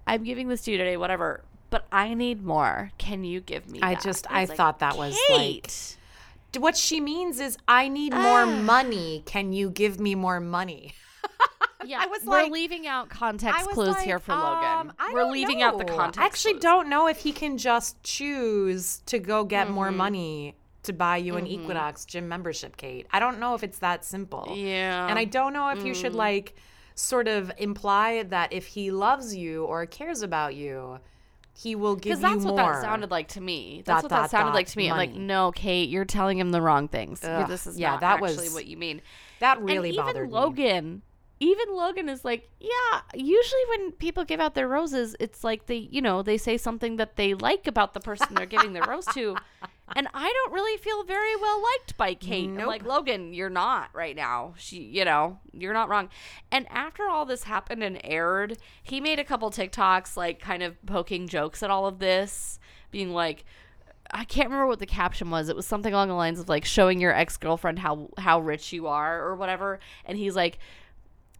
"I'm 0.06 0.24
giving 0.24 0.48
this 0.48 0.62
to 0.62 0.70
you 0.72 0.78
today, 0.78 0.96
whatever, 0.96 1.44
but 1.70 1.86
I 1.92 2.14
need 2.14 2.42
more. 2.42 2.90
Can 2.98 3.24
you 3.24 3.40
give 3.40 3.68
me?" 3.68 3.80
I 3.82 3.94
that?" 3.94 4.02
just- 4.02 4.26
was 4.30 4.50
I 4.50 4.54
thought 4.54 4.78
that 4.78 4.96
was, 4.96 5.18
like, 5.30 5.70
What 6.58 6.76
she 6.76 7.00
means 7.00 7.40
is, 7.40 7.58
I 7.68 7.88
need 7.88 8.14
more 8.14 8.46
money. 8.74 9.22
Can 9.26 9.52
you 9.52 9.70
give 9.70 9.98
me 10.00 10.14
more 10.14 10.40
money? 10.40 10.94
Yeah, 11.86 12.00
I 12.00 12.06
was 12.06 12.24
we're 12.24 12.44
like- 12.44 12.50
leaving 12.52 12.86
out 12.86 13.10
context 13.10 13.68
clues 13.68 13.88
like, 13.90 14.04
here 14.06 14.18
for 14.18 14.32
um, 14.32 14.40
Logan. 14.40 14.94
I 14.98 15.12
we're 15.12 15.24
leaving 15.30 15.60
out 15.60 15.76
the 15.76 15.84
context. 15.84 16.18
I 16.18 16.24
actually 16.24 16.54
clues. 16.54 16.62
don't 16.62 16.88
know 16.88 17.08
if 17.08 17.18
he 17.18 17.30
can 17.30 17.58
just 17.58 18.02
choose 18.02 19.02
to 19.04 19.18
go 19.18 19.44
get 19.44 19.68
more 19.68 19.88
Mm-hmm. 19.88 19.96
money 19.98 20.56
to 20.84 20.94
buy 20.94 21.18
you 21.18 21.36
an 21.36 21.46
Equinox 21.46 22.06
gym 22.06 22.26
membership, 22.26 22.78
Kate. 22.78 23.06
I 23.12 23.20
don't 23.20 23.38
know 23.38 23.52
if 23.54 23.62
it's 23.62 23.80
that 23.80 24.02
simple. 24.02 24.54
Yeah, 24.56 25.06
And 25.08 25.18
I 25.18 25.26
don't 25.26 25.52
know 25.52 25.68
if 25.68 25.84
you 25.84 25.92
Mm. 25.92 26.00
should 26.00 26.14
like 26.14 26.54
sort 26.94 27.28
of 27.28 27.50
imply 27.58 28.22
that 28.24 28.52
if 28.52 28.66
he 28.66 28.90
loves 28.90 29.34
you 29.34 29.64
or 29.64 29.84
cares 29.86 30.22
about 30.22 30.54
you, 30.54 30.98
he 31.56 31.74
will 31.74 31.94
give 31.96 32.18
you 32.20 32.26
more. 32.26 32.30
because 32.34 32.44
that's 32.44 32.44
what 32.44 32.56
that 32.56 32.80
sounded 32.82 33.10
like 33.10 33.28
to 33.28 33.40
me. 33.40 33.82
That's 33.84 33.98
Dot, 33.98 34.04
what 34.04 34.08
that 34.10 34.20
dot, 34.22 34.30
sounded 34.30 34.48
dot, 34.50 34.54
like 34.54 34.66
to 34.68 34.78
me. 34.78 34.90
I'm 34.90 34.96
like, 34.96 35.14
no, 35.14 35.52
Kate, 35.52 35.88
you're 35.88 36.04
telling 36.04 36.38
him 36.38 36.50
the 36.50 36.60
wrong 36.62 36.88
things. 36.88 37.22
Ugh, 37.24 37.48
this 37.48 37.66
is 37.66 37.78
yeah, 37.78 37.92
not 37.92 38.00
that 38.00 38.22
actually 38.22 38.46
was- 38.46 38.54
what 38.54 38.66
you 38.66 38.76
mean. 38.76 39.00
that 39.40 39.60
really 39.60 39.90
and 39.90 39.94
even 39.94 40.04
bothered 40.04 40.28
me. 40.28 40.34
Logan, 40.34 41.02
even 41.40 41.66
Logan 41.74 42.08
is 42.08 42.24
like, 42.24 42.48
yeah. 42.60 43.00
Usually 43.14 43.60
when 43.70 43.92
people 43.92 44.24
give 44.24 44.40
out 44.40 44.54
their 44.54 44.68
roses, 44.68 45.14
it's 45.20 45.44
like 45.44 45.66
they, 45.66 45.76
you 45.76 46.00
know, 46.00 46.22
they 46.22 46.38
say 46.38 46.56
something 46.56 46.96
that 46.96 47.16
they 47.16 47.34
like 47.34 47.66
about 47.66 47.92
the 47.94 48.00
person 48.00 48.28
they're 48.34 48.46
giving 48.46 48.72
their 48.72 48.84
rose 48.84 49.04
to, 49.14 49.36
and 49.94 50.08
I 50.14 50.32
don't 50.32 50.52
really 50.52 50.78
feel 50.78 51.04
very 51.04 51.36
well 51.36 51.62
liked 51.62 51.96
by 51.96 52.14
Kate. 52.14 52.48
Nope. 52.48 52.66
like 52.66 52.84
Logan, 52.84 53.34
you're 53.34 53.50
not 53.50 53.90
right 53.92 54.16
now. 54.16 54.54
She, 54.56 54.78
you 54.78 55.04
know, 55.04 55.40
you're 55.52 55.74
not 55.74 55.88
wrong. 55.88 56.08
And 56.50 56.66
after 56.70 57.06
all 57.06 57.26
this 57.26 57.44
happened 57.44 57.82
and 57.82 58.00
aired, 58.02 58.58
he 58.82 59.00
made 59.00 59.18
a 59.18 59.24
couple 59.24 59.50
TikToks, 59.50 60.16
like 60.16 60.40
kind 60.40 60.62
of 60.62 60.84
poking 60.86 61.28
jokes 61.28 61.62
at 61.62 61.70
all 61.70 61.86
of 61.86 61.98
this, 61.98 62.58
being 62.90 63.12
like. 63.12 63.44
I 64.10 64.24
can't 64.24 64.48
remember 64.48 64.66
what 64.66 64.80
the 64.80 64.86
caption 64.86 65.30
was. 65.30 65.48
It 65.48 65.56
was 65.56 65.66
something 65.66 65.92
along 65.92 66.08
the 66.08 66.14
lines 66.14 66.38
of 66.38 66.48
like 66.48 66.66
showing 66.66 67.00
your 67.00 67.12
ex 67.12 67.36
girlfriend 67.38 67.78
how 67.78 68.10
how 68.18 68.38
rich 68.38 68.72
you 68.72 68.86
are 68.86 69.20
or 69.20 69.34
whatever. 69.34 69.80
And 70.04 70.18
he's 70.18 70.36
like 70.36 70.58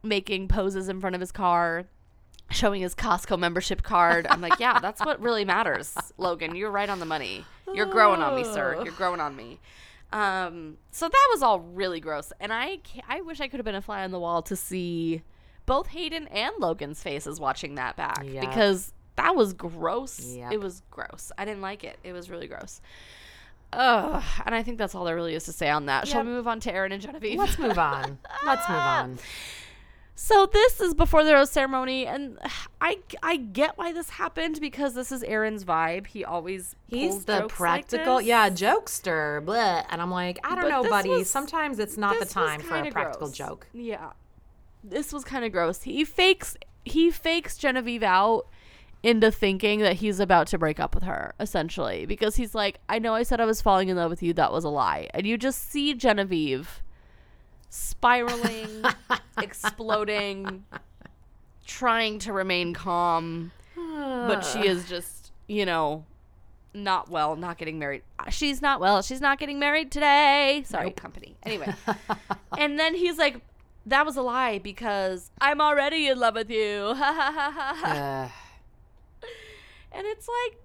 making 0.02 0.48
poses 0.48 0.88
in 0.88 1.00
front 1.00 1.14
of 1.14 1.20
his 1.20 1.30
car, 1.30 1.84
showing 2.50 2.82
his 2.82 2.94
Costco 2.94 3.38
membership 3.38 3.82
card. 3.82 4.26
I'm 4.28 4.40
like, 4.40 4.58
yeah, 4.60 4.78
that's 4.80 5.00
what 5.04 5.20
really 5.20 5.44
matters, 5.44 5.94
Logan. 6.18 6.54
You're 6.54 6.70
right 6.70 6.88
on 6.88 7.00
the 7.00 7.06
money. 7.06 7.44
You're 7.72 7.86
growing 7.86 8.20
on 8.22 8.36
me, 8.36 8.44
sir. 8.44 8.80
You're 8.84 8.92
growing 8.94 9.20
on 9.20 9.34
me. 9.34 9.58
Um, 10.12 10.76
so 10.92 11.08
that 11.08 11.28
was 11.32 11.42
all 11.42 11.58
really 11.58 11.98
gross, 11.98 12.32
and 12.38 12.52
I 12.52 12.78
I 13.08 13.22
wish 13.22 13.40
I 13.40 13.48
could 13.48 13.58
have 13.58 13.64
been 13.64 13.74
a 13.74 13.82
fly 13.82 14.04
on 14.04 14.12
the 14.12 14.20
wall 14.20 14.42
to 14.42 14.54
see 14.54 15.22
both 15.66 15.88
Hayden 15.88 16.28
and 16.28 16.52
Logan's 16.60 17.02
faces 17.02 17.40
watching 17.40 17.74
that 17.76 17.96
back 17.96 18.22
Yeah. 18.24 18.40
because 18.40 18.92
that 19.16 19.34
was 19.34 19.54
gross. 19.54 20.20
Yep. 20.36 20.52
It 20.52 20.60
was 20.60 20.82
gross. 20.90 21.32
I 21.36 21.44
didn't 21.44 21.62
like 21.62 21.82
it. 21.82 21.98
It 22.04 22.12
was 22.12 22.30
really 22.30 22.46
gross. 22.46 22.80
Ugh, 23.72 24.22
and 24.46 24.54
I 24.54 24.62
think 24.62 24.78
that's 24.78 24.94
all 24.94 25.04
there 25.04 25.16
really 25.16 25.34
is 25.34 25.44
to 25.46 25.52
say 25.52 25.68
on 25.68 25.86
that. 25.86 26.06
Shall 26.06 26.22
we 26.22 26.28
move 26.30 26.46
on 26.46 26.60
to 26.60 26.72
Aaron 26.72 26.92
and 26.92 27.02
Genevieve? 27.02 27.38
Let's 27.38 27.58
move 27.58 27.76
on. 27.78 28.18
Let's 28.46 28.68
move 28.68 28.78
on. 28.78 29.18
So 30.16 30.46
this 30.46 30.80
is 30.80 30.94
before 30.94 31.24
the 31.24 31.34
rose 31.34 31.50
ceremony, 31.50 32.06
and 32.06 32.38
I 32.80 32.98
I 33.22 33.36
get 33.36 33.76
why 33.76 33.92
this 33.92 34.10
happened 34.10 34.60
because 34.60 34.94
this 34.94 35.10
is 35.10 35.24
Aaron's 35.24 35.64
vibe. 35.64 36.06
He 36.06 36.24
always 36.24 36.76
He's 36.86 37.24
the 37.24 37.40
like 37.40 37.48
practical, 37.48 38.18
this. 38.18 38.26
yeah, 38.26 38.48
jokester. 38.48 39.44
Bleh. 39.44 39.84
And 39.90 40.00
I'm 40.00 40.12
like, 40.12 40.38
I 40.44 40.54
don't 40.54 40.62
But 40.64 40.68
know, 40.70 40.88
buddy. 40.88 41.08
was- 41.10 41.28
Sometimes 41.30 41.78
it's 41.80 41.96
not 41.96 42.18
the 42.20 42.26
time 42.26 42.60
for 42.60 42.76
a 42.76 42.90
practical 42.92 43.26
gross. 43.26 43.36
joke. 43.36 43.66
Yeah, 43.74 44.12
this 44.84 45.12
was 45.12 45.24
kind 45.24 45.44
of 45.44 45.50
gross. 45.50 45.82
He 45.82 46.04
fakes 46.04 46.56
he 46.84 47.10
fakes 47.10 47.56
Genevieve 47.56 48.02
out 48.04 48.46
into 49.02 49.30
thinking 49.32 49.80
that 49.80 49.96
he's 49.96 50.20
about 50.20 50.46
to 50.46 50.58
break 50.58 50.78
up 50.78 50.94
with 50.94 51.02
her, 51.04 51.34
essentially, 51.40 52.06
because 52.06 52.36
he's 52.36 52.54
like, 52.54 52.78
I 52.88 52.98
know 53.00 53.14
I 53.14 53.22
said 53.24 53.40
I 53.40 53.44
was 53.46 53.60
falling 53.60 53.88
in 53.88 53.96
love 53.96 54.10
with 54.10 54.22
you. 54.22 54.32
That 54.32 54.52
was 54.52 54.62
a 54.64 54.68
lie, 54.70 55.08
and 55.12 55.26
you 55.26 55.36
just 55.36 55.70
see 55.70 55.92
Genevieve 55.92 56.82
spiraling, 57.74 58.84
exploding, 59.38 60.64
trying 61.66 62.18
to 62.20 62.32
remain 62.32 62.72
calm. 62.72 63.50
but 63.76 64.42
she 64.42 64.66
is 64.66 64.88
just 64.88 65.32
you 65.48 65.66
know 65.66 66.04
not 66.72 67.08
well 67.08 67.36
not 67.36 67.58
getting 67.58 67.78
married. 67.78 68.02
Uh, 68.18 68.30
she's 68.30 68.62
not 68.62 68.80
well. 68.80 69.02
She's 69.02 69.20
not 69.20 69.38
getting 69.38 69.58
married 69.58 69.90
today. 69.90 70.62
Sorry 70.66 70.90
company. 70.90 71.36
Anyway. 71.42 71.72
And 72.56 72.78
then 72.78 72.94
he's 72.94 73.18
like 73.18 73.40
that 73.86 74.06
was 74.06 74.16
a 74.16 74.22
lie 74.22 74.58
because 74.58 75.30
i'm 75.40 75.60
already 75.60 76.06
in 76.06 76.20
love 76.20 76.36
with 76.36 76.50
you. 76.50 76.92
Ugh. 76.96 78.30
And 79.94 80.06
it's 80.06 80.28
like 80.28 80.58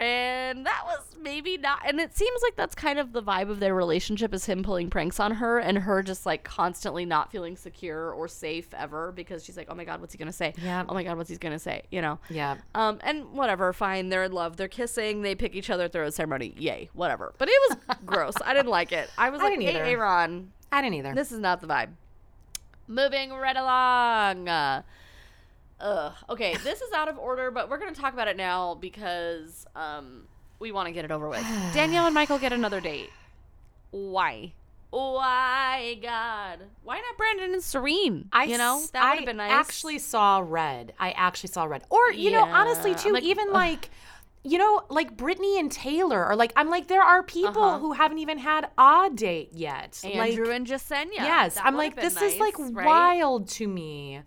aaron 0.00 0.62
that 0.64 0.82
was 0.84 1.16
maybe 1.20 1.56
not 1.56 1.78
and 1.86 1.98
it 1.98 2.14
seems 2.16 2.42
like 2.42 2.54
that's 2.54 2.74
kind 2.74 2.98
of 2.98 3.12
the 3.12 3.22
vibe 3.22 3.48
of 3.50 3.58
their 3.60 3.74
relationship 3.74 4.34
is 4.34 4.44
him 4.44 4.62
pulling 4.62 4.90
pranks 4.90 5.18
on 5.18 5.32
her 5.32 5.58
and 5.58 5.78
her 5.78 6.02
just 6.02 6.26
like 6.26 6.44
constantly 6.44 7.04
not 7.06 7.32
feeling 7.32 7.56
secure 7.56 8.12
or 8.12 8.28
safe 8.28 8.72
ever 8.74 9.10
because 9.12 9.42
she's 9.44 9.56
like 9.56 9.66
oh 9.70 9.74
my 9.74 9.84
god 9.84 10.00
what's 10.00 10.12
he 10.12 10.18
gonna 10.18 10.32
say 10.32 10.52
Yeah. 10.62 10.84
oh 10.88 10.92
my 10.94 11.02
god 11.02 11.16
what's 11.16 11.30
he 11.30 11.36
gonna 11.36 11.58
say 11.58 11.82
you 11.90 12.02
know 12.02 12.18
yeah. 12.28 12.56
um, 12.74 12.98
and 13.02 13.32
whatever, 13.32 13.72
fine. 13.72 14.08
They're 14.08 14.24
in 14.24 14.32
love. 14.32 14.56
They're 14.56 14.68
kissing. 14.68 15.22
They 15.22 15.34
pick 15.34 15.54
each 15.54 15.70
other 15.70 15.84
at 15.84 15.92
the 15.92 16.00
rose 16.00 16.14
ceremony. 16.14 16.54
Yay, 16.56 16.90
whatever. 16.92 17.32
But 17.38 17.48
it 17.48 17.54
was 17.68 17.96
gross. 18.06 18.34
I 18.44 18.52
didn't 18.54 18.70
like 18.70 18.92
it. 18.92 19.08
I 19.16 19.30
was 19.30 19.40
I 19.40 19.44
like, 19.50 19.60
hey. 19.60 19.74
Aaron, 19.74 20.52
I 20.72 20.82
didn't 20.82 20.94
either. 20.96 21.14
this 21.14 21.32
is 21.32 21.38
not 21.38 21.60
the 21.60 21.66
vibe. 21.66 21.90
Moving 22.86 23.30
right 23.30 23.56
along. 23.56 24.48
Uh, 24.48 24.82
ugh. 25.84 26.12
Okay, 26.30 26.56
this 26.64 26.80
is 26.80 26.92
out 26.92 27.06
of 27.08 27.18
order, 27.18 27.50
but 27.52 27.70
we're 27.70 27.78
gonna 27.78 27.92
talk 27.92 28.12
about 28.12 28.26
it 28.26 28.36
now 28.36 28.74
because 28.74 29.66
um, 29.76 30.22
we 30.58 30.72
want 30.72 30.86
to 30.88 30.92
get 30.92 31.04
it 31.04 31.12
over 31.12 31.28
with. 31.28 31.42
Danielle 31.74 32.06
and 32.06 32.14
Michael 32.14 32.38
get 32.38 32.52
another 32.52 32.80
date. 32.80 33.10
Why? 33.92 34.52
Why, 34.90 35.98
God? 36.00 36.60
Why 36.84 36.96
not 36.96 37.16
Brandon 37.16 37.52
and 37.52 37.62
Serene? 37.62 38.28
I 38.32 38.44
you 38.44 38.58
know 38.58 38.82
that 38.92 39.00
would 39.02 39.12
I 39.12 39.16
have 39.16 39.26
been 39.26 39.36
nice. 39.38 39.50
actually 39.52 39.98
saw 39.98 40.42
red. 40.44 40.92
I 40.98 41.10
actually 41.12 41.48
saw 41.50 41.64
red. 41.64 41.82
Or 41.90 42.12
you 42.12 42.30
know, 42.30 42.44
honestly, 42.44 42.94
too, 42.94 43.12
like, 43.12 43.22
even 43.24 43.48
ugh. 43.48 43.54
like. 43.54 43.90
You 44.46 44.58
know, 44.58 44.82
like 44.90 45.16
Brittany 45.16 45.58
and 45.58 45.72
Taylor, 45.72 46.28
or 46.28 46.36
like 46.36 46.52
I'm 46.54 46.68
like 46.68 46.86
there 46.86 47.00
are 47.00 47.22
people 47.22 47.62
Uh-huh. 47.62 47.78
who 47.78 47.92
haven't 47.92 48.18
even 48.18 48.36
had 48.36 48.68
a 48.76 49.08
date 49.14 49.52
yet. 49.54 49.98
Andrew 50.04 50.44
like, 50.44 50.54
and 50.56 50.66
Jessenia. 50.66 51.14
yes, 51.14 51.54
That 51.54 51.64
I'm 51.64 51.76
like 51.78 51.92
have 51.92 51.96
been 51.96 52.04
this 52.04 52.34
is 52.34 52.38
like 52.38 52.58
right? 52.58 52.84
wild 52.86 53.48
to 53.48 53.66
me. 53.66 54.20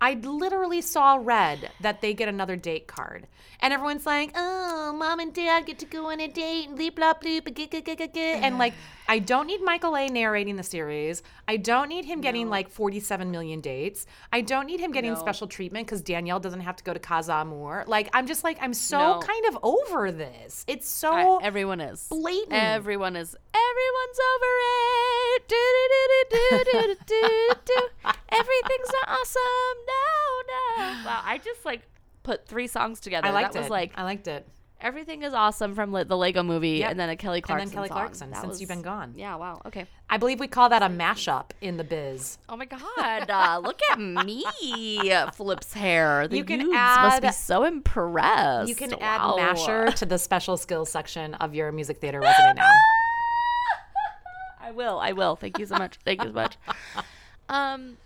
I 0.00 0.14
literally 0.14 0.80
saw 0.80 1.16
red 1.16 1.70
that 1.80 2.00
they 2.00 2.14
get 2.14 2.28
another 2.28 2.56
date 2.56 2.86
card, 2.86 3.26
and 3.60 3.72
everyone's 3.72 4.06
like, 4.06 4.32
"Oh, 4.36 4.92
mom 4.96 5.18
and 5.18 5.34
dad 5.34 5.66
get 5.66 5.78
to 5.80 5.86
go 5.86 6.10
on 6.10 6.20
a 6.20 6.28
date," 6.28 6.68
and 6.68 6.78
bleep 6.78 6.94
blah 6.94 7.14
get. 7.14 8.42
and 8.42 8.58
like 8.58 8.74
I 9.10 9.18
don't 9.20 9.46
need 9.46 9.62
Michael 9.62 9.96
A. 9.96 10.06
narrating 10.08 10.56
the 10.56 10.62
series. 10.62 11.22
I 11.48 11.56
don't 11.56 11.88
need 11.88 12.04
him 12.04 12.20
getting 12.20 12.50
like 12.50 12.68
47 12.68 13.30
million 13.30 13.60
dates. 13.62 14.04
I 14.32 14.42
don't 14.42 14.66
need 14.66 14.80
him 14.80 14.92
getting 14.92 15.14
No. 15.14 15.18
special 15.18 15.46
treatment 15.46 15.86
because 15.86 16.02
Danielle 16.02 16.40
doesn't 16.40 16.60
have 16.60 16.76
to 16.76 16.84
go 16.84 16.92
to 16.92 16.98
Casa 17.00 17.32
Amor. 17.32 17.84
Like 17.86 18.10
I'm 18.12 18.26
just 18.26 18.44
like 18.44 18.58
I'm 18.60 18.74
so 18.74 18.98
No. 18.98 19.20
kind 19.20 19.46
of 19.46 19.58
over 19.62 20.12
this. 20.12 20.64
It's 20.68 20.88
so 20.88 21.38
I- 21.38 21.42
everyone 21.42 21.80
is 21.80 22.06
blatant. 22.10 22.52
Everyone 22.52 23.16
is. 23.16 23.34
Everyone's 23.54 24.20
over 24.34 24.52
it. 24.62 25.48
Do, 25.48 25.56
do, 25.56 25.88
do, 25.90 26.24
do, 26.30 26.64
do, 26.64 26.64
do, 26.72 26.94
do, 27.06 27.54
do. 27.64 27.88
Everything's 28.28 28.90
awesome. 29.06 29.76
No, 29.86 30.42
no. 30.48 30.84
Wow, 31.06 31.22
I 31.24 31.40
just 31.42 31.64
like 31.64 31.82
put 32.22 32.46
three 32.46 32.66
songs 32.66 33.00
together. 33.00 33.28
I 33.28 33.30
liked 33.30 33.54
that 33.54 33.60
was 33.60 33.68
it. 33.68 33.70
like 33.70 33.92
I 33.96 34.02
liked 34.04 34.28
it. 34.28 34.46
Everything 34.80 35.22
is 35.22 35.34
awesome 35.34 35.74
from 35.74 35.90
the 35.92 36.16
Lego 36.16 36.42
Movie, 36.42 36.78
Yep. 36.78 36.90
and 36.92 37.00
then 37.00 37.08
a 37.08 37.16
Kelly 37.16 37.40
Clarkson. 37.40 37.62
And 37.62 37.70
then 37.70 37.76
Kelly. 37.76 37.88
Clarkson, 37.88 38.30
That 38.30 38.40
since 38.40 38.50
was- 38.52 38.60
you've 38.60 38.68
been 38.68 38.82
gone. 38.82 39.14
Yeah. 39.16 39.36
Wow. 39.36 39.60
Okay. 39.66 39.86
I 40.10 40.16
believe 40.16 40.40
we 40.40 40.46
call 40.48 40.68
that 40.70 40.82
a 40.82 40.86
mashup 40.88 41.50
in 41.60 41.76
the 41.76 41.84
biz. 41.84 42.38
Oh 42.48 42.56
my 42.56 42.64
God! 42.64 43.28
Uh, 43.30 43.60
look 43.62 43.80
at 43.90 43.98
me, 44.00 44.44
Flip's 45.34 45.72
hair. 45.74 46.26
The 46.28 46.36
You 46.38 46.44
can 46.44 46.60
youths 46.60 46.72
must 46.74 47.20
be 47.22 47.28
add- 47.28 47.34
so 47.34 47.64
impressed. 47.64 48.68
You 48.68 48.74
can 48.74 48.90
Wow. 48.92 48.96
add 49.00 49.36
masher 49.36 49.90
to 49.92 50.06
the 50.06 50.18
special 50.18 50.56
skills 50.56 50.90
section 50.90 51.34
of 51.34 51.54
your 51.54 51.70
music 51.72 51.98
theater 52.00 52.20
resume 52.22 52.54
now. 52.54 52.70
I 54.60 54.70
will. 54.70 54.98
I 54.98 55.12
will. 55.12 55.36
Thank 55.36 55.58
you 55.58 55.66
so 55.66 55.76
much. 55.76 55.98
Thank 56.04 56.22
you 56.22 56.28
so 56.28 56.34
much. 56.34 56.56
Um, 57.50 57.96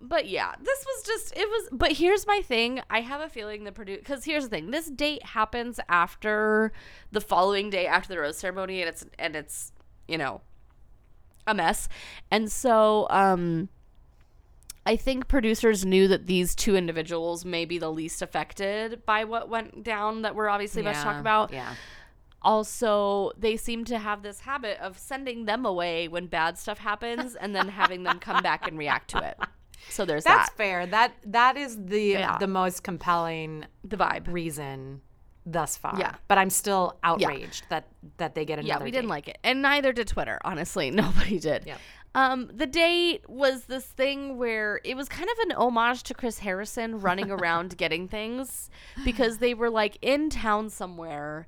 but 0.00 0.28
yeah, 0.28 0.54
this 0.60 0.84
was 0.86 1.02
just 1.04 1.36
it 1.36 1.48
was. 1.48 1.68
But 1.72 1.92
here's 1.92 2.26
my 2.26 2.40
thing: 2.40 2.80
I 2.90 3.00
have 3.00 3.20
a 3.20 3.28
feeling 3.28 3.64
the 3.64 3.72
produce 3.72 3.98
because 3.98 4.24
here's 4.24 4.44
the 4.44 4.50
thing: 4.50 4.70
this 4.70 4.88
date 4.90 5.24
happens 5.24 5.80
after 5.88 6.72
the 7.10 7.20
following 7.20 7.70
day 7.70 7.86
after 7.86 8.08
the 8.08 8.18
rose 8.20 8.38
ceremony, 8.38 8.80
and 8.80 8.88
it's 8.88 9.04
and 9.18 9.34
it's 9.36 9.72
you 10.06 10.18
know 10.18 10.40
a 11.46 11.54
mess, 11.54 11.88
and 12.30 12.50
so 12.50 13.06
um. 13.10 13.68
I 14.86 14.96
think 14.96 15.28
producers 15.28 15.84
knew 15.84 16.08
that 16.08 16.26
these 16.26 16.54
two 16.54 16.74
individuals 16.74 17.44
may 17.44 17.66
be 17.66 17.76
the 17.76 17.90
least 17.90 18.22
affected 18.22 19.04
by 19.04 19.24
what 19.24 19.50
went 19.50 19.84
down 19.84 20.22
that 20.22 20.34
we're 20.34 20.48
obviously 20.48 20.80
about 20.80 20.94
to 20.94 21.02
talk 21.02 21.20
about 21.20 21.52
Yeah. 21.52 21.74
also 22.40 23.32
they 23.36 23.58
seem 23.58 23.84
to 23.86 23.98
have 23.98 24.22
this 24.22 24.40
habit 24.40 24.78
of 24.80 24.96
sending 24.98 25.44
them 25.44 25.66
away 25.66 26.08
when 26.08 26.26
bad 26.26 26.56
stuff 26.56 26.78
happens 26.78 27.34
and 27.34 27.54
then 27.54 27.68
having 27.68 28.04
them 28.04 28.18
come 28.18 28.42
back 28.42 28.66
and 28.66 28.78
react 28.78 29.10
to 29.10 29.18
it 29.18 29.38
so 29.90 30.04
there's 30.04 30.24
that. 30.24 30.36
That's 30.36 30.50
that 30.50 30.56
fair. 30.56 30.86
That 30.86 31.12
that 31.26 31.56
is 31.56 31.76
the 31.84 32.00
Yeah. 32.12 32.38
the 32.38 32.46
most 32.46 32.82
compelling 32.82 33.64
the 33.84 33.96
vibe 33.96 34.32
reason 34.32 35.00
thus 35.46 35.76
far. 35.76 35.98
Yeah. 35.98 36.14
But 36.28 36.36
I'm 36.38 36.50
still 36.50 36.98
outraged 37.02 37.64
that 37.70 37.86
that 38.18 38.34
they 38.34 38.44
get 38.44 38.58
another. 38.58 38.68
yeah 38.80 38.84
we 38.84 38.90
didn't 38.90 39.08
like 39.08 39.28
it 39.28 39.38
and 39.42 39.62
neither 39.62 39.92
did 39.92 40.06
twitter 40.08 40.38
honestly 40.44 40.90
nobody 41.04 41.38
did 41.38 41.64
Yeah. 41.66 41.76
um 42.14 42.50
the 42.54 42.66
date 42.66 43.28
was 43.28 43.64
this 43.64 43.84
thing 43.86 44.36
where 44.36 44.80
it 44.84 44.96
was 44.96 45.08
kind 45.08 45.28
of 45.28 45.38
an 45.50 45.52
homage 45.56 46.02
to 46.04 46.14
chris 46.14 46.38
harrison 46.40 47.00
running 47.00 47.30
around 47.36 47.76
getting 47.78 48.08
things 48.08 48.70
because 49.04 49.38
they 49.38 49.52
were 49.54 49.70
like 49.70 49.96
in 50.02 50.30
town 50.30 50.68
somewhere 50.70 51.46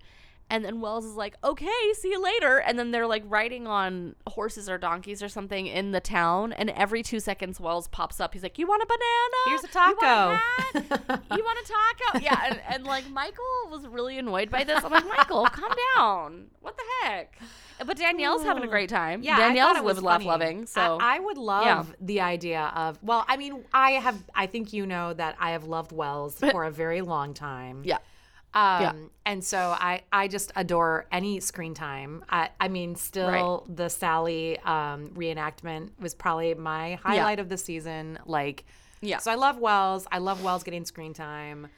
and 0.50 0.64
then 0.64 0.80
Wells 0.80 1.04
is 1.06 1.14
like, 1.14 1.34
"Okay, 1.42 1.68
see 1.94 2.10
you 2.10 2.22
later." 2.22 2.58
And 2.58 2.78
then 2.78 2.90
they're 2.90 3.06
like 3.06 3.22
riding 3.26 3.66
on 3.66 4.14
horses 4.26 4.68
or 4.68 4.76
donkeys 4.76 5.22
or 5.22 5.28
something 5.28 5.66
in 5.66 5.92
the 5.92 6.00
town, 6.00 6.52
and 6.52 6.68
every 6.70 7.02
2 7.02 7.20
seconds 7.20 7.58
Wells 7.60 7.88
pops 7.88 8.20
up. 8.20 8.34
He's 8.34 8.42
like, 8.42 8.58
"You 8.58 8.66
want 8.66 8.82
a 8.82 8.86
banana? 8.86 9.36
Here's 9.46 9.64
a 9.64 9.68
taco. 9.68 9.94
You 10.04 10.06
want 10.06 10.40
taco." 10.72 11.06
hat? 11.08 11.22
you 11.38 11.44
want 11.44 11.58
a 11.58 11.72
taco?" 11.72 12.24
Yeah, 12.24 12.40
and, 12.46 12.60
and 12.68 12.84
like 12.84 13.08
Michael 13.10 13.68
was 13.70 13.86
really 13.86 14.18
annoyed 14.18 14.50
by 14.50 14.64
this. 14.64 14.84
I'm 14.84 14.90
like, 14.90 15.06
"Michael, 15.08 15.46
calm 15.46 15.72
down. 15.96 16.46
What 16.60 16.76
the 16.76 16.84
heck?" 17.06 17.38
But 17.86 17.96
Danielle's 17.96 18.42
having 18.42 18.62
a 18.62 18.66
great 18.66 18.90
time. 18.90 19.22
Yeah, 19.22 19.38
Danielle's 19.38 19.80
live, 19.82 20.02
laugh, 20.02 20.22
loving. 20.24 20.66
So 20.66 20.98
I, 21.00 21.16
I 21.16 21.18
would 21.20 21.38
love 21.38 21.64
Yeah. 21.64 21.84
the 22.00 22.20
idea 22.20 22.70
of. 22.74 22.98
Well, 23.02 23.24
I 23.26 23.38
mean, 23.38 23.64
I 23.72 23.92
have. 23.92 24.18
I 24.34 24.46
think 24.46 24.74
you 24.74 24.84
know 24.84 25.14
that 25.14 25.36
I 25.40 25.52
have 25.52 25.64
loved 25.64 25.90
Wells 25.92 26.34
for 26.52 26.64
a 26.64 26.70
very 26.70 27.00
long 27.00 27.32
time. 27.32 27.80
yeah, 27.84 27.96
Um, 28.54 28.82
Yeah. 28.82 28.92
And 29.26 29.44
so 29.44 29.58
I, 29.78 30.02
I 30.12 30.26
just 30.28 30.50
adore 30.56 31.06
any 31.12 31.38
screen 31.40 31.72
time. 31.74 32.24
I, 32.28 32.50
I 32.58 32.68
mean, 32.68 32.96
still 32.96 33.64
the 33.72 33.88
Sally 33.88 34.58
um, 34.60 35.10
reenactment 35.14 35.90
was 36.00 36.14
probably 36.14 36.54
my 36.54 36.94
highlight 37.02 37.38
of 37.38 37.48
the 37.48 37.56
season. 37.56 38.18
Like, 38.26 38.64
Yeah. 39.00 39.18
So 39.18 39.30
I 39.30 39.36
love 39.36 39.58
Wells. 39.58 40.06
I 40.10 40.18
love 40.18 40.42
Wells 40.42 40.62
getting 40.64 40.84
screen 40.84 41.14
time. 41.14 41.68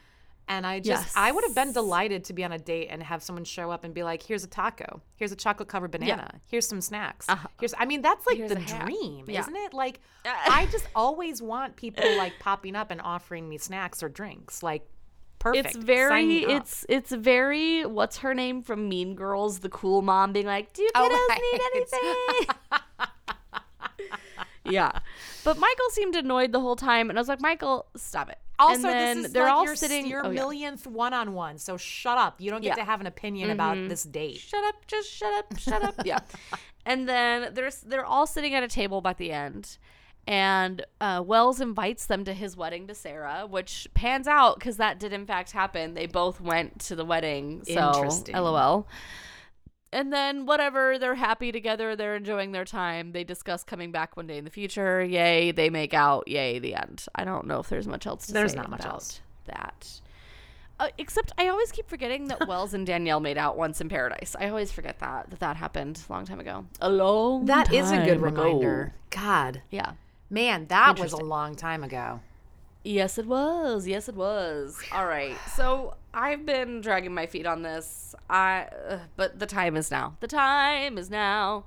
And 0.48 0.66
I 0.66 0.80
just, 0.80 1.16
I 1.16 1.30
would 1.30 1.44
have 1.44 1.54
been 1.54 1.72
delighted 1.72 2.24
to 2.24 2.32
be 2.32 2.42
on 2.44 2.52
a 2.52 2.58
date 2.58 2.88
and 2.90 3.02
have 3.02 3.22
someone 3.22 3.44
show 3.44 3.70
up 3.70 3.84
and 3.84 3.94
be 3.94 4.02
like, 4.02 4.22
here's 4.22 4.42
a 4.44 4.48
taco. 4.48 5.00
Here's 5.16 5.30
a 5.32 5.36
chocolate 5.36 5.68
covered 5.68 5.92
banana. 5.92 6.40
Here's 6.46 6.66
some 6.66 6.80
snacks. 6.80 7.28
Uh-huh. 7.28 7.46
Here's, 7.60 7.72
I 7.78 7.84
mean, 7.84 8.02
that's 8.02 8.26
like 8.26 8.38
Here's 8.38 8.50
the 8.50 8.56
dream, 8.56 9.24
Yeah. 9.28 9.40
isn't 9.40 9.54
it? 9.56 9.72
Like, 9.72 10.00
I 10.24 10.66
just 10.72 10.86
always 10.96 11.40
want 11.40 11.76
people 11.76 12.04
like 12.18 12.32
popping 12.40 12.74
up 12.76 12.90
and 12.90 13.00
offering 13.00 13.48
me 13.48 13.56
snacks 13.56 14.02
or 14.02 14.08
drinks. 14.08 14.62
Like, 14.62 14.84
perfect. 15.42 15.66
it's 15.66 15.76
very 15.76 16.38
it's 16.44 16.86
it's 16.88 17.12
very 17.12 17.84
what's 17.84 18.18
her 18.18 18.34
name 18.34 18.62
from 18.62 18.88
Mean 18.88 19.14
Girls, 19.14 19.58
the 19.60 19.68
cool 19.68 20.00
mom 20.02 20.32
being 20.32 20.46
like, 20.46 20.72
"Do 20.72 20.82
you 20.82 20.90
Oh, 20.94 21.08
kiddos 21.08 21.28
right. 21.28 21.40
need 21.52 21.60
anything?" 21.74 23.12
yeah, 24.72 24.92
but 25.44 25.58
Michael 25.58 25.90
seemed 25.90 26.14
annoyed 26.16 26.52
the 26.52 26.60
whole 26.60 26.76
time, 26.76 27.10
and 27.10 27.18
I 27.18 27.20
was 27.20 27.28
like, 27.28 27.40
"Michael, 27.40 27.86
stop 27.96 28.30
it." 28.30 28.38
Also, 28.58 28.82
this 28.82 29.26
is 29.26 29.32
they're 29.32 29.44
like 29.44 29.52
all 29.52 29.64
your, 29.64 29.74
sitting. 29.76 30.06
your 30.06 30.24
oh, 30.24 30.30
yeah. 30.30 30.34
millionth 30.40 30.86
one-on-one. 30.86 31.58
So 31.58 31.76
shut 31.76 32.16
up. 32.16 32.40
You 32.40 32.50
don't 32.50 32.60
get 32.60 32.68
Yeah. 32.68 32.72
Mm-hmm. 32.74 32.80
to 32.80 32.84
have 32.90 33.00
an 33.00 33.06
opinion 33.08 33.50
about 33.50 33.76
this 33.88 34.04
date. 34.04 34.38
Shut 34.38 34.62
up! 34.64 34.86
Just 34.86 35.10
shut 35.10 35.32
up! 35.34 35.58
Shut 35.58 35.82
up! 35.82 35.94
Yeah. 36.04 36.20
And 36.86 37.08
then 37.08 37.54
there's 37.54 37.80
they're 37.80 38.04
all 38.04 38.26
sitting 38.26 38.54
at 38.54 38.62
a 38.62 38.68
table 38.68 39.00
by 39.00 39.12
the 39.14 39.32
end, 39.32 39.78
and 40.26 40.84
uh, 41.00 41.22
Wells 41.24 41.60
invites 41.60 42.06
them 42.06 42.24
to 42.24 42.32
his 42.32 42.56
wedding 42.56 42.86
to 42.86 42.94
Sarah, 42.94 43.46
which 43.48 43.88
pans 43.94 44.26
out 44.28 44.58
because 44.58 44.76
that 44.76 44.98
did 45.00 45.12
in 45.12 45.26
fact 45.26 45.52
happen. 45.52 45.94
They 45.94 46.06
both 46.06 46.40
went 46.40 46.78
to 46.82 46.96
the 46.96 47.04
wedding. 47.04 47.62
So 47.66 47.92
Interesting. 47.94 48.34
lol. 48.36 48.86
And 49.94 50.10
then 50.10 50.46
whatever, 50.46 50.98
they're 50.98 51.16
happy 51.16 51.52
together. 51.52 51.94
They're 51.94 52.16
enjoying 52.16 52.52
their 52.52 52.64
time. 52.64 53.12
They 53.12 53.24
discuss 53.24 53.62
coming 53.62 53.92
back 53.92 54.16
one 54.16 54.26
day 54.26 54.38
in 54.38 54.44
the 54.44 54.50
future. 54.50 55.02
Yay! 55.04 55.50
They 55.52 55.68
make 55.68 55.92
out. 55.92 56.26
Yay! 56.28 56.58
The 56.60 56.74
end. 56.76 57.04
I 57.14 57.24
don't 57.24 57.46
know 57.46 57.60
if 57.60 57.68
there's 57.68 57.86
much 57.86 58.06
else 58.06 58.26
to 58.28 58.32
There's 58.32 58.52
say 58.52 58.56
not 58.56 58.70
much 58.70 58.80
about 58.80 58.92
else. 58.94 59.20
that. 59.46 60.00
Uh, 60.80 60.88
except 60.96 61.32
I 61.36 61.48
always 61.48 61.70
keep 61.70 61.88
forgetting 61.90 62.28
that 62.28 62.46
Wells 62.48 62.72
and 62.72 62.86
Danielle 62.86 63.20
made 63.20 63.36
out 63.36 63.58
once 63.58 63.82
in 63.82 63.90
paradise. 63.90 64.34
I 64.40 64.48
always 64.48 64.72
forget 64.72 64.98
that 65.00 65.28
that 65.28 65.40
that 65.40 65.56
happened 65.56 66.00
a 66.08 66.12
long 66.12 66.24
time 66.24 66.40
ago. 66.40 66.64
A 66.80 66.88
long 66.88 67.44
That 67.44 67.70
is 67.72 67.90
a 67.90 67.98
good 67.98 68.16
ago. 68.16 68.24
reminder. 68.24 68.94
God, 69.10 69.60
Yeah. 69.70 69.92
Man, 70.32 70.66
that 70.66 70.98
was 70.98 71.12
a 71.12 71.16
long 71.18 71.54
time 71.54 71.84
ago. 71.84 72.20
Yes, 72.84 73.16
it 73.18 73.26
was. 73.26 73.86
Yes, 73.86 74.08
it 74.08 74.16
was. 74.16 74.76
All 74.90 75.06
right. 75.06 75.36
So 75.54 75.94
I've 76.12 76.44
been 76.44 76.80
dragging 76.80 77.14
my 77.14 77.26
feet 77.26 77.46
on 77.46 77.62
this. 77.62 78.14
I, 78.28 78.66
uh, 78.88 78.98
but 79.16 79.38
the 79.38 79.46
time 79.46 79.76
is 79.76 79.90
now. 79.90 80.16
The 80.18 80.26
time 80.26 80.98
is 80.98 81.08
now. 81.08 81.66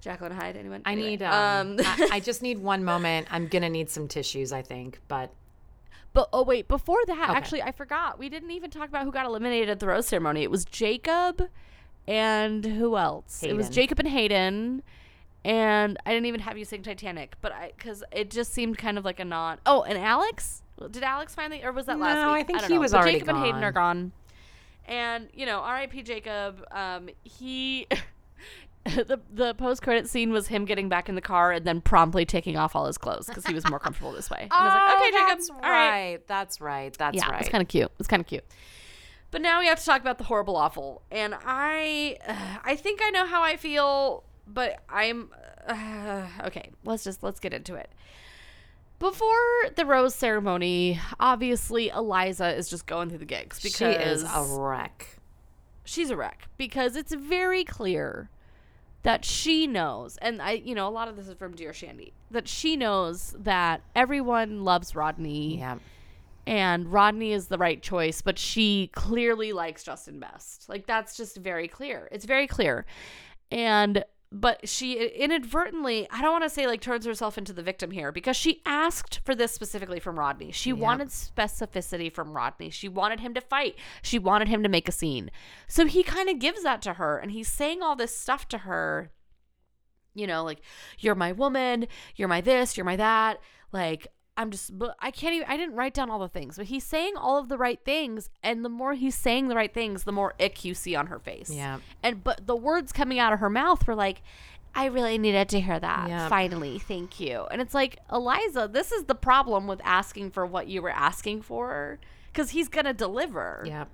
Jacqueline 0.00 0.32
Hyde. 0.32 0.56
Anyone? 0.56 0.80
I 0.86 0.92
Anyway, 0.92 1.08
need. 1.10 1.22
Um, 1.22 1.76
I, 1.80 2.08
I 2.12 2.20
just 2.30 2.40
need 2.40 2.58
one 2.58 2.84
moment. 2.84 3.26
I'm 3.30 3.48
gonna 3.48 3.68
need 3.68 3.90
some 3.90 4.08
tissues, 4.08 4.52
I 4.52 4.62
think. 4.62 5.00
But 5.08 5.30
But 6.14 6.28
oh 6.32 6.42
wait, 6.44 6.68
before 6.68 7.00
that, 7.06 7.28
Okay. 7.30 7.36
actually, 7.36 7.62
I 7.62 7.72
forgot. 7.72 8.18
We 8.18 8.28
didn't 8.30 8.52
even 8.52 8.70
talk 8.70 8.88
about 8.88 9.04
who 9.04 9.12
got 9.12 9.26
eliminated 9.26 9.68
at 9.68 9.80
the 9.80 9.86
rose 9.88 10.06
ceremony. 10.06 10.42
It 10.42 10.50
was 10.50 10.64
Jacob, 10.64 11.48
and 12.06 12.64
who 12.64 12.96
else? 12.96 13.42
It 13.42 13.54
was 13.56 13.68
Jacob 13.68 13.98
and 13.98 14.08
Hayden. 14.08 14.82
And 15.44 15.96
I 16.04 16.12
didn't 16.12 16.26
even 16.26 16.40
have 16.40 16.58
you 16.58 16.64
sing 16.64 16.82
Titanic, 16.82 17.36
but 17.40 17.52
I 17.52 17.72
because 17.76 18.02
it 18.10 18.30
just 18.30 18.52
seemed 18.52 18.78
kind 18.78 18.98
of 18.98 19.04
like 19.04 19.20
a 19.20 19.24
non. 19.24 19.58
Oh, 19.64 19.82
and 19.82 19.96
Alex 19.96 20.62
did 20.90 21.02
Alex 21.02 21.34
finally, 21.34 21.62
or 21.64 21.72
was 21.72 21.86
that 21.86 21.98
last 21.98 22.16
No, 22.16 22.32
week? 22.32 22.40
I 22.40 22.42
think 22.44 22.60
don't 22.60 22.68
he 22.68 22.74
know. 22.74 22.80
was 22.80 22.92
But 22.92 22.98
already 22.98 23.18
Jacob 23.20 23.28
and 23.36 23.38
Hayden 23.44 23.62
are 23.64 23.72
gone. 23.72 24.12
And 24.86 25.28
you 25.32 25.46
know, 25.46 25.60
R.I.P. 25.60 26.02
Jacob. 26.02 26.64
Um, 26.72 27.08
he. 27.24 27.86
the 28.84 29.18
the 29.32 29.52
post 29.54 29.82
credit 29.82 30.08
scene 30.08 30.30
was 30.32 30.46
him 30.46 30.64
getting 30.64 30.88
back 30.88 31.08
in 31.08 31.16
the 31.16 31.20
car 31.20 31.50
and 31.50 31.64
then 31.64 31.80
promptly 31.80 32.24
taking 32.24 32.56
off 32.56 32.76
all 32.76 32.86
his 32.86 32.96
clothes 32.98 33.26
because 33.26 33.44
he 33.44 33.52
was 33.54 33.68
more 33.68 33.80
comfortable 33.80 34.12
this 34.12 34.30
way. 34.30 34.42
And 34.42 34.52
I 34.52 34.64
was 34.64 34.74
like, 34.74 34.96
okay, 34.96 35.10
Jacob, 35.10 35.22
Oh, 35.22 35.26
that's 35.34 35.50
all 35.50 35.56
right. 35.60 35.88
right. 36.12 36.26
That's 36.28 36.60
right. 36.60 36.96
That's 36.96 37.16
Yeah, 37.16 37.28
right. 37.30 37.40
it's 37.40 37.48
kind 37.48 37.62
of 37.62 37.68
cute. 37.68 37.90
It's 37.98 38.06
kind 38.08 38.20
of 38.20 38.26
cute. 38.26 38.44
But 39.32 39.42
now 39.42 39.58
we 39.58 39.66
have 39.66 39.80
to 39.80 39.84
talk 39.84 40.00
about 40.00 40.18
the 40.18 40.24
horrible 40.24 40.56
awful, 40.56 41.02
and 41.10 41.34
I, 41.44 42.16
I 42.64 42.76
think 42.76 43.00
I 43.02 43.10
know 43.10 43.26
how 43.26 43.42
I 43.42 43.56
feel, 43.56 44.22
but 44.46 44.82
I'm 44.88 45.30
uh, 45.68 46.26
okay. 46.46 46.70
Let's 46.84 47.04
just 47.04 47.22
let's 47.22 47.40
get 47.40 47.52
into 47.52 47.74
it. 47.74 47.90
Before 48.98 49.36
the 49.74 49.84
rose 49.84 50.14
ceremony, 50.14 50.98
obviously 51.20 51.88
Eliza 51.90 52.54
is 52.56 52.70
just 52.70 52.86
going 52.86 53.10
through 53.10 53.18
the 53.18 53.26
gigs 53.26 53.60
because 53.60 53.76
she 53.76 53.84
is 54.00 54.22
a 54.22 54.42
wreck. 54.58 55.18
she's 55.84 56.08
a 56.08 56.16
wreck 56.16 56.48
because 56.56 56.96
it's 56.96 57.12
very 57.12 57.62
clear 57.62 58.30
that 59.02 59.24
she 59.24 59.66
knows, 59.66 60.16
and 60.22 60.40
I, 60.42 60.52
you 60.52 60.74
know, 60.74 60.88
a 60.88 60.90
lot 60.90 61.06
of 61.08 61.14
this 61.16 61.28
is 61.28 61.34
from 61.34 61.54
Dear 61.54 61.72
Shandy, 61.74 62.12
that 62.32 62.48
she 62.48 62.74
knows 62.76 63.36
that 63.38 63.82
everyone 63.94 64.64
loves 64.64 64.96
Rodney 64.96 65.58
Yeah. 65.58 65.76
and 66.46 66.90
Rodney 66.92 67.32
is 67.32 67.46
the 67.48 67.58
right 67.58 67.80
choice, 67.80 68.20
but 68.22 68.38
she 68.38 68.90
clearly 68.94 69.52
likes 69.52 69.84
Justin 69.84 70.18
best. 70.18 70.68
Like 70.70 70.86
that's 70.86 71.16
just 71.18 71.36
very 71.36 71.68
clear. 71.68 72.08
It's 72.10 72.24
very 72.24 72.46
clear. 72.46 72.84
And 73.52 74.04
but 74.32 74.68
she 74.68 74.94
inadvertently, 75.08 76.08
I 76.10 76.20
don't 76.20 76.32
want 76.32 76.44
to 76.44 76.50
say 76.50 76.66
like 76.66 76.80
turns 76.80 77.06
herself 77.06 77.38
into 77.38 77.52
the 77.52 77.62
victim 77.62 77.90
here 77.90 78.10
because 78.10 78.36
she 78.36 78.62
asked 78.66 79.20
for 79.24 79.34
this 79.34 79.52
specifically 79.52 80.00
from 80.00 80.18
Rodney. 80.18 80.50
She 80.52 80.72
wanted 80.72 81.08
specificity 81.08 82.12
from 82.12 82.32
Rodney. 82.32 82.70
She 82.70 82.88
wanted 82.88 83.20
him 83.20 83.34
to 83.34 83.40
fight. 83.40 83.76
She 84.02 84.18
wanted 84.18 84.48
him 84.48 84.62
to 84.62 84.68
make 84.68 84.88
a 84.88 84.92
scene. 84.92 85.30
So 85.68 85.86
he 85.86 86.02
kind 86.02 86.28
of 86.28 86.38
gives 86.38 86.62
that 86.64 86.82
to 86.82 86.94
her 86.94 87.18
and 87.18 87.30
he's 87.30 87.48
saying 87.48 87.82
all 87.82 87.96
this 87.96 88.16
stuff 88.16 88.48
to 88.48 88.58
her 88.58 89.12
you 90.16 90.26
know, 90.26 90.42
like 90.42 90.62
you're 90.98 91.14
my 91.14 91.32
woman, 91.32 91.86
you're 92.16 92.26
my 92.26 92.40
this, 92.40 92.76
you're 92.76 92.86
my 92.86 92.96
that. 92.96 93.38
Like 93.70 94.08
I'm 94.36 94.50
just, 94.50 94.78
but 94.78 94.96
I 95.00 95.10
can't 95.10 95.34
even. 95.34 95.48
I 95.48 95.56
didn't 95.56 95.74
write 95.76 95.94
down 95.94 96.10
all 96.10 96.18
the 96.18 96.28
things, 96.28 96.56
but 96.56 96.66
he's 96.66 96.84
saying 96.84 97.14
all 97.16 97.38
of 97.38 97.48
the 97.48 97.56
right 97.56 97.80
things, 97.84 98.28
and 98.42 98.64
the 98.64 98.68
more 98.68 98.92
he's 98.94 99.14
saying 99.14 99.48
the 99.48 99.56
right 99.56 99.72
things, 99.72 100.04
the 100.04 100.12
more 100.12 100.34
ick 100.38 100.64
you 100.64 100.74
see 100.74 100.94
on 100.94 101.06
her 101.06 101.18
face. 101.18 101.50
Yeah. 101.50 101.78
And 102.02 102.22
but 102.22 102.46
the 102.46 102.56
words 102.56 102.92
coming 102.92 103.18
out 103.18 103.32
of 103.32 103.40
her 103.40 103.48
mouth 103.48 103.86
were 103.86 103.94
like, 103.94 104.22
"I 104.74 104.86
really 104.86 105.16
needed 105.16 105.48
to 105.50 105.60
hear 105.60 105.80
that. 105.80 106.08
Yep. 106.08 106.28
Finally, 106.28 106.78
thank 106.80 107.18
you." 107.18 107.46
And 107.50 107.62
it's 107.62 107.72
like, 107.72 107.98
Eliza, 108.12 108.68
this 108.70 108.92
is 108.92 109.04
the 109.04 109.14
problem 109.14 109.66
with 109.66 109.80
asking 109.84 110.32
for 110.32 110.44
what 110.44 110.68
you 110.68 110.82
were 110.82 110.90
asking 110.90 111.40
for, 111.42 111.98
because 112.32 112.50
he's 112.50 112.68
gonna 112.68 112.92
deliver 112.92 113.62
Yep. 113.64 113.88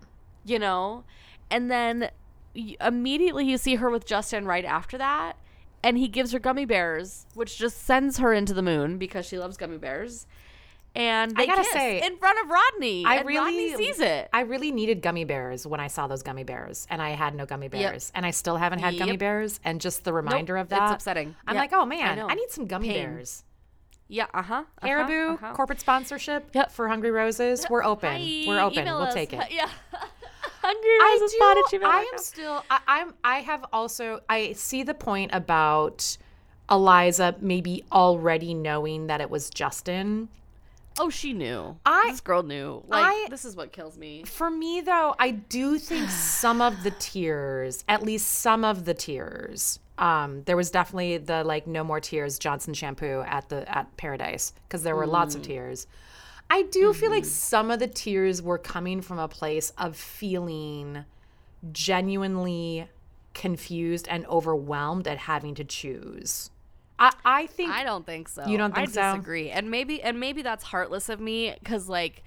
you 0.44 0.58
know? 0.58 1.04
And 1.50 1.70
then 1.70 2.10
immediately 2.80 3.46
you 3.46 3.56
see 3.58 3.76
her 3.76 3.88
with 3.90 4.04
Justin 4.06 4.44
right 4.44 4.64
after 4.64 4.98
that. 4.98 5.36
And 5.84 5.98
he 5.98 6.08
gives 6.08 6.32
her 6.32 6.38
gummy 6.38 6.64
bears, 6.64 7.26
which 7.34 7.58
just 7.58 7.82
sends 7.84 8.18
her 8.18 8.32
into 8.32 8.54
the 8.54 8.62
moon 8.62 8.98
because 8.98 9.26
she 9.26 9.38
loves 9.38 9.56
gummy 9.56 9.78
bears. 9.78 10.26
And 10.94 11.34
they 11.34 11.46
gotta 11.46 11.64
say, 11.64 12.02
in 12.06 12.18
front 12.18 12.38
of 12.44 12.50
Rodney. 12.50 13.04
I 13.06 13.22
really 13.22 13.70
Rodney 13.70 13.76
sees 13.76 13.98
it. 13.98 14.28
I 14.32 14.42
really 14.42 14.70
needed 14.70 15.00
gummy 15.00 15.24
bears 15.24 15.66
when 15.66 15.80
I 15.80 15.86
saw 15.86 16.06
those 16.06 16.22
gummy 16.22 16.44
bears, 16.44 16.86
and 16.90 17.00
I 17.00 17.10
had 17.10 17.34
no 17.34 17.46
gummy 17.46 17.68
bears, 17.68 18.12
and 18.14 18.26
I 18.26 18.30
still 18.30 18.58
haven't 18.58 18.80
had 18.80 18.98
gummy 18.98 19.12
Yep. 19.12 19.18
bears. 19.20 19.60
And 19.64 19.80
just 19.80 20.04
the 20.04 20.12
reminder 20.12 20.58
of 20.58 20.68
that, 20.68 20.82
it's 20.82 20.92
upsetting. 20.92 21.34
I'm 21.46 21.54
Yeah, 21.54 21.60
like, 21.62 21.72
oh 21.72 21.86
man, 21.86 22.18
know. 22.18 22.28
I, 22.28 22.34
need 22.34 22.50
some 22.50 22.66
gummy 22.66 22.88
Pain. 22.90 23.06
bears. 23.06 23.42
yeah, 24.08 24.26
uh 24.34 24.42
huh. 24.42 24.64
Haribo 24.82 25.54
corporate 25.54 25.80
sponsorship 25.80 26.50
Yep. 26.54 26.70
for 26.72 26.88
Hungry 26.88 27.10
Roses. 27.10 27.64
We're 27.70 27.84
open. 27.84 28.44
We're 28.46 28.60
open. 28.60 28.84
We'll 28.84 28.98
us. 29.04 29.14
take 29.14 29.32
it. 29.32 29.40
Yeah. 29.50 29.70
Hungry 30.62 30.90
I 30.90 31.66
do. 31.70 31.84
I 31.84 32.06
am 32.12 32.18
still. 32.18 32.64
I, 32.70 32.80
I'm. 32.86 33.14
I 33.24 33.38
have 33.40 33.64
also. 33.72 34.20
I 34.28 34.52
see 34.52 34.82
the 34.84 34.94
point 34.94 35.30
about 35.34 36.16
Eliza 36.70 37.34
maybe 37.40 37.84
already 37.90 38.54
knowing 38.54 39.08
that 39.08 39.20
it 39.20 39.28
was 39.30 39.50
Justin. 39.50 40.28
Oh, 41.00 41.08
she 41.10 41.32
knew. 41.32 41.76
I- 41.86 42.08
this 42.10 42.20
girl 42.20 42.42
knew. 42.42 42.82
Like 42.86 43.04
I- 43.06 43.26
this 43.30 43.44
is 43.44 43.56
what 43.56 43.72
kills 43.72 43.96
me. 43.96 44.24
For 44.24 44.50
me, 44.50 44.80
though, 44.82 45.14
I 45.18 45.30
do 45.32 45.78
think 45.78 46.08
some 46.10 46.60
of 46.60 46.82
the 46.82 46.90
tears, 46.92 47.82
at 47.88 48.02
least 48.02 48.28
some 48.28 48.64
of 48.64 48.84
the 48.84 48.94
tears, 48.94 49.78
um, 49.98 50.42
there 50.44 50.56
was 50.56 50.70
definitely 50.70 51.16
the 51.18 51.44
like 51.44 51.66
no 51.66 51.82
more 51.82 51.98
tears 52.00 52.38
Johnson 52.38 52.74
shampoo 52.74 53.22
at 53.26 53.48
the 53.48 53.68
at 53.74 53.94
Paradise 53.96 54.52
because 54.68 54.82
there 54.82 54.94
were 54.96 55.06
lots 55.06 55.34
Mm. 55.34 55.38
of 55.38 55.42
tears. 55.44 55.86
I 56.52 56.62
do 56.64 56.92
feel 56.92 57.10
Mm-hmm. 57.10 57.14
like 57.16 57.24
some 57.24 57.70
of 57.70 57.78
the 57.80 57.88
tears 57.88 58.42
were 58.42 58.58
coming 58.58 59.00
from 59.00 59.18
a 59.18 59.28
place 59.28 59.72
of 59.78 59.96
feeling 59.96 61.06
genuinely 61.72 62.88
confused 63.34 64.06
and 64.10 64.26
overwhelmed 64.26 65.08
at 65.08 65.18
having 65.18 65.54
to 65.56 65.64
choose. 65.64 66.50
I, 66.98 67.12
I 67.24 67.46
think 67.46 67.70
I 67.70 67.84
don't 67.84 68.06
think 68.06 68.28
so. 68.28 68.46
You 68.46 68.58
don't 68.58 68.74
think 68.74 68.88
I 68.88 68.92
so? 68.92 69.00
I 69.02 69.16
disagree. 69.16 69.50
And 69.50 69.70
maybe 69.70 70.02
and 70.02 70.20
maybe 70.20 70.42
that's 70.42 70.64
heartless 70.64 71.08
of 71.08 71.20
me 71.20 71.56
cuz 71.64 71.88
like 71.88 72.22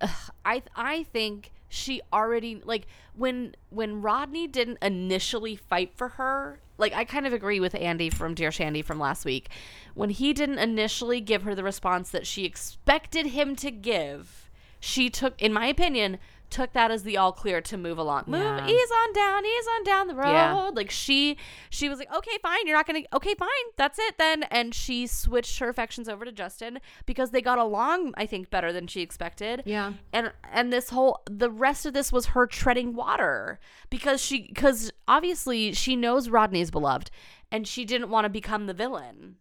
I 0.44 0.62
I 0.76 1.04
think 1.04 1.52
she 1.74 2.00
already 2.12 2.60
like 2.64 2.86
when 3.14 3.54
when 3.70 4.00
Rodney 4.00 4.46
didn't 4.46 4.78
initially 4.80 5.56
fight 5.56 5.92
for 5.94 6.10
her, 6.10 6.60
like 6.78 6.94
I 6.94 7.04
kind 7.04 7.26
of 7.26 7.32
agree 7.32 7.60
with 7.60 7.74
Andy 7.74 8.10
from 8.10 8.34
Dear 8.34 8.52
Shandy 8.52 8.82
from 8.82 8.98
last 8.98 9.24
week. 9.24 9.48
When 9.94 10.10
he 10.10 10.32
didn't 10.32 10.58
initially 10.58 11.20
give 11.20 11.42
her 11.42 11.54
the 11.54 11.64
response 11.64 12.10
that 12.10 12.26
she 12.26 12.44
expected 12.44 13.26
him 13.26 13.56
to 13.56 13.70
give, 13.70 14.50
she 14.78 15.10
took 15.10 15.40
in 15.42 15.52
my 15.52 15.66
opinion 15.66 16.18
took 16.54 16.72
that 16.72 16.90
as 16.90 17.02
the 17.02 17.16
all 17.16 17.32
clear 17.32 17.60
to 17.60 17.76
move 17.76 17.98
along. 17.98 18.24
Move 18.28 18.40
Yeah. 18.42 18.66
ease 18.66 18.90
on 19.02 19.12
down, 19.12 19.44
ease 19.44 19.66
on 19.76 19.84
down 19.84 20.06
the 20.06 20.14
road. 20.14 20.32
Yeah. 20.32 20.70
Like 20.72 20.90
she 20.90 21.36
she 21.68 21.88
was 21.88 21.98
like, 21.98 22.14
"Okay, 22.14 22.38
fine. 22.40 22.66
You're 22.66 22.76
not 22.76 22.86
going 22.86 23.02
to 23.02 23.16
Okay, 23.16 23.34
fine. 23.34 23.48
That's 23.76 23.98
it 23.98 24.18
then." 24.18 24.44
And 24.44 24.72
she 24.74 25.06
switched 25.06 25.58
her 25.58 25.68
affections 25.68 26.08
over 26.08 26.24
to 26.24 26.30
Justin 26.32 26.78
because 27.06 27.30
they 27.32 27.42
got 27.42 27.58
along, 27.58 28.14
I 28.16 28.26
think, 28.26 28.50
better 28.50 28.72
than 28.72 28.86
she 28.86 29.00
expected. 29.02 29.62
Yeah. 29.66 29.94
And 30.12 30.32
and 30.52 30.72
this 30.72 30.90
whole 30.90 31.22
the 31.28 31.50
rest 31.50 31.86
of 31.86 31.92
this 31.92 32.12
was 32.12 32.26
her 32.26 32.46
treading 32.46 32.94
water 32.94 33.58
because 33.90 34.22
she 34.24 34.48
cuz 34.52 34.92
obviously 35.08 35.72
she 35.72 35.96
knows 35.96 36.28
Rodney's 36.28 36.70
beloved 36.70 37.10
and 37.50 37.66
she 37.66 37.84
didn't 37.84 38.10
want 38.10 38.24
to 38.26 38.28
become 38.28 38.66
the 38.66 38.74
villain. 38.74 39.36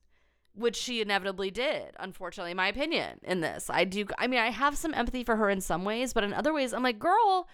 Which 0.56 0.76
she 0.76 1.02
inevitably 1.02 1.50
did, 1.50 1.96
unfortunately, 2.00 2.52
in 2.52 2.58
my 2.58 2.68
opinion, 2.68 3.20
in 3.24 3.42
this. 3.42 3.70
I 3.72 3.86
do 3.86 4.06
I 4.20 4.28
mean, 4.28 4.39
I 4.39 4.52
have 4.52 4.78
some 4.78 4.94
empathy 4.94 5.24
for 5.24 5.36
her 5.36 5.50
in 5.50 5.62
some 5.62 5.84
ways, 5.84 6.13
but 6.13 6.24
in 6.24 6.32
other 6.34 6.54
ways, 6.54 6.74
I'm 6.74 6.84
like, 6.84 7.00
girl, 7.00 7.48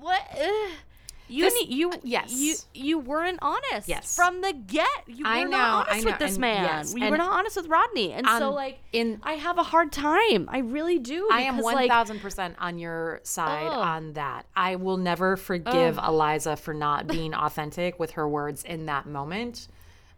what 0.00 0.22
ugh. 0.40 0.70
You 1.28 1.44
This- 1.44 1.66
you 1.68 1.92
yes. 2.02 2.32
you 2.32 2.56
you 2.74 2.98
weren't 2.98 3.38
honest 3.40 3.88
Yes. 3.88 4.14
from 4.16 4.40
the 4.42 4.52
get. 4.52 4.86
You 5.06 5.24
were 5.24 5.30
I 5.30 5.44
know, 5.44 5.50
not 5.50 5.88
honest 5.88 6.04
know, 6.04 6.10
with 6.10 6.18
this 6.18 6.32
and 6.32 6.40
man. 6.40 6.64
yes, 6.64 6.94
you 6.96 7.08
were 7.08 7.16
not 7.16 7.32
honest 7.32 7.56
with 7.56 7.68
Rodney, 7.68 8.12
and 8.12 8.26
so 8.26 8.48
Um, 8.48 8.54
like 8.54 8.80
in- 8.92 9.20
I 9.22 9.34
have 9.34 9.56
a 9.56 9.62
hard 9.62 9.92
time. 9.92 10.48
I 10.52 10.58
really 10.58 10.98
do. 10.98 11.28
I 11.32 11.42
am 11.42 11.58
one 11.58 11.76
like, 11.76 11.88
thousand 11.90 12.20
percent 12.20 12.56
on 12.58 12.78
your 12.78 13.20
side 13.22 13.68
Ugh. 13.68 13.72
on 13.72 14.12
that. 14.14 14.44
I 14.56 14.74
will 14.76 14.98
never 14.98 15.36
forgive 15.36 15.96
Eliza 15.96 16.56
for 16.56 16.74
not 16.74 17.06
being 17.06 17.34
authentic 17.34 17.98
with 18.00 18.10
her 18.10 18.28
words 18.28 18.64
in 18.64 18.86
that 18.86 19.06
moment. 19.06 19.68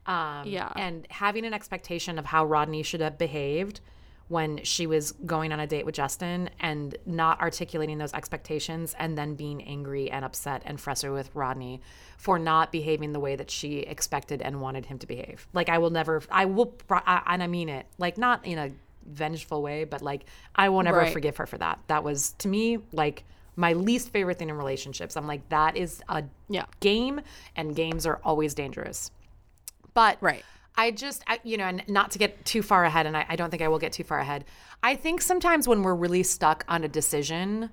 Um, 0.07 0.47
Yeah. 0.47 0.71
and 0.77 1.07
having 1.11 1.45
an 1.47 1.55
expectation 1.55 2.19
of 2.19 2.27
how 2.27 2.45
Rodney 2.45 2.83
should 2.83 3.01
have 3.01 3.17
behaved 3.19 3.81
when 4.29 4.63
she 4.65 4.87
was 4.87 5.13
going 5.13 5.53
on 5.53 5.61
a 5.61 5.67
date 5.67 5.85
with 5.85 5.95
Justin, 5.95 6.49
and 6.59 6.97
not 7.05 7.39
articulating 7.43 7.99
those 7.99 8.15
expectations, 8.15 8.95
and 8.99 9.19
then 9.19 9.35
being 9.35 9.63
angry 9.65 10.11
and 10.11 10.25
upset 10.25 10.63
and 10.65 10.81
frustrated 10.81 11.15
with 11.15 11.35
Rodney 11.35 11.81
for 12.17 12.39
not 12.39 12.73
behaving 12.73 13.13
the 13.13 13.21
way 13.21 13.37
that 13.37 13.51
she 13.51 13.81
expected 13.81 14.41
and 14.41 14.63
wanted 14.63 14.87
him 14.87 14.99
to 14.99 15.07
behave. 15.07 15.47
Like 15.53 15.69
I 15.69 15.77
will 15.77 15.91
never, 15.91 16.23
I 16.31 16.47
will, 16.47 16.75
I, 16.91 17.23
and 17.27 17.43
I 17.43 17.47
mean 17.47 17.69
it, 17.69 17.85
like 17.99 18.17
not 18.17 18.45
in 18.47 18.57
a 18.59 18.71
vengeful 19.07 19.61
way, 19.61 19.85
but 19.85 20.01
like 20.01 20.25
I 20.57 20.71
will 20.71 20.83
never 20.83 20.99
Right. 20.99 21.13
forgive 21.13 21.37
her 21.37 21.47
for 21.47 21.59
that. 21.59 21.79
That 21.89 22.03
was 22.03 22.33
to 22.39 22.49
me 22.49 22.79
like 22.93 23.25
my 23.57 23.75
least 23.75 24.09
favorite 24.09 24.39
thing 24.39 24.49
in 24.49 24.57
relationships. 24.57 25.19
I'm 25.19 25.27
like 25.27 25.47
that 25.51 25.77
is 25.77 26.03
a 26.09 26.25
Yeah. 26.49 26.65
game, 26.81 27.21
and 27.57 27.77
games 27.77 28.07
are 28.07 28.21
always 28.25 28.55
dangerous. 28.55 29.11
But 29.95 30.19
Right. 30.21 30.45
I 30.77 30.91
just, 30.91 31.23
I, 31.29 31.39
you 31.45 31.57
know, 31.57 31.65
and 31.67 31.85
not 31.89 32.11
to 32.13 32.19
get 32.19 32.45
too 32.45 32.61
far 32.61 32.85
ahead, 32.85 33.07
and 33.07 33.17
I, 33.17 33.25
I 33.29 33.37
don't 33.37 33.49
think 33.51 33.63
I 33.63 33.69
will 33.69 33.79
get 33.79 33.93
too 33.93 34.03
far 34.05 34.19
ahead. 34.19 34.45
I 34.83 34.97
think 34.97 35.23
sometimes 35.23 35.69
when 35.69 35.83
we're 35.83 35.95
really 35.95 36.25
stuck 36.25 36.65
on 36.69 36.83
a 36.83 36.89
decision, 36.89 37.71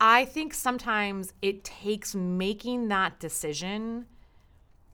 I 0.00 0.24
think 0.24 0.54
sometimes 0.54 1.32
it 1.42 1.64
takes 1.64 2.14
making 2.14 2.88
that 2.88 3.18
decision 3.20 4.06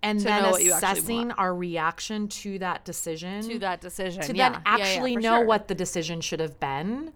and 0.03 0.19
To 0.21 0.25
then 0.25 0.43
know 0.43 0.51
what 0.51 0.63
you 0.63 0.73
actually 0.73 0.89
assessing 0.99 1.33
our 1.33 1.55
reaction 1.55 2.29
to 2.29 2.59
that 2.61 2.85
decision 2.85 3.43
to 3.43 3.59
that 3.59 3.81
decision 3.81 4.23
to 4.23 4.37
yeah. 4.37 4.51
then 4.51 4.63
Yeah, 4.65 4.77
yeah, 4.77 4.85
actually 4.85 5.17
know 5.17 5.39
sure. 5.39 5.45
what 5.47 5.69
the 5.69 5.75
decision 5.75 6.21
should 6.21 6.41
have 6.41 6.61
been. 6.61 7.13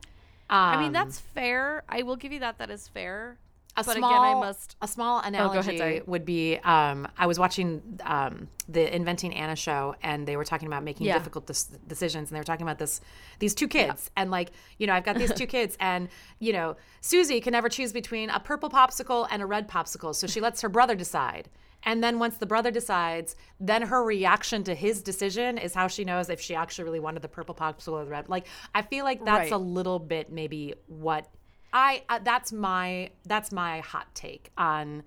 I 0.51 0.77
mean 0.77 0.89
Um, 0.89 0.93
that's 0.93 1.19
fair. 1.19 1.83
I 1.89 2.03
will 2.03 2.17
give 2.17 2.33
you 2.33 2.41
that. 2.41 2.59
That 2.59 2.71
is 2.71 2.89
fair. 2.89 3.39
A 3.77 3.83
but 3.85 3.97
small, 3.97 4.11
again, 4.23 4.37
I 4.37 4.41
must. 4.41 4.77
a 4.83 4.87
small 4.89 5.21
ahead, 5.21 5.35
analogy 5.35 5.79
sorry. 5.79 6.03
would 6.07 6.25
be 6.27 6.57
um, 6.59 7.09
I 7.17 7.27
was 7.27 7.39
watching 7.39 7.81
um, 8.05 8.49
the 8.69 8.95
Inventing 8.95 9.35
Anna 9.35 9.57
show, 9.57 9.95
and 10.03 10.29
they 10.29 10.37
were 10.37 10.45
talking 10.45 10.67
about 10.69 10.85
making 10.85 11.07
Yeah. 11.07 11.15
difficult 11.19 11.47
des- 11.47 11.79
decisions, 11.87 12.31
and 12.31 12.37
they 12.37 12.41
were 12.41 12.45
talking 12.45 12.65
about 12.67 12.79
this 12.79 13.01
these 13.39 13.55
two 13.55 13.69
kids, 13.69 14.11
and 14.17 14.31
like 14.31 14.51
you 14.79 14.87
know 14.87 14.93
I've 14.93 15.05
got 15.05 15.17
these 15.17 15.33
two 15.33 15.47
kids, 15.57 15.77
and 15.81 16.09
you 16.39 16.53
know 16.53 16.77
Susie 17.01 17.41
can 17.41 17.53
never 17.53 17.69
choose 17.71 17.93
between 17.93 18.29
a 18.31 18.41
purple 18.41 18.69
popsicle 18.69 19.27
and 19.31 19.41
a 19.43 19.47
red 19.47 19.69
popsicle, 19.69 20.15
so 20.15 20.27
she 20.27 20.41
lets 20.41 20.61
her 20.61 20.69
brother 20.69 20.95
decide. 20.95 21.49
And 21.85 22.05
then 22.05 22.21
once 22.21 22.37
the 22.37 22.47
brother 22.47 22.71
decides, 22.71 23.35
then 23.59 23.83
her 23.83 24.05
reaction 24.05 24.63
to 24.65 24.75
his 24.75 25.03
decision 25.03 25.59
is 25.59 25.75
how 25.75 25.89
she 25.89 26.05
knows 26.05 26.31
if 26.31 26.41
she 26.41 26.55
actually 26.55 26.85
really 26.85 27.01
wanted 27.01 27.23
the 27.23 27.29
purple 27.29 27.57
popsicle 27.57 27.95
or 27.95 28.05
the 28.05 28.11
red. 28.13 28.29
Like 28.29 28.47
I 28.73 28.83
feel 28.83 29.05
like 29.05 29.25
that's 29.25 29.51
Right. 29.51 29.53
a 29.53 29.57
little 29.59 29.99
bit 29.99 30.31
maybe 30.31 30.75
what 30.87 31.27
I 31.73 32.03
uh, 32.09 32.19
that's 32.23 32.53
my 32.53 33.11
that's 33.25 33.51
my 33.53 33.81
hot 33.81 34.15
take 34.15 34.51
on 34.59 35.03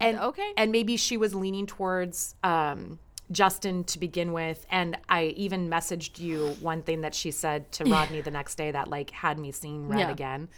and 0.00 0.18
Okay. 0.18 0.52
and 0.56 0.72
maybe 0.72 0.96
she 0.96 1.16
was 1.16 1.34
leaning 1.34 1.66
towards 1.66 2.34
um 2.42 2.98
Justin 3.30 3.84
to 3.84 3.98
begin 3.98 4.32
with 4.32 4.66
and 4.70 4.96
I 5.08 5.26
even 5.36 5.68
messaged 5.70 6.18
you 6.18 6.56
one 6.60 6.82
thing 6.82 7.02
that 7.02 7.14
she 7.14 7.30
said 7.30 7.70
to 7.72 7.84
Rodney 7.84 8.20
the 8.22 8.30
next 8.30 8.56
day 8.56 8.70
that 8.72 8.88
like 8.88 9.10
had 9.10 9.38
me 9.38 9.52
seeing 9.52 9.86
red 9.88 10.00
Yeah. 10.00 10.10
again. 10.10 10.48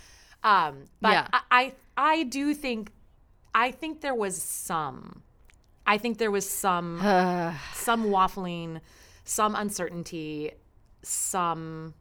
Um 0.42 0.84
but 1.00 1.10
Yeah. 1.12 1.26
I, 1.32 1.40
I 1.50 1.72
I 1.96 2.22
do 2.24 2.54
think 2.54 2.90
I 3.54 3.70
think 3.72 4.00
there 4.00 4.14
was 4.14 4.40
some 4.40 5.22
I 5.86 5.98
think 5.98 6.18
there 6.18 6.30
was 6.30 6.48
some 6.48 6.98
some 7.74 8.04
waffling, 8.06 8.80
some 9.24 9.54
uncertainty, 9.54 10.52
some 11.02 11.94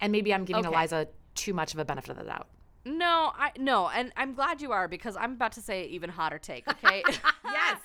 and 0.00 0.12
maybe 0.12 0.32
I'm 0.32 0.44
giving 0.44 0.64
Okay. 0.64 0.74
Eliza 0.74 1.08
too 1.34 1.52
much 1.52 1.74
of 1.74 1.80
a 1.80 1.84
benefit 1.84 2.10
of 2.10 2.16
the 2.18 2.24
doubt. 2.24 2.48
No, 2.86 3.32
I 3.36 3.50
no, 3.58 3.88
and 3.88 4.12
I'm 4.16 4.32
glad 4.34 4.62
you 4.62 4.70
are 4.72 4.86
because 4.86 5.16
I'm 5.16 5.32
about 5.32 5.52
to 5.52 5.60
say 5.60 5.84
an 5.84 5.90
even 5.90 6.08
hotter 6.10 6.38
take. 6.38 6.66
Okay. 6.68 7.02
Yes. 7.44 7.78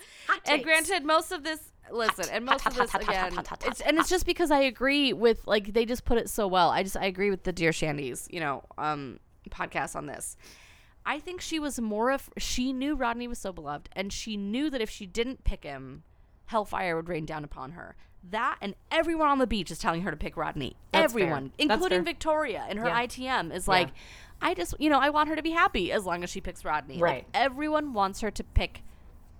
And 0.46 0.62
granted, 0.62 1.02
most 1.04 1.32
of 1.32 1.44
this. 1.44 1.72
Listen, 1.90 2.26
and 2.30 2.44
most 2.44 2.66
of 2.66 2.74
this 2.76 2.94
again, 2.94 3.32
it's 3.64 3.80
and 3.80 3.98
it's 3.98 4.08
just 4.08 4.26
because 4.26 4.50
I 4.50 4.60
agree 4.60 5.12
with 5.12 5.46
like 5.46 5.72
they 5.72 5.84
just 5.86 6.04
put 6.04 6.18
it 6.18 6.28
so 6.28 6.46
well. 6.46 6.70
I 6.70 6.82
just 6.82 6.96
I 6.96 7.06
agree 7.06 7.30
with 7.30 7.44
the 7.44 7.52
Dear 7.52 7.72
Shandy's 7.72 8.28
you 8.30 8.38
know 8.38 8.62
um 8.78 9.18
podcast 9.50 9.96
on 9.96 10.06
this. 10.06 10.36
I 11.06 11.18
think 11.18 11.40
she 11.40 11.58
was 11.58 11.80
more 11.80 12.10
of 12.12 12.28
she 12.38 12.72
knew 12.72 12.94
Rodney 12.94 13.26
was 13.28 13.38
so 13.38 13.52
beloved, 13.52 13.88
and 13.92 14.12
she 14.12 14.36
knew 14.36 14.68
that 14.70 14.80
if 14.80 14.90
she 14.90 15.06
didn't 15.06 15.42
pick 15.44 15.64
him, 15.64 16.02
hellfire 16.46 16.94
would 16.96 17.08
rain 17.08 17.24
down 17.24 17.42
upon 17.44 17.72
her. 17.72 17.96
That 18.30 18.58
and 18.60 18.74
everyone 18.90 19.28
on 19.28 19.38
the 19.38 19.46
beach 19.48 19.70
is 19.70 19.78
telling 19.78 20.02
her 20.02 20.10
to 20.10 20.16
pick 20.16 20.36
Rodney. 20.36 20.76
That's 20.92 21.04
everyone, 21.12 21.52
That's 21.58 21.72
including. 21.72 22.04
Victoria 22.04 22.66
in 22.70 22.76
her 22.76 22.86
Yeah. 22.86 23.02
ITM, 23.06 23.52
is 23.54 23.66
like, 23.66 23.88
I 24.42 24.54
just 24.54 24.74
you 24.78 24.90
know 24.90 24.98
I 24.98 25.10
want 25.10 25.28
her 25.28 25.36
to 25.36 25.42
be 25.42 25.50
happy 25.52 25.92
as 25.92 26.04
long 26.04 26.22
as 26.24 26.30
she 26.30 26.40
picks 26.40 26.64
Rodney. 26.64 26.94
Like, 26.94 27.02
Right. 27.02 27.26
everyone 27.32 27.92
wants 27.94 28.20
her 28.20 28.30
to 28.30 28.44
pick 28.44 28.82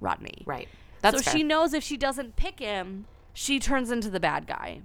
Rodney. 0.00 0.42
Right. 0.46 0.68
That's 1.00 1.18
so 1.18 1.22
fair. 1.24 1.34
she 1.34 1.42
knows 1.42 1.74
if 1.74 1.82
she 1.82 1.96
doesn't 1.96 2.36
pick 2.36 2.60
him, 2.60 3.06
she 3.34 3.58
turns 3.58 3.90
into 3.90 4.08
the 4.10 4.20
bad 4.20 4.46
guy. 4.46 4.82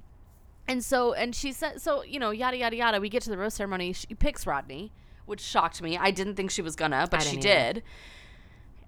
And 0.67 0.83
so, 0.83 1.13
and 1.13 1.33
she 1.33 1.53
said, 1.53 1.79
so, 1.81 2.03
you 2.03 2.19
know, 2.19 2.31
yada, 2.31 2.57
yada, 2.57 2.75
yada. 2.75 2.99
We 2.99 3.07
get 3.07 3.21
to 3.23 3.29
the 3.29 3.37
rose 3.37 3.53
ceremony. 3.53 3.93
She 3.93 4.07
picks 4.15 4.45
Rodney, 4.45 4.91
which 5.25 5.39
shocked 5.39 5.81
me. 5.81 5.97
I 5.97 6.11
didn't 6.11 6.35
think 6.35 6.51
she 6.51 6.61
was 6.61 6.75
gonna, 6.75 7.07
but 7.09 7.21
she 7.21 7.37
either. 7.37 7.41
did. 7.41 7.83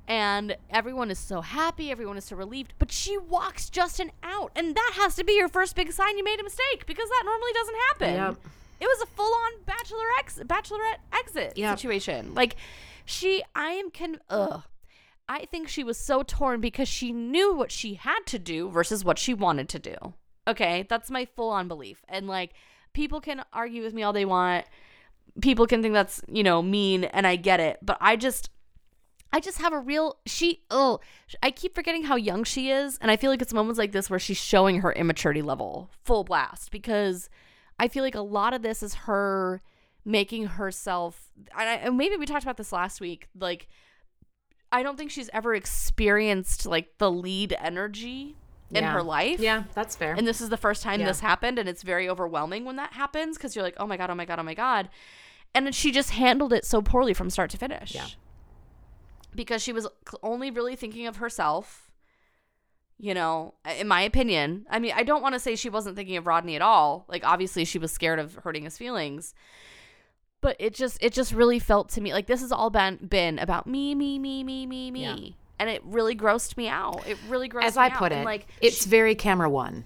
and 0.07 0.57
everyone 0.71 1.11
is 1.11 1.19
so 1.19 1.41
happy, 1.41 1.91
everyone 1.91 2.17
is 2.17 2.25
so 2.25 2.35
relieved, 2.35 2.73
but 2.79 2.91
she 2.91 3.17
walks 3.17 3.69
Justin 3.69 4.11
out, 4.23 4.51
and 4.55 4.75
that 4.75 4.91
has 4.95 5.15
to 5.15 5.23
be 5.23 5.33
your 5.33 5.47
first 5.47 5.75
big 5.75 5.91
sign 5.91 6.17
you 6.17 6.23
made 6.23 6.39
a 6.39 6.43
mistake 6.43 6.85
because 6.87 7.07
that 7.07 7.21
normally 7.25 7.51
doesn't 7.53 7.75
happen. 7.89 8.13
Yep. 8.15 8.51
It 8.79 8.85
was 8.85 9.01
a 9.01 9.05
full-on 9.07 9.51
bachelor 9.65 10.05
ex- 10.19 10.39
bachelorette 10.39 10.99
exit 11.13 11.53
Yep. 11.57 11.77
situation. 11.77 12.33
Like 12.33 12.55
she 13.05 13.43
I 13.55 13.71
am 13.71 13.91
con 13.91 14.17
ugh. 14.29 14.63
I 15.27 15.45
think 15.45 15.67
she 15.67 15.83
was 15.83 15.97
so 15.97 16.23
torn 16.23 16.59
because 16.59 16.87
she 16.87 17.11
knew 17.11 17.53
what 17.53 17.71
she 17.71 17.93
had 17.95 18.19
to 18.27 18.39
do 18.39 18.69
versus 18.69 19.05
what 19.05 19.19
she 19.19 19.33
wanted 19.33 19.69
to 19.69 19.79
do. 19.79 19.95
Okay, 20.47 20.87
that's 20.89 21.11
my 21.11 21.25
full 21.25 21.49
on 21.51 21.67
belief. 21.67 22.03
And 22.07 22.27
like 22.27 22.53
people 22.93 23.21
can 23.21 23.43
argue 23.53 23.83
with 23.83 23.93
me 23.93 24.01
all 24.03 24.13
they 24.13 24.25
want. 24.25 24.65
People 25.41 25.67
can 25.67 25.81
think 25.83 25.93
that's, 25.93 26.21
you 26.27 26.41
know, 26.43 26.61
mean 26.63 27.03
and 27.03 27.27
I 27.27 27.35
get 27.35 27.59
it, 27.59 27.77
but 27.83 27.97
I 28.01 28.15
just 28.15 28.49
I 29.31 29.39
just 29.39 29.59
have 29.59 29.73
a 29.73 29.79
real 29.79 30.17
she 30.25 30.63
oh 30.71 30.99
I 31.43 31.51
keep 31.51 31.75
forgetting 31.75 32.03
how 32.05 32.15
young 32.15 32.43
she 32.43 32.71
is 32.71 32.97
and 32.99 33.11
I 33.11 33.15
feel 33.17 33.29
like 33.29 33.43
it's 33.43 33.53
moments 33.53 33.77
like 33.77 33.91
this 33.91 34.09
where 34.09 34.17
she's 34.17 34.37
showing 34.37 34.81
her 34.81 34.91
immaturity 34.91 35.43
level 35.43 35.91
full 36.03 36.23
blast 36.23 36.71
because 36.71 37.29
I 37.79 37.87
feel 37.87 38.03
like 38.03 38.15
a 38.15 38.21
lot 38.21 38.53
of 38.53 38.61
this 38.61 38.83
is 38.83 38.93
her 38.93 39.61
making 40.05 40.45
herself 40.47 41.31
and, 41.57 41.69
I, 41.69 41.73
and 41.75 41.97
maybe 41.97 42.15
we 42.17 42.25
talked 42.25 42.43
about 42.43 42.57
this 42.57 42.71
last 42.71 42.99
week 43.01 43.27
like 43.37 43.67
I 44.71 44.83
don't 44.83 44.97
think 44.97 45.09
she's 45.11 45.29
ever 45.33 45.55
experienced 45.55 46.65
like 46.65 46.97
the 46.99 47.09
lead 47.11 47.55
energy 47.59 48.35
in 48.71 48.83
Yeah. 48.83 48.93
her 48.93 49.01
life. 49.01 49.39
Yeah, 49.39 49.63
that's 49.73 49.95
fair. 49.95 50.13
And 50.13 50.27
this 50.27 50.41
is 50.41 50.49
the 50.49 50.57
first 50.57 50.83
time 50.83 50.99
Yeah. 50.99 51.07
this 51.07 51.21
happened, 51.21 51.57
and 51.57 51.67
it's 51.67 51.81
very 51.81 52.07
overwhelming 52.07 52.65
when 52.65 52.75
that 52.75 52.93
happens 52.93 53.35
because 53.35 53.55
you're 53.55 53.63
like, 53.63 53.73
oh 53.79 53.87
my 53.87 53.97
God, 53.97 54.11
oh 54.11 54.15
my 54.15 54.25
God, 54.25 54.37
oh 54.37 54.43
my 54.43 54.53
God. 54.53 54.87
And 55.55 55.65
then 55.65 55.73
she 55.73 55.91
just 55.91 56.11
handled 56.11 56.53
it 56.53 56.65
so 56.65 56.83
poorly 56.83 57.15
from 57.15 57.31
start 57.31 57.49
to 57.49 57.57
finish. 57.57 57.95
Yeah. 57.95 58.05
Because 59.33 59.63
she 59.63 59.73
was 59.73 59.87
only 60.21 60.51
really 60.51 60.75
thinking 60.75 61.07
of 61.07 61.15
herself, 61.17 61.88
you 62.99 63.13
know, 63.13 63.53
in 63.77 63.87
my 63.87 64.01
opinion. 64.01 64.65
I 64.69 64.79
mean, 64.79 64.91
I 64.95 65.03
don't 65.03 65.21
want 65.21 65.33
to 65.33 65.39
say 65.39 65.55
she 65.55 65.69
wasn't 65.69 65.95
thinking 65.95 66.17
of 66.17 66.27
Rodney 66.27 66.55
at 66.55 66.61
all. 66.61 67.05
Like, 67.07 67.25
obviously, 67.25 67.63
she 67.65 67.79
was 67.79 67.91
scared 67.91 68.19
of 68.19 68.35
hurting 68.35 68.63
his 68.65 68.77
feelings. 68.77 69.33
But 70.41 70.55
it 70.59 70.73
just, 70.73 70.97
it 71.01 71.13
just 71.13 71.33
really 71.33 71.59
felt 71.59 71.89
to 71.91 72.01
me 72.01 72.13
like 72.13 72.27
this 72.27 72.41
has 72.41 72.51
all 72.51 72.69
been 72.69 72.97
been 73.07 73.39
about 73.39 73.67
me, 73.67 73.93
me, 73.95 74.19
me, 74.19 74.43
me, 74.43 74.65
me, 74.65 74.89
me, 74.91 75.01
Yeah. 75.01 75.15
and 75.59 75.69
it 75.69 75.81
really 75.83 76.15
grossed 76.15 76.55
me 76.57 76.67
out. 76.69 77.05
It 77.07 77.17
really 77.27 77.49
grossed 77.49 77.55
me 77.61 77.63
out. 77.63 77.67
As 77.67 77.77
I 77.77 77.87
out. 77.87 77.93
put 77.97 78.11
And, 78.11 78.21
it, 78.21 78.25
like 78.25 78.47
it's 78.61 78.85
very 78.85 79.15
camera 79.15 79.49
one. 79.49 79.83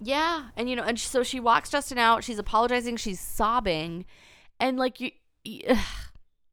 yeah, 0.00 0.44
and 0.56 0.70
you 0.70 0.76
know, 0.76 0.82
and 0.82 0.98
so 0.98 1.22
she 1.22 1.40
walks 1.40 1.70
Justin 1.70 1.98
out. 1.98 2.24
She's 2.24 2.38
apologizing. 2.38 2.96
She's 2.96 3.20
sobbing, 3.20 4.04
and 4.60 4.78
like 4.78 5.00
you, 5.00 5.10
you, 5.44 5.76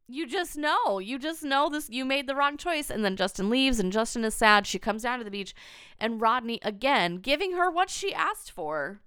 you 0.07 0.27
just 0.27 0.55
know, 0.57 0.99
you 0.99 1.17
just 1.17 1.43
know 1.43 1.69
this. 1.69 1.89
You 1.89 2.05
made 2.05 2.27
the 2.27 2.35
wrong 2.35 2.57
choice, 2.57 2.89
and 2.89 3.03
then 3.03 3.15
Justin 3.15 3.49
leaves, 3.49 3.79
and 3.79 3.91
Justin 3.91 4.23
is 4.23 4.35
sad. 4.35 4.67
She 4.67 4.77
comes 4.79 5.03
down 5.03 5.17
to 5.19 5.25
the 5.25 5.31
beach, 5.31 5.53
and 5.99 6.21
Rodney 6.21 6.59
again 6.61 7.17
giving 7.17 7.53
her 7.53 7.71
what 7.71 7.89
she 7.89 8.13
asked 8.13 8.51
for, 8.51 9.01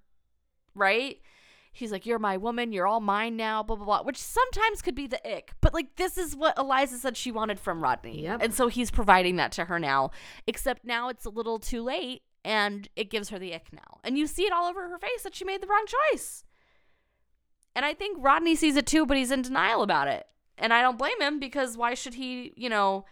right? 0.75 1.19
He's 1.71 1.91
like, 1.91 2.05
"You're 2.05 2.19
my 2.19 2.35
woman. 2.35 2.73
You're 2.73 2.87
all 2.87 2.99
mine 2.99 3.37
now." 3.37 3.63
Blah 3.63 3.75
blah 3.77 3.85
blah. 3.85 4.01
Which 4.03 4.17
sometimes 4.17 4.81
could 4.81 4.95
be 4.95 5.07
the 5.07 5.25
ick, 5.25 5.53
but 5.61 5.73
like 5.73 5.95
this 5.95 6.17
is 6.17 6.35
what 6.35 6.57
Eliza 6.57 6.97
said 6.97 7.15
she 7.15 7.31
wanted 7.31 7.59
from 7.59 7.81
Rodney, 7.81 8.23
Yep. 8.23 8.41
and 8.41 8.53
so 8.53 8.67
he's 8.67 8.91
providing 8.91 9.35
that 9.37 9.51
to 9.53 9.65
her 9.65 9.79
now. 9.79 10.11
Except 10.47 10.83
now 10.83 11.09
it's 11.09 11.25
a 11.25 11.29
little 11.29 11.59
too 11.59 11.81
late, 11.83 12.23
and 12.43 12.89
it 12.97 13.09
gives 13.09 13.29
her 13.29 13.39
the 13.39 13.53
ick 13.53 13.71
now, 13.71 13.99
and 14.03 14.17
you 14.17 14.27
see 14.27 14.43
it 14.43 14.51
all 14.51 14.65
over 14.65 14.89
her 14.89 14.97
face 14.97 15.23
that 15.23 15.35
she 15.35 15.45
made 15.45 15.61
the 15.61 15.67
wrong 15.67 15.85
choice. 16.11 16.43
And 17.75 17.85
I 17.85 17.93
think 17.93 18.17
Rodney 18.19 18.55
sees 18.55 18.75
it 18.75 18.87
too, 18.87 19.05
but 19.05 19.15
he's 19.15 19.31
in 19.31 19.43
denial 19.43 19.83
about 19.83 20.07
it, 20.07 20.25
and 20.59 20.73
I 20.73 20.81
don't 20.81 20.97
blame 20.97 21.21
him 21.21 21.39
because 21.39 21.77
why 21.77 21.93
should 21.93 22.15
he, 22.15 22.53
you 22.55 22.69
know? 22.69 23.05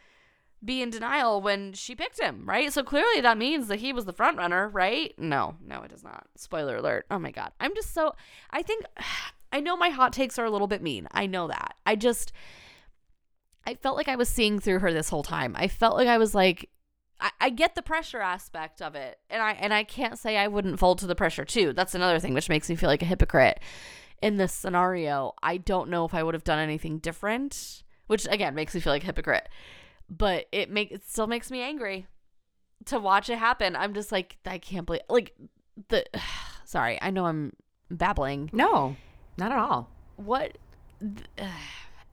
be 0.64 0.82
in 0.82 0.90
denial 0.90 1.42
when 1.42 1.74
she 1.74 1.96
picked 1.96 2.20
him, 2.20 2.44
right? 2.46 2.72
So 2.74 2.84
clearly 2.84 3.22
that 3.22 3.38
means 3.38 3.68
that 3.68 3.80
he 3.80 3.94
was 3.94 4.06
the 4.06 4.14
front 4.14 4.38
runner, 4.38 4.70
right? 4.70 5.14
No, 5.18 5.56
no, 5.64 5.82
it 5.84 5.90
does 5.90 6.04
not. 6.04 6.28
Spoiler 6.36 6.78
alert. 6.78 7.06
Oh 7.12 7.20
my 7.20 7.32
god. 7.32 7.52
I'm 7.60 7.76
just 7.76 7.94
so 7.94 8.16
I 8.50 8.62
think 8.62 8.86
I 9.52 9.62
know 9.62 9.78
my 9.78 9.90
hot 9.90 10.12
takes 10.12 10.38
are 10.38 10.46
a 10.46 10.52
little 10.52 10.68
bit 10.68 10.82
mean. 10.82 11.08
I 11.12 11.26
know 11.26 11.48
that. 11.48 11.76
I 11.86 11.96
just 11.96 12.34
I 13.66 13.76
felt 13.76 13.98
like 13.98 14.08
I 14.08 14.16
was 14.16 14.30
seeing 14.30 14.60
through 14.60 14.80
her 14.80 14.92
this 14.92 15.10
whole 15.10 15.24
time. 15.24 15.56
I 15.58 15.68
felt 15.68 15.96
like 15.96 16.08
I 16.08 16.18
was 16.18 16.34
like 16.34 16.70
I, 17.40 17.50
get 17.50 17.74
the 17.74 17.82
pressure 17.82 18.20
aspect 18.20 18.80
of 18.80 18.94
it. 18.94 19.18
And 19.30 19.42
I 19.42 19.52
and 19.54 19.74
I 19.74 19.84
can't 19.84 20.20
say 20.20 20.38
I 20.38 20.48
wouldn't 20.48 20.80
fold 20.80 21.00
to 21.00 21.08
the 21.08 21.16
pressure 21.16 21.46
too. 21.46 21.74
That's 21.74 21.96
another 21.96 22.20
thing 22.20 22.34
which 22.34 22.50
makes 22.50 22.70
me 22.70 22.76
feel 22.76 22.90
like 22.90 23.02
a 23.02 23.06
hypocrite 23.06 23.60
in 24.22 24.38
this 24.38 24.54
scenario. 24.54 25.34
I 25.44 25.58
don't 25.58 25.90
know 25.90 26.06
if 26.06 26.14
I 26.14 26.24
would 26.24 26.34
have 26.34 26.44
done 26.44 26.60
anything 26.60 27.00
different, 27.00 27.84
which 28.08 28.26
again 28.30 28.56
makes 28.56 28.74
me 28.76 28.82
feel 28.82 28.94
like 28.94 29.04
a 29.04 29.08
hypocrite 29.08 29.48
but 30.10 30.46
it 30.54 30.70
make 30.70 30.90
it 30.90 31.04
still 31.06 31.28
makes 31.28 31.52
me 31.52 31.60
angry 31.62 32.08
to 32.86 32.98
watch 32.98 33.30
it 33.30 33.38
happen. 33.38 33.76
I'm 33.76 33.94
just 33.94 34.10
like 34.12 34.38
I 34.46 34.58
can't 34.58 34.86
believe 34.86 35.02
like 35.10 35.36
the 35.90 36.06
sorry, 36.66 36.98
I 37.02 37.10
know 37.12 37.26
I'm 37.26 37.52
babbling. 37.92 38.50
No, 38.54 38.96
not 39.38 39.52
at 39.52 39.58
all. 39.60 39.90
What 40.16 40.58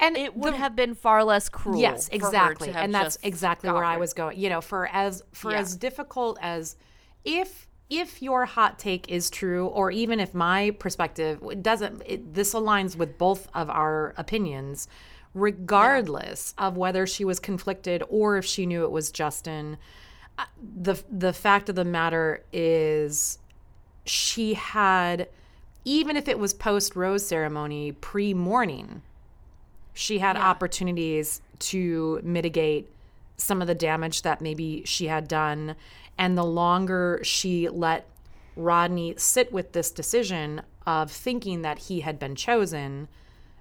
And 0.00 0.16
it 0.16 0.36
would 0.36 0.54
the- 0.54 0.58
have 0.58 0.74
been 0.74 0.94
far 0.94 1.22
less 1.24 1.48
cruel. 1.48 1.80
Yes, 1.80 2.08
exactly. 2.10 2.70
And 2.70 2.92
that's 2.94 3.16
exactly 3.22 3.70
where 3.70 3.84
I 3.84 3.96
was 3.96 4.12
going. 4.12 4.38
You 4.38 4.48
know, 4.48 4.60
for 4.60 4.88
as 4.88 5.22
for 5.32 5.52
Yeah. 5.52 5.58
as 5.60 5.76
difficult 5.76 6.38
as 6.42 6.76
if 7.24 7.68
if 7.90 8.22
your 8.22 8.46
hot 8.46 8.78
take 8.78 9.08
is 9.10 9.28
true 9.30 9.66
or 9.66 9.90
even 9.90 10.18
if 10.20 10.34
my 10.34 10.70
perspective 10.78 11.40
doesn't 11.62 12.02
it, 12.06 12.34
this 12.34 12.54
aligns 12.54 12.96
with 12.96 13.18
both 13.18 13.48
of 13.54 13.68
our 13.70 14.14
opinions 14.16 14.88
regardless 15.34 16.54
of 16.58 16.76
whether 16.76 17.06
she 17.06 17.24
was 17.24 17.38
conflicted 17.40 18.02
or 18.08 18.36
if 18.36 18.44
she 18.44 18.66
knew 18.66 18.84
it 18.84 18.90
was 18.90 19.10
Justin 19.10 19.76
uh, 20.38 20.44
the 20.82 21.02
the 21.10 21.32
fact 21.32 21.68
of 21.68 21.74
the 21.74 21.84
matter 21.84 22.42
is 22.52 23.38
she 24.04 24.54
had 24.54 25.28
even 25.84 26.16
if 26.16 26.28
it 26.28 26.38
was 26.38 26.54
post 26.54 26.96
rose 26.96 27.26
ceremony 27.26 27.92
pre 27.92 28.32
morning 28.32 29.02
she 29.92 30.18
had 30.18 30.36
Yeah. 30.36 30.48
opportunities 30.48 31.40
to 31.58 32.20
mitigate 32.24 32.90
some 33.36 33.60
of 33.60 33.66
the 33.66 33.74
damage 33.74 34.22
that 34.22 34.40
maybe 34.40 34.82
she 34.84 35.06
had 35.06 35.28
done 35.28 35.76
and 36.18 36.36
the 36.36 36.44
longer 36.44 37.20
she 37.22 37.68
let 37.68 38.06
Rodney 38.56 39.14
sit 39.16 39.52
with 39.52 39.72
this 39.72 39.90
decision 39.90 40.62
of 40.86 41.10
thinking 41.10 41.62
that 41.62 41.78
he 41.78 42.00
had 42.00 42.18
been 42.18 42.34
chosen 42.34 43.08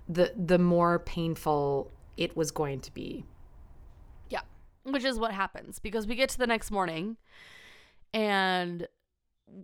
the 0.08 0.34
the 0.36 0.60
more 0.60 0.99
painful 0.99 1.89
it 2.18 2.36
was 2.36 2.51
going 2.51 2.80
to 2.82 2.93
be 2.93 3.26
Yeah. 4.30 4.41
Which 4.84 5.06
is 5.06 5.18
what 5.18 5.32
happens 5.32 5.80
because 5.80 6.06
we 6.06 6.16
get 6.16 6.30
to 6.30 6.38
the 6.38 6.47
next 6.47 6.70
morning 6.70 7.18
and 8.14 8.88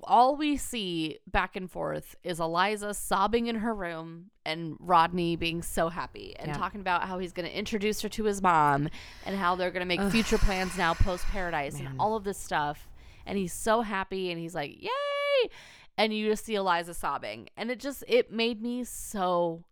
all 0.04 0.36
we 0.36 0.58
see 0.58 1.20
back 1.28 1.56
and 1.56 1.70
forth 1.70 2.16
is 2.24 2.40
Eliza 2.40 2.94
sobbing 2.94 3.48
in 3.48 3.56
her 3.58 3.74
room 3.74 4.32
and 4.46 4.76
Rodney 4.80 5.36
being 5.36 5.62
so 5.62 5.90
happy 5.90 6.36
and 6.38 6.48
Yeah. 6.50 6.54
talking 6.58 6.82
about 6.82 7.04
how 7.08 7.20
he's 7.20 7.34
going 7.34 7.48
to 7.48 7.58
introduce 7.58 8.02
her 8.02 8.10
to 8.10 8.24
his 8.26 8.42
mom 8.42 8.90
and 9.26 9.36
how 9.36 9.56
they're 9.56 9.72
going 9.72 9.88
to 9.88 9.98
make 9.98 10.12
future 10.12 10.38
plans 10.38 10.78
now 10.78 10.94
post 10.94 11.26
paradise 11.28 11.80
and 11.80 11.90
all 12.00 12.16
of 12.16 12.24
this 12.24 12.38
stuff. 12.38 12.88
And 13.26 13.38
he's 13.38 13.54
so 13.54 13.82
happy 13.82 14.32
and 14.32 14.40
he's 14.40 14.56
like, 14.56 14.82
Yay! 14.82 15.50
And 15.98 16.14
you 16.14 16.30
just 16.30 16.46
see 16.46 16.56
Eliza 16.56 16.94
sobbing. 16.94 17.50
And 17.58 17.70
it 17.70 17.80
just, 17.80 18.04
it 18.08 18.32
made 18.32 18.62
me 18.62 18.84
so 18.84 19.64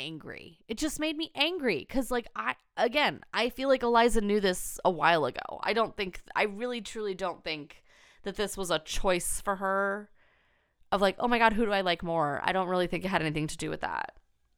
angry. 0.00 0.58
It 0.68 0.78
just 0.78 0.98
made 0.98 1.16
me 1.16 1.30
angry 1.34 1.78
because, 1.86 2.10
like, 2.10 2.26
I, 2.34 2.54
again, 2.76 3.20
I 3.32 3.50
feel 3.50 3.68
like 3.68 3.82
Eliza 3.82 4.20
knew 4.20 4.40
this 4.40 4.80
a 4.84 4.90
while 4.90 5.24
ago. 5.26 5.60
I 5.62 5.72
don't 5.74 5.96
think, 5.96 6.20
I 6.34 6.44
really 6.44 6.80
truly 6.80 7.14
don't 7.14 7.44
think 7.44 7.83
that 8.24 8.36
this 8.36 8.56
was 8.56 8.70
a 8.70 8.78
choice 8.80 9.40
for 9.40 9.56
her 9.56 10.10
of 10.92 11.00
like, 11.00 11.16
oh 11.18 11.28
my 11.28 11.38
God, 11.38 11.52
who 11.54 11.64
do 11.64 11.72
I 11.72 11.80
like 11.80 12.02
more? 12.02 12.40
I 12.44 12.52
don't 12.52 12.68
really 12.68 12.86
think 12.86 13.04
it 13.04 13.08
had 13.08 13.22
anything 13.22 13.46
to 13.48 13.56
do 13.56 13.70
with 13.70 13.80
that 13.80 14.14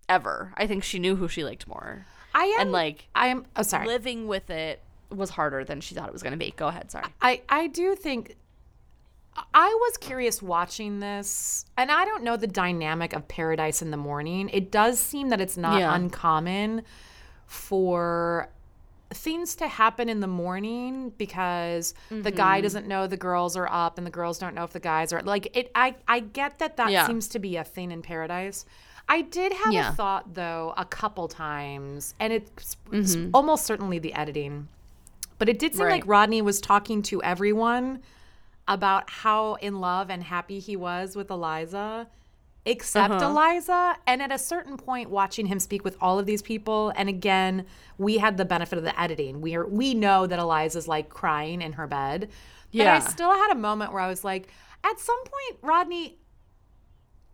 ever. 0.09 0.53
I 0.57 0.67
think 0.67 0.85
she 0.85 0.99
knew 0.99 1.17
who 1.17 1.29
she 1.29 1.45
liked 1.45 1.67
more. 1.67 2.07
I 2.35 2.45
am 2.45 2.61
And, 2.63 2.73
like, 2.73 3.09
I 3.15 3.29
am 3.29 3.47
oh 3.57 3.63
sorry 3.63 3.87
Living 3.87 4.27
with 4.27 4.51
it 4.51 4.81
was 5.11 5.31
harder 5.31 5.65
than 5.65 5.81
she 5.81 5.95
thought 5.95 6.09
it 6.09 6.13
was 6.13 6.23
going 6.23 6.33
to 6.33 6.39
be. 6.39 6.53
Go 6.57 6.67
ahead. 6.69 6.91
Sorry. 6.91 7.07
I, 7.23 7.41
I 7.49 7.69
do 7.69 7.95
think 7.95 8.37
I 9.55 9.67
was 9.69 9.97
curious 9.99 10.43
watching 10.43 11.01
this, 11.01 11.65
and 11.77 11.91
I 11.91 12.05
don't 12.07 12.23
know 12.25 12.37
the 12.37 12.47
dynamic 12.47 13.13
of 13.13 13.29
Paradise 13.29 13.83
in 13.83 13.91
the 13.91 13.97
Morning. 13.97 14.49
It 14.53 14.71
does 14.71 14.99
seem 14.99 15.29
that 15.29 15.41
it's 15.41 15.57
not 15.57 15.79
Yeah. 15.79 15.95
uncommon 15.95 16.83
for 17.47 18.49
things 19.11 19.55
to 19.57 19.69
happen 19.69 20.09
in 20.09 20.21
the 20.21 20.27
morning 20.27 21.13
because 21.17 21.95
the 22.09 22.17
Mm-hmm. 22.17 22.37
guy 22.37 22.61
doesn't 22.61 22.87
know 22.89 23.07
the 23.07 23.17
girls 23.17 23.57
are 23.57 23.69
up 23.71 23.99
and 23.99 24.07
the 24.07 24.11
girls 24.11 24.39
don't 24.39 24.55
know 24.55 24.65
if 24.65 24.73
the 24.73 24.81
guys 24.81 25.13
are 25.13 25.23
like 25.23 25.57
it 25.57 25.71
I 25.75 25.95
I 26.09 26.21
get 26.21 26.59
that 26.59 26.77
that 26.77 26.91
Yeah. 26.91 27.07
seems 27.07 27.29
to 27.29 27.39
be 27.39 27.57
a 27.57 27.65
thing 27.65 27.93
in 27.93 28.03
paradise. 28.03 28.65
I 29.09 29.23
did 29.23 29.53
have 29.53 29.73
Yeah. 29.73 29.91
a 29.91 29.93
thought 29.93 30.35
though 30.35 30.75
a 30.77 30.85
couple 30.85 31.29
times 31.29 32.15
and 32.19 32.33
it's, 32.33 32.77
it's 32.91 33.15
Mm-hmm. 33.15 33.31
almost 33.33 33.65
certainly 33.65 33.99
the 34.01 34.13
editing. 34.15 34.67
But 35.39 35.49
it 35.49 35.59
did 35.61 35.75
seem 35.75 35.87
Right. 35.87 35.93
like 36.01 36.07
Rodney 36.09 36.43
was 36.43 36.61
talking 36.61 37.03
to 37.03 37.23
everyone 37.23 38.03
about 38.67 39.09
how 39.09 39.55
in 39.55 39.81
love 39.81 40.11
and 40.11 40.25
happy 40.25 40.59
he 40.59 40.75
was 40.77 41.15
with 41.15 41.31
Eliza. 41.31 42.09
Except 42.67 43.15
Uh-huh. 43.15 43.27
Eliza. 43.31 43.97
And 44.07 44.21
at 44.21 44.31
a 44.31 44.39
certain 44.39 44.77
point, 44.77 45.09
watching 45.09 45.47
him 45.47 45.59
speak 45.59 45.85
with 45.85 45.97
all 46.01 46.19
of 46.19 46.27
these 46.27 46.43
people, 46.43 46.93
and 46.97 47.09
again, 47.09 47.65
we 47.97 48.19
had 48.19 48.37
the 48.37 48.45
benefit 48.45 48.77
of 48.77 48.85
the 48.85 49.01
editing. 49.01 49.41
We 49.41 49.55
are 49.55 49.67
we 49.67 49.95
know 49.95 50.27
that 50.27 50.39
Eliza's 50.39 50.87
like 50.87 51.09
crying 51.09 51.63
in 51.63 51.73
her 51.73 51.87
bed. 51.87 52.29
But 52.75 52.87
I 52.89 52.99
still 52.99 53.31
had 53.31 53.53
a 53.53 53.55
moment 53.55 53.93
where 53.93 54.03
I 54.03 54.09
was 54.09 54.23
like, 54.23 54.49
at 54.85 55.01
some 55.01 55.19
point, 55.21 55.59
Rodney, 55.63 56.19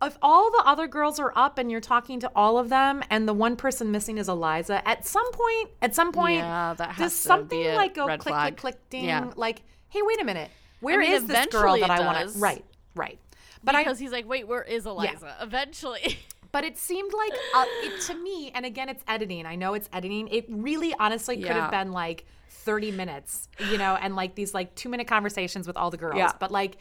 if 0.00 0.16
all 0.22 0.50
the 0.50 0.62
other 0.64 0.86
girls 0.86 1.18
are 1.18 1.32
up 1.36 1.58
and 1.58 1.70
you're 1.70 1.80
talking 1.80 2.20
to 2.20 2.30
all 2.36 2.58
of 2.58 2.68
them 2.68 3.02
and 3.10 3.26
the 3.28 3.32
one 3.32 3.56
person 3.56 3.90
missing 3.90 4.18
is 4.18 4.28
Eliza, 4.28 4.86
at 4.86 5.06
some 5.06 5.30
point, 5.32 5.70
at 5.80 5.94
some 5.94 6.12
point, 6.12 6.38
Yeah, 6.38 6.74
does 6.96 7.14
something 7.14 7.74
like 7.74 7.94
go 7.94 8.06
click, 8.06 8.20
click, 8.20 8.56
click, 8.56 8.90
ding? 8.90 9.04
Yeah. 9.04 9.30
Like, 9.36 9.62
hey, 9.88 10.00
wait 10.02 10.20
a 10.20 10.24
minute. 10.24 10.50
Where 10.80 11.00
is 11.00 11.22
mean, 11.22 11.28
this 11.28 11.46
girl 11.46 11.78
that 11.78 11.90
I 11.90 12.00
want 12.04 12.32
to? 12.32 12.38
Right, 12.38 12.64
right. 12.94 13.18
But 13.64 13.74
I, 13.74 13.82
because 13.84 13.98
he's 13.98 14.12
like, 14.12 14.28
wait, 14.28 14.46
where 14.48 14.62
is 14.62 14.86
Eliza? 14.86 15.36
Eventually. 15.40 16.18
but 16.52 16.64
it 16.64 16.76
seemed 16.78 17.12
like 17.12 17.32
uh, 17.54 17.64
it 17.82 18.00
to 18.02 18.14
me, 18.14 18.50
and 18.54 18.66
again, 18.66 18.88
it's 18.88 19.02
editing. 19.08 19.46
I 19.46 19.54
know 19.56 19.74
it's 19.74 19.88
editing. 19.92 20.28
It 20.28 20.46
really, 20.48 20.94
honestly, 20.98 21.36
could 21.36 21.46
Yeah. 21.46 21.62
have 21.62 21.70
been 21.70 21.92
like 21.92 22.24
30 22.50 22.92
minutes, 22.92 23.48
you 23.70 23.78
know, 23.78 23.96
and 24.00 24.14
like 24.16 24.34
these 24.34 24.52
like 24.54 24.74
two 24.74 24.88
minute 24.88 25.06
conversations 25.06 25.66
with 25.66 25.76
all 25.76 25.90
the 25.90 25.96
girls. 25.96 26.16
Yeah. 26.16 26.32
But 26.38 26.50
like 26.50 26.76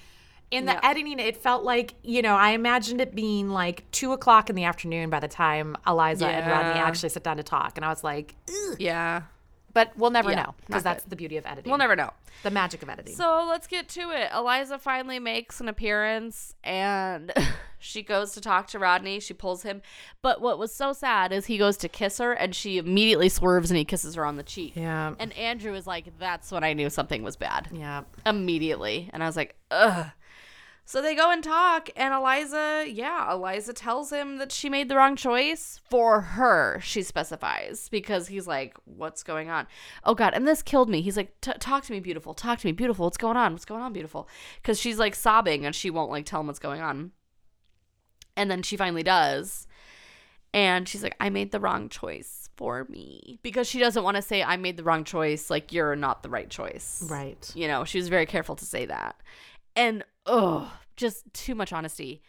in 0.52 0.66
the 0.66 0.74
Yeah. 0.74 0.80
editing, 0.84 1.20
it 1.20 1.38
felt 1.38 1.64
like, 1.64 1.94
you 2.04 2.22
know, 2.22 2.36
I 2.36 2.52
imagined 2.52 3.00
it 3.02 3.16
being 3.16 3.50
like 3.50 3.90
two 3.92 4.12
o'clock 4.12 4.50
in 4.50 4.56
the 4.56 4.66
afternoon 4.66 5.10
by 5.10 5.20
the 5.20 5.28
time 5.30 5.78
Eliza 5.88 6.28
and 6.28 6.46
Rodney 6.52 6.80
actually 6.82 7.10
sit 7.10 7.24
down 7.24 7.38
to 7.38 7.44
talk. 7.44 7.78
And 7.78 7.86
I 7.86 7.90
was 7.90 8.04
like, 8.04 8.36
"Ugh." 8.50 8.76
yeah. 8.80 9.22
But 9.74 9.92
we'll 9.98 10.12
never 10.12 10.32
Yeah, 10.32 10.44
know 10.44 10.56
because 10.66 10.84
that's 10.84 11.04
the 11.06 11.16
beauty 11.16 11.38
of 11.38 11.46
editing. 11.46 11.70
We'll 11.70 11.78
never 11.78 11.96
know. 11.96 12.12
the 12.44 12.52
magic 12.52 12.82
of 12.84 12.90
editing. 12.90 13.16
So 13.16 13.46
let's 13.48 13.68
get 13.68 13.88
to 13.90 14.10
it. 14.12 14.30
Eliza 14.34 14.78
finally 14.80 15.20
makes 15.20 15.60
an 15.62 15.68
appearance 15.68 16.56
and 16.64 17.32
she 17.80 18.02
goes 18.04 18.34
to 18.34 18.42
talk 18.42 18.68
to 18.68 18.80
Rodney. 18.80 19.20
She 19.20 19.34
pulls 19.34 19.64
him. 19.64 19.82
But 20.22 20.42
what 20.42 20.58
was 20.60 20.74
so 20.74 20.94
sad 20.94 21.32
is 21.32 21.46
he 21.46 21.58
goes 21.58 21.78
to 21.78 21.90
kiss 21.90 22.18
her 22.18 22.34
and 22.34 22.56
she 22.56 22.78
immediately 22.78 23.30
swerves 23.30 23.70
and 23.72 23.78
he 23.78 23.86
kisses 23.86 24.16
her 24.16 24.26
on 24.26 24.38
the 24.38 24.44
cheek. 24.44 24.74
yeah. 24.76 25.14
And 25.20 25.34
Andrew 25.34 25.74
is 25.74 25.86
like, 25.88 26.18
that's 26.20 26.52
when 26.52 26.64
I 26.64 26.74
knew 26.74 26.90
something 26.90 27.24
was 27.24 27.36
bad. 27.36 27.68
yeah. 27.72 28.04
Immediately. 28.26 29.10
And 29.14 29.24
I 29.24 29.26
was 29.26 29.36
like, 29.36 29.56
ugh. 29.70 30.08
So 30.86 31.02
they 31.02 31.16
go 31.16 31.32
and 31.32 31.44
talk, 31.44 31.90
and 31.96 32.14
Eliza, 32.14 32.86
yeah, 32.90 33.32
Eliza 33.32 33.72
tells 33.72 34.12
him 34.12 34.38
that 34.40 34.52
she 34.52 34.68
made 34.68 34.90
the 34.90 34.98
wrong 34.98 35.16
choice 35.16 35.80
for 35.90 36.22
her, 36.22 36.80
she 36.84 37.02
specifies, 37.04 37.88
because 37.90 38.28
he's 38.28 38.48
like, 38.48 38.76
What's 38.86 39.24
going 39.24 39.50
on? 39.50 39.68
Oh, 40.04 40.16
God. 40.16 40.34
And 40.34 40.48
this 40.48 40.62
killed 40.62 40.90
me. 40.90 41.02
He's 41.02 41.16
like, 41.16 41.34
Talk 41.42 41.84
to 41.84 41.94
me, 41.94 42.00
beautiful. 42.00 42.34
Talk 42.34 42.60
to 42.60 42.68
me, 42.68 42.72
beautiful. 42.74 43.06
What's 43.06 43.18
going 43.18 43.38
on? 43.38 43.54
What's 43.54 43.66
going 43.66 43.82
on, 43.82 43.94
beautiful? 43.94 44.28
Because 44.62 44.80
she's 44.80 45.00
like 45.00 45.16
sobbing 45.16 45.66
and 45.66 45.74
she 45.74 45.90
won't 45.90 46.12
like 46.12 46.26
tell 46.26 46.42
him 46.42 46.48
what's 46.48 46.60
going 46.60 46.82
on. 46.82 47.12
And 48.36 48.50
then 48.50 48.62
she 48.64 48.76
finally 48.76 49.04
does. 49.04 49.68
And 50.54 50.88
she's 50.88 51.04
like, 51.04 51.16
I 51.20 51.30
made 51.30 51.52
the 51.52 51.60
wrong 51.60 51.88
choice 51.88 52.50
for 52.58 52.86
me. 52.90 53.40
Because 53.42 53.68
she 53.68 53.80
doesn't 53.80 54.04
want 54.04 54.18
to 54.18 54.22
say, 54.22 54.44
I 54.44 54.58
made 54.58 54.78
the 54.78 54.84
wrong 54.84 55.04
choice. 55.04 55.50
Like, 55.50 55.72
you're 55.72 55.96
not 55.96 56.24
the 56.24 56.30
right 56.30 56.50
choice. 56.50 57.08
Right. 57.10 57.50
You 57.56 57.68
know, 57.68 57.86
she 57.86 57.98
was 57.98 58.10
very 58.10 58.26
careful 58.26 58.56
to 58.58 58.66
say 58.66 58.86
that. 58.86 59.16
And 59.76 60.04
oh, 60.26 60.72
just 60.96 61.34
too 61.34 61.56
much 61.56 61.74
honesty. 61.74 62.22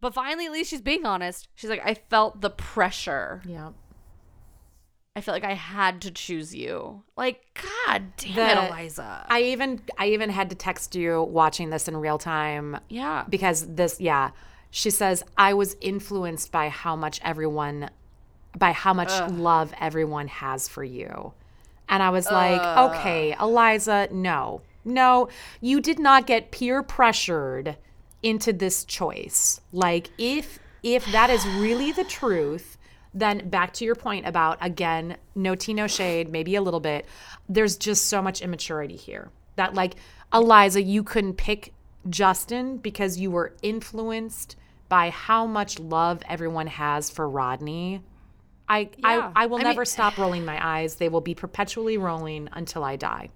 But 0.00 0.14
finally, 0.14 0.46
at 0.46 0.52
least 0.52 0.70
she's 0.70 0.80
being 0.80 1.04
honest. 1.04 1.48
She's 1.54 1.68
like, 1.68 1.82
I 1.84 1.94
felt 1.94 2.40
the 2.40 2.50
pressure. 2.50 3.42
Yeah. 3.46 3.70
I 5.14 5.20
felt 5.20 5.34
like 5.34 5.44
I 5.44 5.54
had 5.54 6.00
to 6.02 6.10
choose 6.10 6.54
you. 6.54 7.02
Like, 7.16 7.42
God 7.54 8.04
damn 8.16 8.34
The- 8.34 8.64
it, 8.64 8.70
Eliza. 8.70 9.26
I 9.28 9.42
even 9.42 9.82
I 9.98 10.08
even 10.08 10.30
had 10.30 10.50
to 10.50 10.56
text 10.56 10.94
you 10.94 11.22
watching 11.22 11.70
this 11.70 11.88
in 11.88 11.96
real 11.96 12.16
time 12.16 12.78
yeah. 12.88 13.24
because 13.28 13.66
this 13.74 14.00
yeah 14.00 14.30
she 14.70 14.90
says 14.90 15.22
i 15.36 15.52
was 15.52 15.76
influenced 15.80 16.52
by 16.52 16.68
how 16.68 16.96
much 16.96 17.20
everyone 17.24 17.90
by 18.56 18.72
how 18.72 18.94
much 18.94 19.10
love 19.32 19.72
everyone 19.80 20.28
has 20.28 20.68
for 20.68 20.82
you 20.84 21.32
and 21.88 22.02
i 22.02 22.10
was 22.10 22.26
like 22.26 22.60
okay 22.92 23.34
eliza 23.40 24.08
no 24.12 24.62
no 24.84 25.28
you 25.60 25.80
did 25.80 25.98
not 25.98 26.26
get 26.26 26.50
peer 26.50 26.82
pressured 26.82 27.76
into 28.22 28.52
this 28.52 28.84
choice 28.84 29.60
like 29.72 30.10
if 30.18 30.58
if 30.82 31.04
that 31.12 31.30
is 31.30 31.44
really 31.58 31.92
the 31.92 32.04
truth 32.04 32.76
then 33.12 33.48
back 33.48 33.72
to 33.72 33.84
your 33.84 33.94
point 33.94 34.26
about 34.26 34.56
again 34.60 35.16
no 35.34 35.54
tea 35.54 35.74
no 35.74 35.86
shade 35.86 36.28
maybe 36.30 36.54
a 36.54 36.62
little 36.62 36.80
bit 36.80 37.06
there's 37.48 37.76
just 37.76 38.06
so 38.06 38.22
much 38.22 38.40
immaturity 38.40 38.96
here 38.96 39.30
that 39.56 39.74
like 39.74 39.94
eliza 40.32 40.80
you 40.82 41.02
couldn't 41.02 41.34
pick 41.34 41.72
justin 42.08 42.76
because 42.78 43.18
you 43.18 43.30
were 43.30 43.54
influenced 43.62 44.56
by 44.88 45.10
how 45.10 45.46
much 45.46 45.78
love 45.78 46.22
everyone 46.28 46.66
has 46.66 47.10
for 47.10 47.28
rodney 47.28 48.00
i 48.68 48.88
Yeah. 48.98 49.32
I, 49.34 49.42
I 49.44 49.46
will 49.46 49.58
I 49.58 49.62
never 49.62 49.80
mean- 49.80 49.86
stop 49.86 50.16
rolling 50.18 50.44
my 50.44 50.58
eyes 50.64 50.94
they 50.96 51.08
will 51.08 51.20
be 51.20 51.34
perpetually 51.34 51.98
rolling 51.98 52.48
until 52.52 52.84
i 52.84 52.96
die 52.96 53.28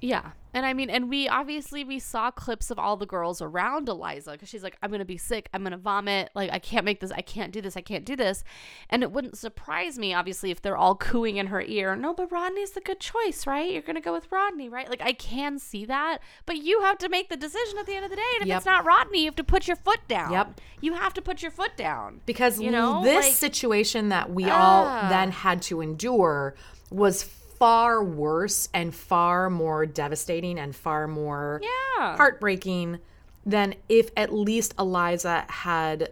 Yeah. 0.00 0.32
And 0.54 0.66
I 0.66 0.72
mean, 0.74 0.90
and 0.90 1.08
we 1.08 1.28
obviously 1.28 1.82
we 1.84 1.98
saw 1.98 2.30
clips 2.30 2.70
of 2.70 2.78
all 2.78 2.96
the 2.96 3.06
girls 3.06 3.40
around 3.40 3.88
Eliza 3.88 4.32
because 4.32 4.48
she's 4.48 4.62
like, 4.62 4.76
I'm 4.82 4.90
gonna 4.90 5.04
be 5.04 5.16
sick, 5.16 5.48
I'm 5.54 5.62
gonna 5.62 5.78
vomit, 5.78 6.30
like 6.34 6.50
I 6.50 6.58
can't 6.58 6.84
make 6.84 7.00
this, 7.00 7.10
I 7.10 7.22
can't 7.22 7.52
do 7.52 7.60
this, 7.60 7.76
I 7.76 7.80
can't 7.80 8.04
do 8.04 8.16
this. 8.16 8.44
And 8.90 9.02
it 9.02 9.12
wouldn't 9.12 9.38
surprise 9.38 9.98
me, 9.98 10.12
obviously, 10.12 10.50
if 10.50 10.60
they're 10.60 10.76
all 10.76 10.94
cooing 10.94 11.36
in 11.38 11.46
her 11.46 11.62
ear, 11.62 11.96
no, 11.96 12.12
but 12.12 12.30
Rodney's 12.30 12.72
the 12.72 12.80
good 12.80 13.00
choice, 13.00 13.46
right? 13.46 13.70
You're 13.72 13.82
gonna 13.82 14.00
go 14.00 14.12
with 14.12 14.30
Rodney, 14.30 14.68
right? 14.68 14.88
Like 14.90 15.02
I 15.02 15.12
can 15.14 15.58
see 15.58 15.84
that, 15.86 16.18
but 16.46 16.56
you 16.58 16.80
have 16.82 16.98
to 16.98 17.08
make 17.08 17.28
the 17.30 17.36
decision 17.36 17.78
at 17.78 17.86
the 17.86 17.94
end 17.94 18.04
of 18.04 18.10
the 18.10 18.16
day. 18.16 18.22
And 18.34 18.42
if 18.42 18.48
Yep. 18.48 18.56
it's 18.58 18.66
not 18.66 18.84
Rodney, 18.84 19.20
you 19.20 19.26
have 19.26 19.36
to 19.36 19.44
put 19.44 19.66
your 19.66 19.76
foot 19.76 20.00
down. 20.08 20.32
Yep. 20.32 20.60
You 20.80 20.94
have 20.94 21.14
to 21.14 21.22
put 21.22 21.42
your 21.42 21.50
foot 21.50 21.76
down. 21.76 22.20
because 22.26 22.60
You 22.60 22.70
know, 22.70 23.02
this 23.02 23.26
like- 23.26 23.34
situation 23.34 24.08
that 24.10 24.30
we 24.30 24.44
all 24.44 24.84
Ah. 24.86 25.06
then 25.08 25.30
had 25.30 25.62
to 25.62 25.80
endure 25.80 26.54
was 26.90 27.22
far 27.62 28.02
worse 28.02 28.68
and 28.74 28.92
far 28.92 29.48
more 29.48 29.86
devastating 29.86 30.58
and 30.58 30.74
far 30.74 31.06
more 31.06 31.60
Yeah. 31.62 32.16
heartbreaking 32.16 32.98
than 33.46 33.74
if 33.88 34.10
at 34.16 34.32
least 34.32 34.74
Eliza 34.80 35.44
had 35.48 36.10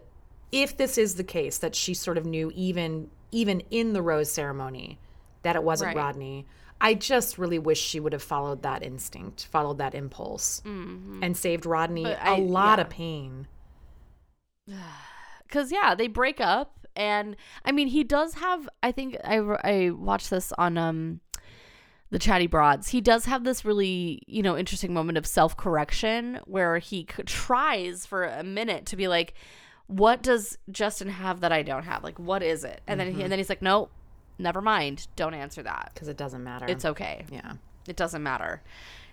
if 0.52 0.76
this 0.76 0.96
is 0.96 1.16
the 1.16 1.24
case 1.24 1.58
that 1.58 1.74
she 1.74 1.92
sort 1.94 2.18
of 2.18 2.24
knew 2.24 2.52
even 2.54 3.10
even 3.32 3.62
in 3.70 3.92
the 3.94 4.02
rose 4.02 4.30
ceremony 4.30 4.98
that 5.42 5.56
it 5.56 5.62
wasn't 5.64 5.88
Right. 5.88 5.96
Rodney. 5.96 6.46
I 6.80 6.94
just 6.94 7.36
really 7.36 7.58
wish 7.58 7.80
she 7.80 7.98
would 8.00 8.12
have 8.12 8.22
followed 8.22 8.62
that 8.62 8.82
instinct, 8.82 9.44
followed 9.46 9.78
that 9.78 9.94
impulse, 9.94 10.62
and 10.64 11.36
saved 11.36 11.66
Rodney 11.66 12.04
Mm-hmm. 12.04 12.24
But 12.24 12.28
a 12.32 12.36
I- 12.36 12.38
lot 12.44 12.78
yeah. 12.78 12.82
of 12.84 12.90
pain. 12.90 13.46
Cause 15.50 15.72
yeah, 15.72 15.94
they 15.96 16.06
break 16.06 16.40
up, 16.40 16.86
and 16.94 17.34
I 17.64 17.72
mean, 17.72 17.88
he 17.88 18.04
does 18.04 18.34
have. 18.34 18.68
I 18.84 18.92
think 18.92 19.16
I 19.24 19.38
I 19.64 19.90
watched 19.90 20.30
this 20.30 20.52
on 20.58 20.78
um 20.78 21.20
the 22.10 22.18
chatty 22.18 22.46
broads. 22.46 22.88
He 22.88 23.00
does 23.00 23.24
have 23.26 23.44
this 23.44 23.64
really 23.64 24.22
you 24.26 24.42
know 24.42 24.56
interesting 24.56 24.92
moment 24.92 25.18
of 25.18 25.26
self 25.26 25.56
correction 25.56 26.40
where 26.44 26.78
he 26.78 27.06
c- 27.14 27.22
tries 27.24 28.06
for 28.06 28.24
a 28.24 28.42
minute 28.42 28.86
to 28.86 28.96
be 28.96 29.08
like, 29.08 29.34
what 29.86 30.22
does 30.22 30.58
Justin 30.70 31.08
have 31.08 31.40
that 31.40 31.52
I 31.52 31.62
don't 31.62 31.84
have? 31.84 32.04
Like, 32.04 32.18
what 32.18 32.42
is 32.42 32.64
it? 32.64 32.80
And 32.86 32.98
then 33.00 33.12
he, 33.12 33.22
and 33.22 33.30
then 33.32 33.38
he's 33.38 33.48
like, 33.48 33.62
nope, 33.62 33.90
never 34.38 34.60
mind, 34.60 35.06
don't 35.16 35.34
answer 35.34 35.62
that. 35.62 35.90
Because 35.92 36.08
it 36.08 36.16
doesn't 36.16 36.42
matter. 36.44 36.66
It's 36.68 36.84
okay. 36.84 37.24
yeah. 37.30 37.54
It 37.88 37.96
doesn't 37.96 38.22
matter. 38.22 38.62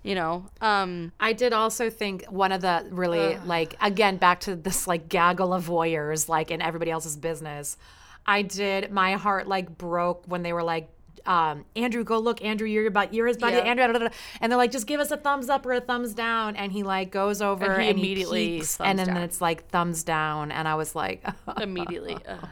You 0.03 0.15
know. 0.15 0.49
Um. 0.61 1.11
I 1.19 1.33
did 1.33 1.53
also 1.53 1.89
think 1.89 2.25
one 2.25 2.51
of 2.51 2.61
the 2.61 2.85
really 2.91 3.37
like 3.45 3.75
again 3.81 4.17
back 4.17 4.41
to 4.41 4.55
this 4.55 4.87
like 4.87 5.09
gaggle 5.09 5.53
of 5.53 5.65
voyeurs 5.67 6.29
like 6.29 6.51
in 6.51 6.61
everybody 6.61 6.91
else's 6.91 7.17
business. 7.17 7.77
I 8.25 8.41
did 8.41 8.91
my 8.91 9.13
heart 9.13 9.47
like 9.47 9.77
broke 9.77 10.23
when 10.27 10.43
they 10.43 10.53
were 10.53 10.63
like 10.63 10.89
um, 11.27 11.65
Andrew, 11.75 12.03
go 12.03 12.17
look. 12.19 12.41
Andrew, 12.43 12.67
you're 12.67 12.87
about 12.87 13.13
you're 13.13 13.27
his 13.27 13.37
buddy. 13.37 13.57
Yeah. 13.57 13.63
Andrew, 13.63 13.85
da, 13.87 13.93
da, 13.93 13.99
da. 14.07 14.13
and 14.41 14.51
they're 14.51 14.57
like, 14.57 14.71
just 14.71 14.87
give 14.87 14.99
us 15.01 15.11
a 15.11 15.17
thumbs 15.17 15.49
up 15.49 15.65
or 15.65 15.73
a 15.73 15.81
thumbs 15.81 16.13
down. 16.13 16.55
And 16.55 16.71
he 16.71 16.83
like 16.83 17.11
goes 17.11 17.41
over 17.41 17.65
And 17.65 17.73
and 17.73 17.81
he 17.81 17.87
he, 17.87 17.91
immediately 18.11 18.47
peeks, 18.59 18.79
and 18.79 18.97
then 18.97 19.07
down. 19.07 19.17
it's 19.17 19.41
like 19.41 19.67
thumbs 19.69 20.03
down. 20.03 20.51
And 20.51 20.67
I 20.67 20.75
was 20.75 20.95
like, 20.95 21.23
Immediately. 21.61 22.17
Ugh. 22.27 22.47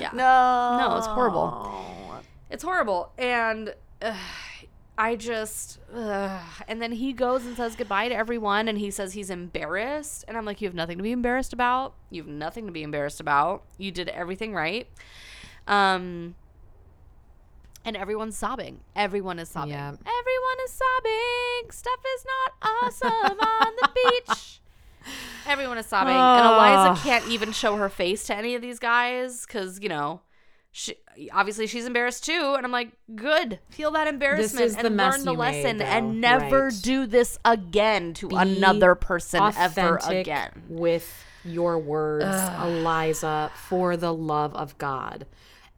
Yeah. 0.00 0.10
no, 0.14 0.78
No, 0.88 0.96
it's 0.96 1.06
horrible. 1.06 2.22
It's 2.50 2.62
horrible. 2.62 3.12
And 3.18 3.74
uh, 4.00 4.14
I 4.96 5.16
just. 5.16 5.78
Uh, 5.94 6.38
and 6.68 6.80
then 6.80 6.92
he 6.92 7.12
goes 7.12 7.44
and 7.44 7.56
says 7.56 7.76
goodbye 7.76 8.08
to 8.08 8.14
everyone 8.14 8.68
and 8.68 8.78
he 8.78 8.90
says 8.90 9.12
he's 9.12 9.30
embarrassed. 9.30 10.24
And 10.28 10.36
I'm 10.36 10.44
like, 10.44 10.60
you 10.60 10.68
have 10.68 10.74
nothing 10.74 10.96
to 10.96 11.02
be 11.02 11.12
embarrassed 11.12 11.52
about. 11.52 11.94
You 12.10 12.22
have 12.22 12.30
nothing 12.30 12.66
to 12.66 12.72
be 12.72 12.82
embarrassed 12.82 13.20
about. 13.20 13.64
You 13.78 13.90
did 13.90 14.08
everything 14.08 14.54
right. 14.54 14.86
Um. 15.66 16.34
And 17.84 17.96
everyone's 17.96 18.36
sobbing. 18.36 18.80
Everyone 18.94 19.38
is 19.38 19.48
sobbing. 19.48 19.72
Yeah. 19.72 19.88
Everyone 19.88 20.58
is 20.64 20.72
sobbing. 20.72 21.70
Stuff 21.70 22.00
is 22.16 22.24
not 22.24 22.82
awesome 22.84 23.38
on 23.40 23.72
the 23.80 23.88
beach. 23.94 24.60
Everyone 25.46 25.78
is 25.78 25.86
sobbing. 25.86 26.14
And 26.14 26.46
Eliza 26.46 26.90
ah. 26.90 27.00
can't 27.02 27.26
even 27.28 27.50
show 27.52 27.76
her 27.76 27.88
face 27.88 28.24
to 28.26 28.36
any 28.36 28.54
of 28.54 28.62
these 28.62 28.78
guys 28.78 29.44
because, 29.44 29.80
you 29.80 29.88
know, 29.88 30.20
she, 30.70 30.94
obviously 31.32 31.66
she's 31.66 31.84
embarrassed 31.84 32.24
too. 32.24 32.54
And 32.56 32.64
I'm 32.64 32.72
like, 32.72 32.92
good. 33.14 33.58
Feel 33.70 33.90
that 33.92 34.06
embarrassment 34.06 34.64
is 34.64 34.76
the 34.76 34.86
and 34.86 34.96
learn 34.96 35.24
the 35.24 35.32
you 35.32 35.36
made, 35.36 35.64
lesson 35.64 35.82
and 35.82 36.20
never 36.20 36.66
Right. 36.66 36.82
do 36.82 37.06
this 37.06 37.38
again 37.44 38.14
to 38.14 38.28
Be 38.28 38.36
another 38.36 38.94
person 38.94 39.42
ever 39.56 39.98
again. 40.04 40.62
with 40.68 41.24
your 41.44 41.78
words, 41.78 42.24
Eliza, 42.62 43.50
for 43.68 43.96
the 43.96 44.14
love 44.14 44.54
of 44.54 44.78
God. 44.78 45.26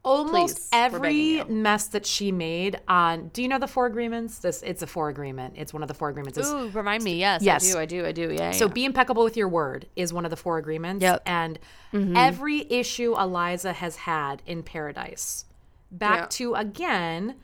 Almost 0.04 0.56
Please, 0.56 0.68
every 0.70 1.44
mess 1.44 1.86
that 1.88 2.04
she 2.04 2.30
made 2.30 2.78
on. 2.88 3.28
Do 3.28 3.40
you 3.40 3.48
know 3.48 3.58
the 3.58 3.66
four 3.66 3.86
agreements? 3.86 4.38
This 4.38 4.62
it's 4.62 4.82
a 4.82 4.86
four 4.86 5.08
agreement. 5.08 5.54
It's 5.56 5.72
one 5.72 5.82
of 5.82 5.88
the 5.88 5.94
four 5.94 6.10
agreements. 6.10 6.36
It's- 6.38 6.52
Ooh, 6.52 6.68
remind 6.68 7.02
me. 7.02 7.16
Yes, 7.18 7.42
Yes. 7.42 7.74
I 7.74 7.86
do. 7.86 8.04
I 8.04 8.12
do. 8.12 8.28
I 8.28 8.28
do. 8.28 8.30
Yeah. 8.32 8.50
so 8.52 8.66
yeah. 8.66 8.72
be 8.72 8.84
impeccable 8.84 9.24
with 9.24 9.36
your 9.36 9.48
word 9.48 9.86
is 9.96 10.12
one 10.12 10.24
of 10.26 10.30
the 10.30 10.36
four 10.36 10.58
agreements. 10.58 11.02
Yep. 11.02 11.22
And 11.26 11.58
Mm-hmm. 11.94 12.16
every 12.16 12.70
issue 12.70 13.14
Eliza 13.18 13.72
has 13.72 13.96
had 13.96 14.42
in 14.46 14.62
paradise, 14.64 15.44
back 15.92 16.18
Yeah. 16.18 16.26
to 16.30 16.54
again, 16.54 17.36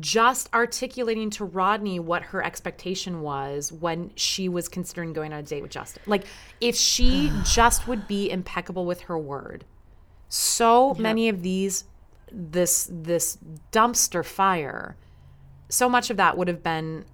just 0.00 0.52
articulating 0.54 1.30
to 1.30 1.44
Rodney 1.46 1.98
what 1.98 2.22
her 2.24 2.44
expectation 2.44 3.22
was 3.22 3.72
when 3.72 4.10
she 4.16 4.48
was 4.48 4.68
considering 4.68 5.12
going 5.14 5.32
on 5.32 5.38
a 5.38 5.42
date 5.42 5.62
with 5.62 5.70
Justin. 5.70 6.02
Like, 6.06 6.24
if 6.60 6.76
she 6.76 7.32
just 7.44 7.88
would 7.88 8.06
be 8.06 8.30
impeccable 8.30 8.84
with 8.84 9.00
her 9.02 9.18
word, 9.18 9.64
so 10.28 10.94
many 10.94 11.28
of 11.28 11.42
these, 11.42 11.84
this 12.30 12.88
this 12.92 13.38
dumpster 13.72 14.24
fire, 14.24 14.96
so 15.68 15.88
much 15.88 16.10
of 16.10 16.16
that 16.18 16.36
would 16.36 16.48
have 16.48 16.62
been 16.62 17.04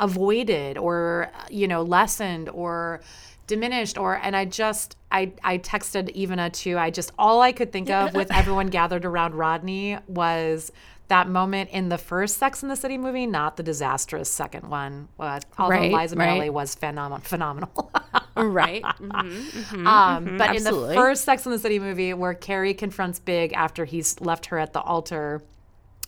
avoided 0.00 0.76
or 0.78 1.30
you 1.48 1.68
know 1.68 1.82
lessened 1.82 2.48
or 2.48 3.00
diminished 3.46 3.96
or 3.96 4.16
and 4.16 4.34
i 4.34 4.44
just 4.44 4.96
i 5.12 5.30
i 5.44 5.58
texted 5.58 6.14
Ivana 6.16 6.52
too. 6.52 6.76
I 6.76 6.90
just 6.90 7.12
all 7.18 7.40
i 7.40 7.52
could 7.52 7.70
think 7.72 7.88
of 7.88 8.12
with 8.14 8.32
everyone 8.34 8.66
gathered 8.66 9.04
around 9.04 9.34
rodney 9.34 9.98
was 10.08 10.72
that 11.08 11.28
moment 11.28 11.70
in 11.70 11.88
the 11.88 11.98
first 11.98 12.38
sex 12.38 12.62
in 12.64 12.68
the 12.68 12.74
city 12.76 12.98
movie 12.98 13.26
not 13.26 13.56
the 13.56 13.62
disastrous 13.62 14.32
second 14.32 14.68
one. 14.68 15.08
Uh, 15.20 15.38
although 15.58 15.76
Right, 15.76 15.92
liza 15.92 16.16
right. 16.16 16.40
Minnelli 16.40 16.50
was 16.50 16.74
phenom- 16.74 17.22
phenomenal 17.22 17.92
right. 18.36 18.82
Mhm. 19.02 19.86
um, 19.86 20.36
but 20.38 20.56
in 20.56 20.64
the 20.64 20.92
first 20.94 21.24
Sex 21.24 21.44
in 21.46 21.52
the 21.52 21.58
City 21.58 21.78
movie, 21.78 22.14
where 22.14 22.34
Carrie 22.34 22.74
confronts 22.74 23.18
Big 23.18 23.52
after 23.52 23.84
he's 23.84 24.20
left 24.20 24.46
her 24.46 24.58
at 24.58 24.72
the 24.72 24.80
altar, 24.80 25.42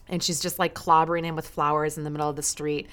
and 0.09 0.23
she's 0.23 0.41
just 0.41 0.59
like 0.59 0.75
clobbering 0.75 1.25
him 1.25 1.37
with 1.37 1.47
flowers 1.47 1.97
in 1.99 2.05
the 2.05 2.11
middle 2.11 2.29
of 2.29 2.37
the 2.37 2.43
street, 2.43 2.89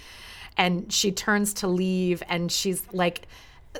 and 0.57 0.91
she 0.91 1.11
turns 1.11 1.53
to 1.55 1.67
leave, 1.67 2.21
and 2.29 2.51
she's 2.51 2.83
like, 2.93 3.27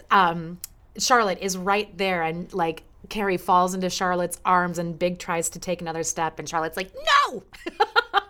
um, 0.10 0.60
Charlotte 0.98 1.40
is 1.42 1.58
right 1.58 1.96
there, 1.98 2.24
and 2.24 2.54
like 2.54 2.84
Carrie 3.10 3.38
falls 3.38 3.74
into 3.74 3.90
Charlotte's 3.90 4.40
arms, 4.46 4.78
and 4.78 4.98
Big 4.98 5.20
tries 5.20 5.50
to 5.52 5.60
take 5.60 5.82
another 5.82 6.04
step, 6.04 6.40
and 6.40 6.48
Charlotte's 6.48 6.78
like, 6.78 6.92
no. 7.30 7.44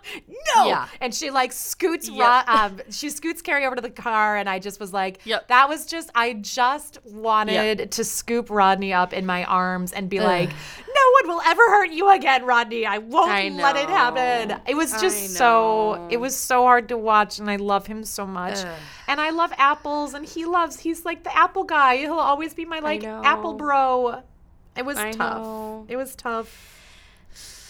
No, 0.56 0.66
Yeah. 0.66 0.88
and 1.00 1.14
she 1.14 1.30
like 1.30 1.52
scoots. 1.52 2.08
Yep. 2.08 2.48
um, 2.48 2.80
she 2.90 3.10
scoots 3.10 3.42
Carrie 3.42 3.64
over 3.66 3.76
to 3.76 3.82
the 3.82 3.90
car, 3.90 4.36
and 4.36 4.48
I 4.48 4.58
just 4.58 4.80
was 4.80 4.92
like, 4.92 5.20
Yep. 5.24 5.48
that 5.48 5.68
was 5.68 5.86
just. 5.86 6.10
I 6.14 6.34
just 6.34 6.98
wanted 7.04 7.90
to 7.92 8.04
scoop 8.04 8.50
Rodney 8.50 8.92
up 8.92 9.12
in 9.12 9.24
my 9.26 9.44
arms 9.44 9.92
and 9.92 10.08
be 10.08 10.20
like, 10.20 10.48
"No 10.50 11.04
one 11.22 11.28
will 11.36 11.42
ever 11.46 11.62
hurt 11.62 11.90
you 11.90 12.10
again, 12.10 12.44
Rodney. 12.44 12.84
I 12.86 12.98
won't 12.98 13.30
I 13.30 13.48
let 13.48 13.76
it 13.76 13.88
happen." 13.88 14.60
It 14.66 14.74
was 14.76 14.92
just 15.00 15.36
so. 15.36 16.08
It 16.10 16.18
was 16.18 16.36
so 16.36 16.62
hard 16.62 16.88
to 16.88 16.98
watch, 16.98 17.38
and 17.38 17.50
I 17.50 17.56
love 17.56 17.86
him 17.86 18.04
so 18.04 18.26
much. 18.26 18.58
And 19.08 19.20
I 19.20 19.30
love 19.30 19.52
apples, 19.56 20.14
and 20.14 20.24
he 20.26 20.44
loves. 20.46 20.80
He's 20.80 21.04
like 21.04 21.24
the 21.24 21.36
apple 21.36 21.64
guy. 21.64 21.96
He'll 21.98 22.14
always 22.14 22.54
be 22.54 22.64
my 22.64 22.80
like 22.80 23.04
apple 23.04 23.54
bro. 23.54 24.22
It 24.76 24.84
was 24.84 24.96
I 24.96 25.12
tough. 25.12 25.42
know. 25.42 25.86
It 25.88 25.96
was 25.96 26.14
tough. 26.16 26.71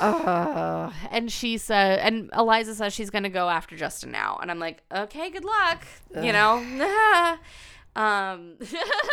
Ugh. 0.02 0.92
and 1.10 1.30
she 1.30 1.58
said, 1.58 1.98
and 2.00 2.30
Eliza 2.36 2.74
says 2.74 2.92
she's 2.92 3.10
gonna 3.10 3.30
go 3.30 3.48
after 3.48 3.76
Justin 3.76 4.10
now, 4.10 4.38
and 4.40 4.50
I'm 4.50 4.58
like, 4.58 4.82
okay, 4.94 5.30
good 5.30 5.44
luck, 5.44 5.86
you 6.20 6.32
know. 6.32 6.56
um, 7.96 8.56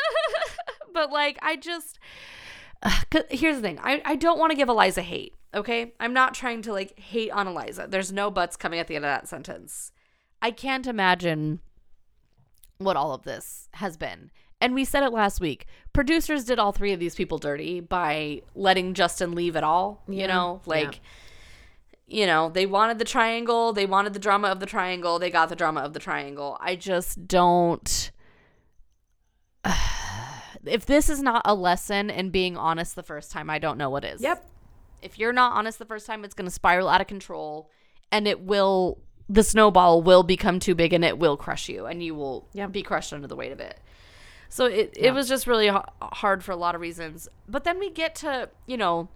but 0.93 1.11
like, 1.11 1.37
I 1.41 1.55
just, 1.55 1.99
Ugh, 2.83 3.03
'cause 3.09 3.23
here's 3.29 3.55
the 3.57 3.61
thing, 3.61 3.79
I 3.83 4.01
I 4.05 4.15
don't 4.15 4.39
want 4.39 4.51
to 4.51 4.55
give 4.57 4.69
Eliza 4.69 5.01
hate. 5.01 5.33
Okay, 5.53 5.93
I'm 5.99 6.13
not 6.13 6.33
trying 6.33 6.61
to 6.63 6.71
like 6.73 6.97
hate 6.99 7.31
on 7.31 7.47
Eliza. 7.47 7.87
There's 7.89 8.11
no 8.11 8.29
buts 8.29 8.55
coming 8.55 8.79
at 8.79 8.87
the 8.87 8.95
end 8.95 9.05
of 9.05 9.09
that 9.09 9.27
sentence. 9.27 9.91
I 10.41 10.51
can't 10.51 10.85
imagine 10.87 11.59
what 12.77 12.95
all 12.95 13.13
of 13.13 13.23
this 13.23 13.67
has 13.73 13.97
been. 13.97 14.31
And 14.61 14.73
we 14.73 14.83
said 14.83 15.03
it 15.03 15.13
last 15.13 15.39
week. 15.39 15.65
Producers 15.93 16.43
did 16.43 16.59
all 16.59 16.71
three 16.71 16.91
of 16.91 16.99
these 16.99 17.15
people 17.15 17.37
dirty 17.37 17.79
by 17.79 18.41
letting 18.55 18.93
Justin 18.93 19.33
leave 19.33 19.55
at 19.55 19.63
all. 19.63 20.03
You 20.07 20.27
know, 20.27 20.61
like, 20.65 20.99
you 22.07 22.25
know, 22.25 22.49
they 22.49 22.65
wanted 22.65 22.99
the 22.99 23.05
triangle, 23.05 23.71
they 23.71 23.85
wanted 23.85 24.13
the 24.13 24.19
drama 24.19 24.49
of 24.49 24.59
the 24.59 24.65
triangle, 24.65 25.17
they 25.17 25.29
got 25.29 25.49
the 25.49 25.55
drama 25.55 25.81
of 25.81 25.93
the 25.93 25.99
triangle. 25.99 26.57
I 26.59 26.75
just 26.75 27.27
don't. 27.27 28.11
if 30.65 30.85
this 30.85 31.09
is 31.09 31.21
not 31.21 31.41
a 31.45 31.53
lesson 31.53 32.09
in 32.09 32.29
being 32.29 32.57
honest 32.57 32.95
the 32.95 33.03
first 33.03 33.31
time, 33.31 33.49
I 33.49 33.59
don't 33.59 33.77
know 33.77 33.89
what 33.89 34.03
is. 34.03 34.21
Yep. 34.21 34.45
If 35.01 35.17
you're 35.17 35.33
not 35.33 35.53
honest 35.53 35.79
the 35.79 35.85
first 35.85 36.05
time, 36.05 36.25
it's 36.25 36.33
going 36.33 36.47
to 36.47 36.51
spiral 36.51 36.89
out 36.89 36.99
of 37.01 37.07
control 37.07 37.69
and 38.11 38.27
it 38.27 38.41
will, 38.41 38.99
the 39.29 39.43
snowball 39.43 40.01
will 40.01 40.23
become 40.23 40.59
too 40.59 40.75
big 40.75 40.91
and 40.91 41.05
it 41.05 41.17
will 41.17 41.37
crush 41.37 41.69
you 41.69 41.85
and 41.85 42.03
you 42.03 42.15
will 42.15 42.49
Yep. 42.53 42.71
be 42.73 42.83
crushed 42.83 43.13
under 43.13 43.27
the 43.27 43.35
weight 43.35 43.51
of 43.53 43.59
it. 43.59 43.79
So 44.49 44.65
it, 44.65 44.93
it 44.97 45.13
was 45.13 45.27
just 45.29 45.47
really 45.47 45.67
h- 45.67 45.75
hard 46.01 46.43
for 46.43 46.51
a 46.51 46.55
lot 46.55 46.75
of 46.75 46.81
reasons. 46.81 47.29
But 47.47 47.63
then 47.63 47.79
we 47.79 47.89
get 47.89 48.15
to, 48.15 48.49
you 48.65 48.77
know, 48.77 49.07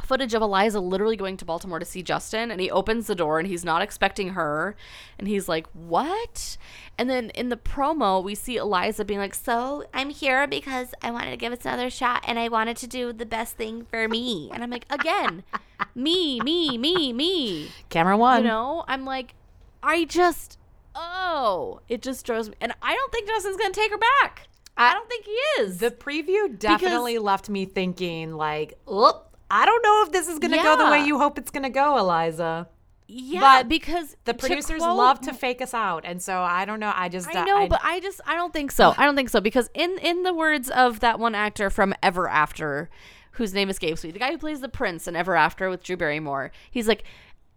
footage 0.00 0.32
of 0.34 0.42
Eliza 0.42 0.80
literally 0.80 1.16
going 1.16 1.36
to 1.36 1.44
Baltimore 1.44 1.78
to 1.78 1.84
see 1.84 2.02
Justin 2.02 2.50
and 2.50 2.60
he 2.60 2.70
opens 2.70 3.06
the 3.06 3.14
door 3.14 3.38
and 3.38 3.46
he's 3.46 3.64
not 3.64 3.82
expecting 3.82 4.30
her 4.30 4.74
and 5.18 5.28
he's 5.28 5.48
like, 5.48 5.66
"What?" 5.72 6.56
And 6.98 7.08
then 7.08 7.30
in 7.30 7.48
the 7.48 7.56
promo, 7.56 8.22
we 8.22 8.34
see 8.34 8.56
Eliza 8.56 9.04
being 9.04 9.20
like, 9.20 9.34
"So, 9.34 9.84
I'm 9.94 10.10
here 10.10 10.46
because 10.46 10.94
I 11.02 11.10
wanted 11.10 11.30
to 11.32 11.36
give 11.36 11.52
us 11.52 11.64
another 11.64 11.90
shot 11.90 12.24
and 12.26 12.38
I 12.38 12.48
wanted 12.48 12.76
to 12.78 12.86
do 12.86 13.12
the 13.12 13.26
best 13.26 13.56
thing 13.56 13.84
for 13.84 14.08
me." 14.08 14.50
And 14.52 14.62
I'm 14.62 14.70
like, 14.70 14.86
"Again, 14.90 15.42
me, 15.94 16.40
me, 16.40 16.78
me, 16.78 17.12
me." 17.12 17.68
Camera 17.88 18.16
one. 18.16 18.42
You 18.42 18.48
know, 18.48 18.84
I'm 18.88 19.04
like, 19.04 19.34
I 19.82 20.04
just, 20.04 20.58
oh, 20.94 21.80
it 21.88 22.02
just 22.02 22.24
drives 22.26 22.48
me. 22.48 22.54
And 22.60 22.74
I 22.82 22.94
don't 22.94 23.12
think 23.12 23.28
Justin's 23.28 23.56
going 23.56 23.72
to 23.72 23.80
take 23.80 23.90
her 23.90 23.98
back. 24.22 24.48
I, 24.80 24.94
don't 24.94 25.08
think 25.08 25.24
he 25.24 25.62
is. 25.62 25.78
The 25.78 25.90
preview 25.90 26.58
definitely 26.58 27.18
left 27.18 27.48
me 27.48 27.64
thinking 27.64 28.32
like, 28.34 28.78
"Oh, 28.86 29.22
I 29.50 29.66
don't 29.66 29.82
know 29.82 30.04
if 30.06 30.12
this 30.12 30.28
is 30.28 30.38
going 30.38 30.52
to 30.52 30.58
go 30.62 30.76
the 30.76 30.90
way 30.90 31.04
you 31.04 31.18
hope 31.18 31.38
it's 31.38 31.50
going 31.50 31.64
to 31.64 31.70
go, 31.70 31.98
Eliza." 31.98 32.68
yeah, 33.12 33.40
but 33.40 33.68
because 33.68 34.16
The 34.24 34.34
producers 34.34 34.82
quote- 34.82 34.96
love 34.96 35.20
to 35.22 35.32
fake 35.34 35.60
us 35.60 35.74
out, 35.74 36.04
and 36.04 36.22
so 36.22 36.40
I 36.40 36.64
don't 36.64 36.78
know. 36.80 36.92
I 36.94 37.08
just 37.08 37.28
I 37.34 37.44
know, 37.44 37.66
but 37.66 37.80
I 37.82 38.00
just 38.00 38.20
I 38.26 38.34
don't 38.36 38.52
think 38.52 38.70
so. 38.70 38.94
I 38.96 39.04
don't 39.04 39.16
think 39.16 39.30
so 39.30 39.40
because 39.40 39.68
in 39.74 39.98
in 39.98 40.22
the 40.22 40.32
words 40.32 40.70
of 40.70 41.00
that 41.00 41.18
one 41.18 41.34
actor 41.34 41.70
from 41.70 41.92
Ever 42.02 42.28
After, 42.28 42.88
whose 43.32 43.52
name 43.52 43.68
escapes 43.68 44.04
me, 44.04 44.12
the 44.12 44.20
guy 44.20 44.30
who 44.30 44.38
plays 44.38 44.60
the 44.60 44.68
prince 44.68 45.08
in 45.08 45.16
Ever 45.16 45.34
After 45.34 45.68
with 45.68 45.82
Drew 45.82 45.96
Barrymore, 45.96 46.52
he's 46.70 46.88
like. 46.88 47.04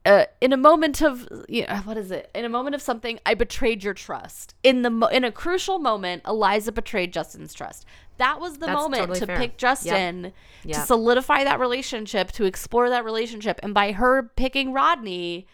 Uh, 0.06 0.26
in 0.42 0.52
a 0.52 0.58
moment 0.58 1.02
of 1.02 1.28
you 1.48 1.66
know, 1.66 1.78
what 1.86 1.96
is 1.96 2.12
it? 2.12 2.30
In 2.36 2.44
a 2.44 2.50
moment 2.50 2.76
of 2.76 2.82
something, 2.82 3.20
I 3.26 3.36
betrayed 3.36 3.84
your 3.86 3.94
trust. 3.94 4.54
In 4.62 4.82
the 4.82 4.90
mo- 4.90 5.08
in 5.08 5.24
a 5.24 5.32
crucial 5.32 5.80
moment, 5.80 6.24
Eliza 6.28 6.74
betrayed 6.74 7.14
Justin's 7.14 7.54
trust. 7.54 7.86
That 8.18 8.40
was 8.42 8.56
the 8.58 8.66
That's 8.66 8.76
moment 8.82 9.00
totally 9.02 9.20
to 9.20 9.26
fair. 9.28 9.38
pick 9.38 9.58
Justin 9.58 10.34
to 10.64 10.68
Yep. 10.70 10.86
solidify 10.88 11.44
that 11.46 11.60
relationship, 11.60 12.32
to 12.34 12.44
explore 12.46 12.90
that 12.90 13.06
relationship, 13.06 13.60
and 13.64 13.74
by 13.74 13.94
her 13.94 14.24
picking 14.36 14.74
Rodney, 14.74 15.48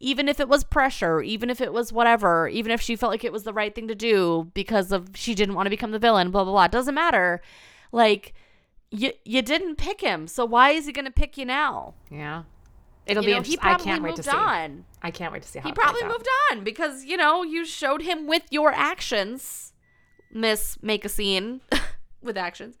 even 0.00 0.28
if 0.28 0.38
it 0.38 0.48
was 0.48 0.64
pressure, 0.64 1.22
even 1.22 1.48
if 1.48 1.62
it 1.62 1.72
was 1.72 1.90
whatever, 1.92 2.46
even 2.48 2.70
if 2.72 2.82
she 2.82 2.96
felt 2.96 3.10
like 3.10 3.24
it 3.24 3.32
was 3.32 3.44
the 3.44 3.54
right 3.54 3.74
thing 3.74 3.88
to 3.88 3.94
do 3.94 4.50
because 4.52 4.92
of 4.92 5.08
she 5.14 5.34
didn't 5.34 5.54
want 5.54 5.64
to 5.66 5.70
become 5.70 5.92
the 5.92 5.98
villain, 5.98 6.30
blah 6.30 6.44
blah 6.44 6.52
blah. 6.52 6.64
It 6.64 6.72
doesn't 6.72 6.94
matter. 6.94 7.40
Like 7.90 8.34
you 8.90 9.12
you 9.24 9.40
didn't 9.40 9.76
pick 9.76 10.02
him, 10.02 10.26
so 10.28 10.44
why 10.44 10.70
is 10.72 10.84
he 10.84 10.92
gonna 10.92 11.10
pick 11.10 11.38
you 11.38 11.46
now? 11.46 11.94
yeah, 12.10 12.42
it'll 13.06 13.22
You 13.22 13.28
be. 13.30 13.34
know, 13.34 13.42
he 13.42 13.54
I 13.58 13.60
probably 13.60 13.84
can't 13.84 14.02
wait 14.02 14.16
to 14.16 14.22
moved 14.22 14.30
see. 14.30 14.36
on. 14.36 14.84
I 15.02 15.10
can't 15.10 15.32
wait 15.32 15.42
to 15.42 15.48
see 15.48 15.58
how 15.58 15.68
He 15.68 15.72
probably 15.74 16.02
out. 16.02 16.10
moved 16.10 16.28
on 16.52 16.64
because 16.64 17.04
you 17.04 17.16
know 17.16 17.42
you 17.42 17.64
showed 17.64 18.02
him 18.02 18.26
with 18.26 18.42
your 18.50 18.72
actions, 18.72 19.72
Miss 20.30 20.78
Make 20.82 21.04
a 21.04 21.08
Scene, 21.08 21.60
with 22.22 22.36
actions 22.36 22.76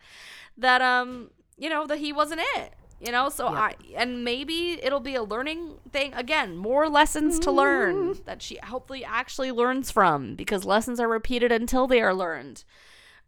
that 0.56 0.80
um 0.80 1.30
you 1.58 1.68
know 1.68 1.86
that 1.86 1.98
he 1.98 2.12
wasn't 2.12 2.40
it. 2.56 2.74
You 3.00 3.12
know, 3.12 3.28
so 3.28 3.48
I 3.48 3.74
and 3.96 4.24
maybe 4.24 4.78
it'll 4.82 5.00
be 5.00 5.14
a 5.14 5.22
learning 5.22 5.74
thing 5.92 6.14
again. 6.14 6.56
More 6.56 6.88
lessons 6.88 7.38
to 7.40 7.50
learn 7.50 8.14
that 8.24 8.40
she 8.40 8.56
hopefully 8.64 9.04
actually 9.04 9.52
learns 9.52 9.90
from 9.90 10.36
because 10.36 10.64
lessons 10.64 10.98
are 11.00 11.08
repeated 11.08 11.52
until 11.52 11.86
they 11.86 12.00
are 12.00 12.14
learned. 12.14 12.64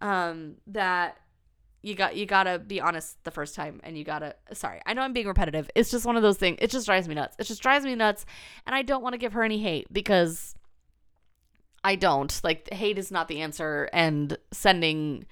Um, 0.00 0.56
that 0.68 1.18
you 1.86 1.94
got 1.94 2.16
you 2.16 2.26
gotta 2.26 2.58
be 2.58 2.80
honest 2.80 3.22
the 3.22 3.30
first 3.30 3.54
time 3.54 3.80
and 3.84 3.96
you 3.96 4.02
gotta 4.02 4.34
sorry 4.52 4.80
i 4.86 4.92
know 4.92 5.02
i'm 5.02 5.12
being 5.12 5.28
repetitive. 5.28 5.70
It's 5.76 5.90
just 5.90 6.04
one 6.04 6.16
of 6.16 6.22
those 6.22 6.36
things 6.36 6.58
it 6.60 6.70
just 6.70 6.84
drives 6.86 7.06
me 7.06 7.14
nuts. 7.14 7.36
It 7.38 7.44
just 7.44 7.62
drives 7.62 7.84
me 7.84 7.94
nuts 7.94 8.26
and 8.66 8.74
i 8.74 8.82
don't 8.82 9.02
want 9.02 9.12
to 9.12 9.18
give 9.18 9.34
her 9.34 9.42
any 9.44 9.58
hate 9.62 9.86
because 9.92 10.54
i 11.84 11.94
don't. 11.94 12.40
Like 12.42 12.68
hate 12.72 12.98
is 12.98 13.10
not 13.12 13.28
the 13.28 13.40
answer 13.40 13.88
and 13.92 14.36
sending 14.52 15.26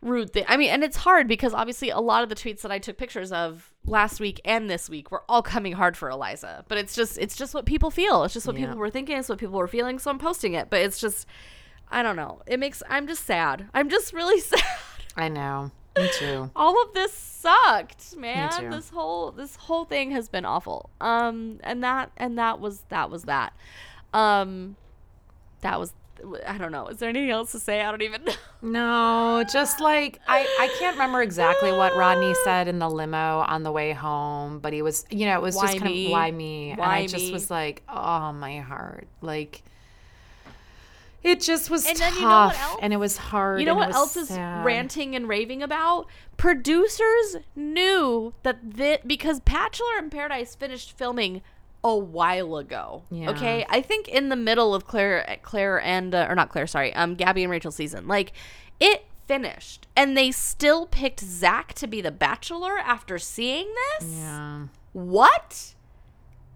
rude 0.00 0.32
thing 0.34 0.44
i 0.48 0.56
mean 0.58 0.68
and 0.68 0.84
it's 0.84 0.98
hard 0.98 1.26
because 1.26 1.54
obviously 1.54 1.88
a 1.88 1.98
lot 1.98 2.22
of 2.22 2.28
the 2.28 2.34
tweets 2.34 2.60
that 2.60 2.70
i 2.70 2.78
took 2.78 2.98
pictures 2.98 3.32
of 3.32 3.72
last 3.86 4.20
week 4.20 4.38
and 4.44 4.68
this 4.68 4.90
week 4.90 5.10
were 5.10 5.24
all 5.30 5.40
coming 5.42 5.72
hard 5.72 5.96
for 5.96 6.10
eliza. 6.10 6.62
But 6.68 6.76
it's 6.78 6.94
just 6.94 7.16
it's 7.18 7.34
just 7.36 7.54
what 7.54 7.64
people 7.66 7.90
feel. 7.90 8.22
It's 8.24 8.34
just 8.34 8.46
what 8.46 8.54
Yeah. 8.56 8.66
people 8.66 8.78
were 8.78 8.90
thinking. 8.90 9.16
It's 9.16 9.28
what 9.30 9.38
people 9.38 9.58
were 9.58 9.66
feeling. 9.66 9.98
So 9.98 10.10
i'm 10.10 10.18
posting 10.18 10.52
it 10.54 10.68
but 10.70 10.80
it's 10.82 11.00
just 11.00 11.26
i 11.90 12.02
don't 12.02 12.16
know. 12.16 12.42
It 12.46 12.60
makes 12.60 12.82
i'm 12.88 13.06
just 13.06 13.24
sad. 13.24 13.66
I'm 13.74 13.88
just 13.88 14.12
really 14.12 14.40
sad 14.52 14.60
I 15.16 15.28
know. 15.28 15.70
Me 15.96 16.08
too. 16.18 16.50
all 16.56 16.82
of 16.82 16.92
this 16.92 17.12
sucked 17.12 18.16
man. 18.16 18.70
this 18.70 18.90
whole 18.90 19.30
this 19.30 19.56
whole 19.56 19.84
thing 19.84 20.10
has 20.10 20.28
been 20.28 20.44
awful. 20.44 20.90
Um 21.00 21.60
and 21.62 21.84
that 21.84 22.10
and 22.16 22.38
that 22.38 22.60
was 22.60 22.82
that 22.88 23.10
was 23.10 23.24
that. 23.24 23.52
Um 24.12 24.76
that 25.60 25.78
was 25.78 25.92
i 26.46 26.56
don't 26.56 26.72
know. 26.72 26.86
Is 26.88 26.98
there 26.98 27.08
anything 27.08 27.30
else 27.30 27.52
to 27.52 27.58
say? 27.60 27.82
I 27.82 27.90
don't 27.90 28.02
even 28.02 28.24
know. 28.24 28.32
No, 28.62 29.44
just 29.52 29.80
like 29.80 30.20
I, 30.26 30.40
I 30.60 30.74
can't 30.78 30.96
remember 30.96 31.22
exactly 31.22 31.70
what 31.70 31.94
Rodney 31.96 32.34
said 32.44 32.66
in 32.66 32.78
the 32.78 32.88
limo 32.88 33.40
on 33.46 33.62
the 33.62 33.72
way 33.72 33.92
home, 33.92 34.58
but 34.58 34.72
he 34.72 34.80
was, 34.82 35.04
you 35.10 35.26
know, 35.26 35.34
it 35.34 35.42
was 35.42 35.54
Why 35.54 35.66
just 35.66 35.78
kind 35.78 35.92
me? 35.92 36.06
of 36.06 36.12
why 36.12 36.30
me, 36.30 36.70
and 36.70 36.78
Why 36.78 36.98
I 36.98 37.06
just 37.06 37.32
was 37.32 37.50
like, 37.50 37.82
oh 37.88 38.32
my 38.32 38.60
heart, 38.60 39.06
like 39.20 39.62
it 41.24 41.40
just 41.40 41.70
was 41.70 41.84
And 41.86 41.96
tough, 41.98 42.10
then 42.12 42.22
you 42.22 42.28
know 42.28 42.46
what 42.46 42.60
else? 42.60 42.78
and 42.82 42.92
it 42.92 42.98
was 42.98 43.16
hard. 43.16 43.58
you 43.60 43.66
know 43.66 43.74
what 43.74 43.92
else 43.94 44.16
is 44.16 44.30
ranting 44.30 45.16
and 45.16 45.26
raving 45.28 45.62
about 45.62 46.06
producers 46.36 47.36
knew 47.56 48.32
that 48.42 48.58
that 48.76 49.08
because 49.08 49.40
bachelor 49.40 49.98
in 49.98 50.10
paradise 50.10 50.54
finished 50.54 50.96
filming 50.96 51.42
a 51.82 51.96
while 51.96 52.56
ago 52.56 53.02
Yeah. 53.10 53.30
okay 53.30 53.66
i 53.68 53.80
think 53.80 54.08
in 54.08 54.28
the 54.28 54.36
middle 54.36 54.74
of 54.74 54.86
claire 54.86 55.38
claire 55.42 55.80
and 55.80 56.14
uh, 56.14 56.26
or 56.28 56.34
not 56.34 56.48
claire 56.48 56.66
sorry 56.66 56.94
um 56.94 57.14
gabby 57.14 57.42
and 57.42 57.50
rachel 57.50 57.70
season 57.70 58.06
like 58.08 58.32
it 58.80 59.04
finished 59.26 59.86
and 59.96 60.16
they 60.16 60.30
still 60.30 60.86
picked 60.86 61.20
zach 61.20 61.72
to 61.74 61.86
be 61.86 62.00
the 62.00 62.10
bachelor 62.10 62.78
after 62.78 63.18
seeing 63.18 63.66
this 63.98 64.08
Yeah. 64.10 64.66
what 64.92 65.74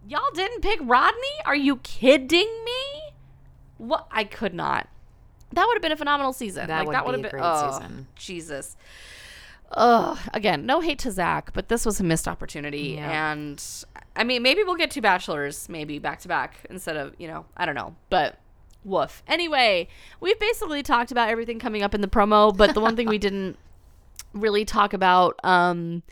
y'all 0.06 0.30
didn't 0.34 0.60
pick 0.62 0.78
rodney 0.82 1.36
are 1.44 1.56
you 1.56 1.76
kidding 1.76 2.48
me 2.64 3.07
what 3.78 4.06
i 4.10 4.24
could 4.24 4.54
not 4.54 4.88
that 5.52 5.66
would 5.66 5.74
have 5.74 5.82
been 5.82 5.92
a 5.92 5.96
phenomenal 5.96 6.32
season 6.32 6.66
That 6.66 6.78
like 6.78 6.86
would 6.88 6.94
that 6.94 7.06
would 7.06 7.14
have 7.14 7.20
a 7.20 7.22
been 7.22 7.30
great 7.30 7.42
oh, 7.44 7.72
season. 7.72 8.06
jesus 8.16 8.76
Ugh. 9.72 10.18
Again, 10.32 10.64
no 10.64 10.80
hate 10.80 10.98
to 11.00 11.10
Zach, 11.10 11.52
but 11.52 11.68
this 11.68 11.84
was 11.84 12.00
a 12.00 12.04
missed 12.04 12.26
opportunity. 12.26 12.94
Yeah. 12.96 13.32
And 13.32 13.62
I 14.16 14.24
mean, 14.24 14.42
maybe 14.42 14.62
we'll 14.62 14.76
get 14.76 14.90
two 14.90 15.02
bachelors, 15.02 15.68
maybe 15.68 15.98
back 15.98 16.20
to 16.20 16.28
back 16.28 16.64
instead 16.70 16.96
of, 16.96 17.14
you 17.18 17.28
know, 17.28 17.44
I 17.56 17.66
don't 17.66 17.74
know. 17.74 17.94
But 18.08 18.38
woof. 18.84 19.22
Anyway, 19.26 19.88
we've 20.20 20.38
basically 20.38 20.82
talked 20.82 21.12
about 21.12 21.28
everything 21.28 21.58
coming 21.58 21.82
up 21.82 21.94
in 21.94 22.00
the 22.00 22.08
promo, 22.08 22.56
but 22.56 22.74
the 22.74 22.80
one 22.80 22.96
thing 22.96 23.08
we 23.08 23.18
didn't 23.18 23.58
really 24.32 24.64
talk 24.64 24.92
about 24.92 25.38
um, 25.44 26.02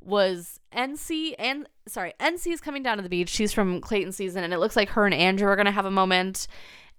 was 0.00 0.60
NC 0.72 1.34
and 1.38 1.66
sorry, 1.86 2.14
NC 2.20 2.52
is 2.52 2.60
coming 2.60 2.82
down 2.82 2.98
to 2.98 3.02
the 3.02 3.08
beach. 3.08 3.28
She's 3.28 3.52
from 3.52 3.80
Clayton 3.80 4.12
season, 4.12 4.44
and 4.44 4.54
it 4.54 4.58
looks 4.58 4.76
like 4.76 4.90
her 4.90 5.04
and 5.04 5.14
Andrew 5.14 5.48
are 5.48 5.56
gonna 5.56 5.72
have 5.72 5.86
a 5.86 5.90
moment. 5.90 6.46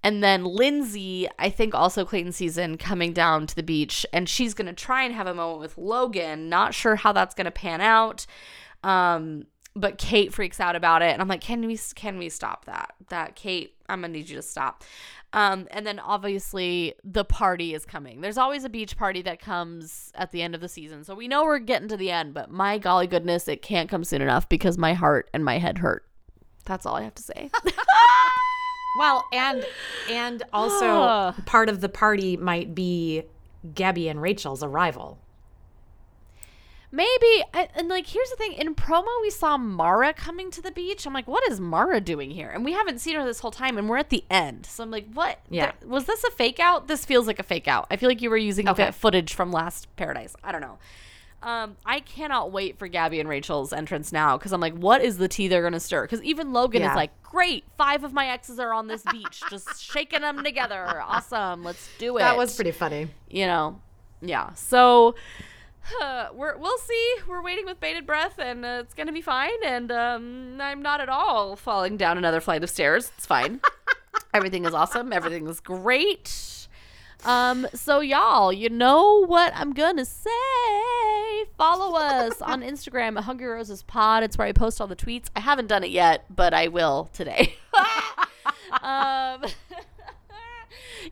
And 0.04 0.22
then 0.22 0.43
Lindsay, 0.43 1.28
I 1.39 1.49
think 1.49 1.74
also 1.74 2.04
Clayton 2.04 2.34
season, 2.34 2.78
coming 2.78 3.14
down 3.14 3.47
to 3.47 3.56
the 3.56 3.64
beach, 3.64 4.06
and 4.12 4.28
she's 4.28 4.54
gonna 4.54 4.74
try 4.74 5.04
and 5.04 5.14
have 5.16 5.28
a 5.28 5.34
moment 5.34 5.60
with 5.60 5.78
Logan. 5.78 6.49
Not 6.49 6.74
sure 6.74 6.97
how 6.97 7.14
that's 7.14 7.34
gonna 7.34 7.51
pan 7.51 7.80
out. 7.80 8.26
Um, 8.84 9.45
but 9.76 9.97
Kate 9.97 10.34
freaks 10.34 10.60
out 10.60 10.76
about 10.76 11.01
it, 11.01 11.12
and 11.14 11.22
I'm 11.22 11.28
like, 11.28 11.41
can 11.41 11.66
we 11.66 11.80
can 11.95 12.18
we 12.18 12.30
stop 12.30 12.66
that? 12.66 12.93
That 13.10 13.36
Kate, 13.36 13.76
I'm 13.88 14.01
gonna 14.01 14.14
need 14.14 14.30
you 14.30 14.36
to 14.36 14.41
stop. 14.41 14.84
Um, 15.32 15.68
and 15.72 15.88
then 15.88 15.99
obviously 15.99 16.93
the 17.04 17.26
party 17.26 17.74
is 17.74 17.86
coming. 17.86 18.22
There's 18.22 18.38
always 18.38 18.66
a 18.66 18.70
beach 18.70 18.95
party 18.97 19.24
that 19.24 19.41
comes 19.41 20.12
at 20.14 20.32
the 20.32 20.43
end 20.43 20.54
of 20.54 20.62
the 20.62 20.70
season, 20.70 21.04
so 21.04 21.16
we 21.16 21.28
know 21.28 21.43
we're 21.43 21.60
getting 21.60 21.88
to 21.88 21.97
the 21.97 22.12
end. 22.12 22.34
But 22.34 22.51
my 22.51 22.78
golly 22.78 23.08
goodness, 23.08 23.47
it 23.47 23.62
can't 23.62 23.89
come 23.89 24.04
soon 24.04 24.22
enough 24.22 24.49
because 24.49 24.78
my 24.78 24.93
heart 24.93 25.30
and 25.34 25.43
my 25.45 25.58
head 25.58 25.80
hurt. 25.80 26.06
That's 26.66 26.86
all 26.86 26.95
I 26.95 27.04
have 27.04 27.16
to 27.16 27.24
say. 27.24 27.49
Well, 28.98 29.26
and 29.34 29.66
and 30.10 30.44
also 30.54 30.86
Ah. 31.02 31.36
part 31.46 31.70
of 31.70 31.82
the 31.82 31.89
party 31.89 32.38
might 32.38 32.76
be 32.76 33.24
Gabby 33.74 34.08
and 34.08 34.22
Rachel's 34.22 34.62
arrival. 34.64 35.18
Maybe, 36.91 37.44
and 37.54 37.89
like, 37.89 38.06
here's 38.06 38.30
the 38.30 38.36
thing: 38.36 38.54
in 38.54 38.76
promo, 38.76 39.08
we 39.24 39.32
saw 39.32 39.58
Mara 39.58 40.14
coming 40.14 40.52
to 40.52 40.62
the 40.62 40.70
beach. 40.70 41.08
I'm 41.08 41.14
like, 41.14 41.28
what 41.28 41.44
is 41.50 41.60
Mara 41.60 42.00
doing 42.00 42.30
here? 42.30 42.50
And 42.52 42.64
we 42.64 42.74
haven't 42.74 43.00
seen 43.00 43.16
her 43.16 43.26
this 43.26 43.39
whole 43.39 43.50
time, 43.50 43.80
and 43.80 43.89
we're 43.89 43.98
at 43.98 44.12
the 44.12 44.24
end. 44.30 44.68
So 44.68 44.84
I'm 44.84 44.91
like, 44.91 45.08
what? 45.12 45.39
Yeah. 45.50 45.72
There- 45.80 45.89
was 45.89 46.06
this 46.06 46.24
a 46.24 46.30
fake 46.30 46.60
out? 46.60 46.88
This 46.88 47.04
feels 47.04 47.26
like 47.26 47.39
a 47.39 47.44
fake 47.44 47.68
out. 47.68 47.88
I 47.89 47.96
feel 47.96 48.10
like 48.10 48.22
you 48.22 48.30
were 48.30 48.38
using 48.38 48.70
Okay. 48.70 48.91
footage 48.91 49.34
from 49.34 49.52
last 49.52 49.88
Paradise. 49.96 50.36
I 50.44 50.52
don't 50.52 50.62
know. 50.62 50.78
Um, 51.44 51.76
I 51.86 52.00
cannot 52.00 52.52
wait 52.52 52.80
for 52.80 52.88
Gabby 52.88 53.20
and 53.20 53.28
Rachel's 53.28 53.74
entrance 53.74 54.12
now 54.12 54.38
because 54.38 54.54
I'm 54.54 54.62
like, 54.62 54.74
what 54.76 55.02
is 55.04 55.18
the 55.18 55.28
tea 55.28 55.48
they're 55.48 55.62
gonna 55.64 55.80
stir? 55.80 56.04
Because 56.04 56.24
even 56.24 56.54
Logan 56.54 56.82
Yeah. 56.82 56.91
is 56.91 56.96
like, 56.96 57.12
great, 57.24 57.66
five 57.78 58.04
of 58.04 58.14
my 58.14 58.28
exes 58.28 58.60
are 58.60 58.74
on 58.74 58.88
this 58.88 59.04
beach, 59.04 59.41
just 59.50 59.82
shaking 59.84 60.22
them 60.22 60.44
together. 60.44 61.02
Awesome, 61.02 61.64
let's 61.64 61.89
do 61.98 62.16
it 62.18 62.22
That 62.22 62.38
was 62.38 62.56
pretty 62.56 62.72
funny. 62.72 63.10
you 63.30 63.46
know 63.46 63.80
yeah 64.26 64.54
so 64.54 65.16
uh, 66.02 66.28
we're 66.34 66.56
we'll 66.56 66.78
see 66.78 67.16
we're 67.28 67.41
waiting 67.41 67.66
with 67.66 67.78
bated 67.82 68.06
breath 68.08 68.39
and 68.39 68.64
uh, 68.64 68.78
it's 68.82 68.94
gonna 68.94 69.12
be 69.12 69.22
fine 69.22 69.52
and 69.66 69.91
um, 69.91 70.58
i'm 70.62 70.82
not 70.82 71.02
at 71.02 71.10
all 71.10 71.58
falling 71.58 71.98
down 71.98 72.18
another 72.18 72.39
flight 72.39 72.64
of 72.64 72.70
stairs 72.70 73.12
it's 73.18 73.26
fine 73.26 73.60
everything 74.34 74.64
is 74.64 74.74
awesome 74.74 75.12
everything 75.12 75.46
is 75.46 75.60
great 75.60 76.62
um 77.26 77.68
so 77.74 78.00
y'all 78.00 78.52
you 78.52 78.70
know 78.70 79.26
what 79.26 79.54
i'm 79.56 79.74
gonna 79.74 80.06
say? 80.06 80.30
Follow 81.58 81.98
us 81.98 82.42
on 82.42 82.62
instagram 82.64 83.18
at 83.18 83.24
hungry 83.24 83.48
roses 83.48 83.84
pod. 83.84 84.24
It's 84.24 84.38
where 84.38 84.48
i 84.48 84.52
post 84.52 84.80
all 84.82 84.88
the 84.88 84.96
tweets. 84.96 85.28
I 85.36 85.40
haven't 85.40 85.68
done 85.68 85.84
it 85.84 85.92
yet 85.92 86.26
but 86.34 86.54
i 86.54 86.68
will 86.68 87.10
today. 87.14 87.56
Um 88.82 89.44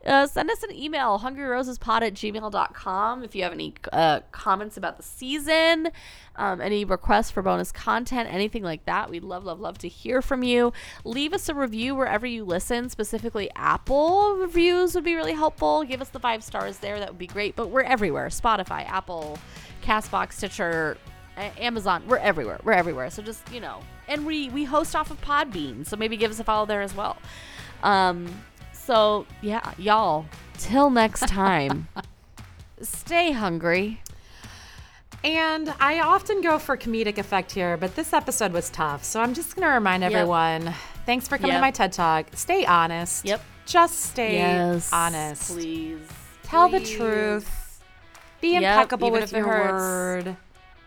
uh, 0.06 0.28
send 0.28 0.50
us 0.50 0.64
an 0.64 0.72
email 0.72 1.20
hungryrosespod 1.20 2.02
at 2.02 2.14
gmail.com 2.14 3.24
if 3.24 3.36
you 3.36 3.44
have 3.44 3.54
any 3.54 3.74
uh, 3.92 4.22
comments 4.32 4.78
about 4.78 4.98
the 4.98 5.04
season 5.04 5.90
um, 6.36 6.62
any 6.62 6.86
requests 6.86 7.32
for 7.32 7.42
bonus 7.42 7.72
content 7.72 8.30
anything 8.32 8.64
like 8.64 8.86
that. 8.86 9.10
We'd 9.10 9.24
love 9.24 9.44
love 9.44 9.60
love 9.60 9.78
to 9.80 9.88
hear 9.88 10.22
from 10.22 10.44
you. 10.44 10.74
Leave 11.04 11.34
us 11.34 11.50
a 11.50 11.56
review 11.56 11.96
wherever 11.96 12.26
you 12.26 12.44
listen. 12.44 12.90
Specifically 12.90 13.50
apple 13.56 14.36
reviews 14.36 14.96
would 14.96 15.04
be 15.04 15.16
really 15.16 15.34
helpful. 15.34 15.84
Give 15.84 16.02
us 16.02 16.10
the 16.10 16.20
five 16.20 16.44
stars 16.44 16.78
there. 16.78 17.00
That 17.00 17.10
would 17.10 17.20
be 17.20 17.28
great. 17.28 17.56
But 17.56 17.70
we're 17.70 17.82
everywhere. 17.82 18.28
Spotify 18.28 18.88
apple 18.90 19.38
castbox 19.84 20.34
stitcher 20.34 20.98
Amazon, 21.38 22.04
we're 22.08 22.18
everywhere. 22.18 22.60
We're 22.64 22.74
everywhere. 22.74 23.10
So 23.10 23.22
just 23.22 23.52
you 23.52 23.60
know, 23.60 23.80
and 24.08 24.26
we 24.26 24.50
we 24.50 24.64
host 24.64 24.96
off 24.96 25.12
of 25.12 25.22
Podbean, 25.22 25.86
so 25.86 25.96
maybe 25.96 26.18
give 26.18 26.32
us 26.32 26.40
a 26.40 26.44
follow 26.44 26.66
there 26.66 26.82
as 26.82 26.96
well. 26.96 27.18
Um, 27.84 28.28
so 28.86 29.26
yeah, 29.42 29.74
y'all. 29.78 30.26
Till 30.58 30.90
next 30.90 31.28
time, 31.28 31.88
stay 32.82 33.32
hungry. 33.32 34.02
And 35.24 35.72
I 35.80 36.00
often 36.00 36.42
go 36.42 36.58
for 36.58 36.76
comedic 36.76 37.20
effect 37.20 37.52
here, 37.52 37.78
but 37.78 37.96
this 37.96 38.12
episode 38.12 38.54
was 38.54 38.72
tough. 38.72 39.04
So 39.04 39.22
I'm 39.22 39.36
just 39.36 39.56
going 39.56 39.68
to 39.68 39.74
remind 39.74 40.04
everyone 40.04 40.74
thanks 41.06 41.28
for 41.28 41.38
coming 41.38 41.52
Yep. 41.52 41.58
to 41.58 41.62
my 41.62 41.72
TED 41.72 41.94
Talk. 41.94 42.26
Stay 42.34 42.66
honest. 42.66 43.24
Yep. 43.26 43.40
Just 43.68 44.00
stay 44.00 44.42
honest. 44.92 45.52
please. 45.54 46.00
Tell 46.44 46.70
the 46.70 46.80
truth. 46.80 47.80
Be 48.42 48.54
Yep, 48.54 48.64
impeccable 48.64 49.12
with 49.12 49.32
your 49.32 49.46
hurts. 49.48 49.72
word. 50.26 50.38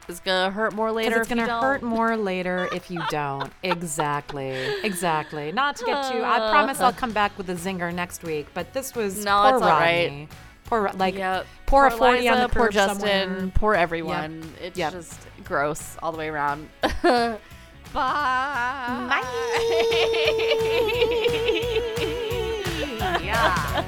It's 0.09 0.21
gonna 0.21 0.51
hurt 0.51 0.75
more 0.75 0.93
later. 0.93 1.21
It's 1.21 1.31
if 1.31 1.35
going 1.37 1.47
to 1.47 1.51
don't. 1.51 1.63
hurt 1.63 1.83
more 1.83 2.17
later 2.31 2.69
if 2.73 2.91
you 2.91 3.01
don't. 3.09 3.51
exactly. 3.63 4.51
Exactly. 4.83 5.51
Not 5.53 5.77
to 5.77 5.85
get 5.87 6.13
too. 6.13 6.19
I 6.19 6.37
uh, 6.39 6.51
promise 6.51 6.81
I'll 6.81 6.93
come 7.05 7.13
back 7.13 7.37
with 7.39 7.49
a 7.51 7.55
zinger 7.55 7.93
next 7.95 8.23
week, 8.23 8.49
but 8.53 8.73
this 8.75 8.95
was 8.95 9.25
No, 9.25 9.41
poor 9.43 9.55
it's 9.55 9.63
all 9.63 9.69
right. 9.71 10.05
Rodney. 10.05 10.29
Poor, 10.67 10.91
like, 10.97 11.15
Yep. 11.17 11.47
pour 11.67 11.87
a 11.87 11.91
Poor 11.91 11.99
40 11.99 12.29
on 12.29 12.41
the 12.41 12.49
poor 12.49 12.69
Justin, 12.71 13.01
somewhere. 13.29 13.51
poor 13.55 13.75
everyone. 13.75 14.51
It's 14.63 14.79
Yep. 14.79 14.93
just 14.93 15.21
gross 15.45 15.97
all 16.03 16.11
the 16.13 16.19
way 16.19 16.29
around. 16.29 16.69
Bye. 17.03 17.39
Bye. 17.95 19.23
yeah. 23.23 23.85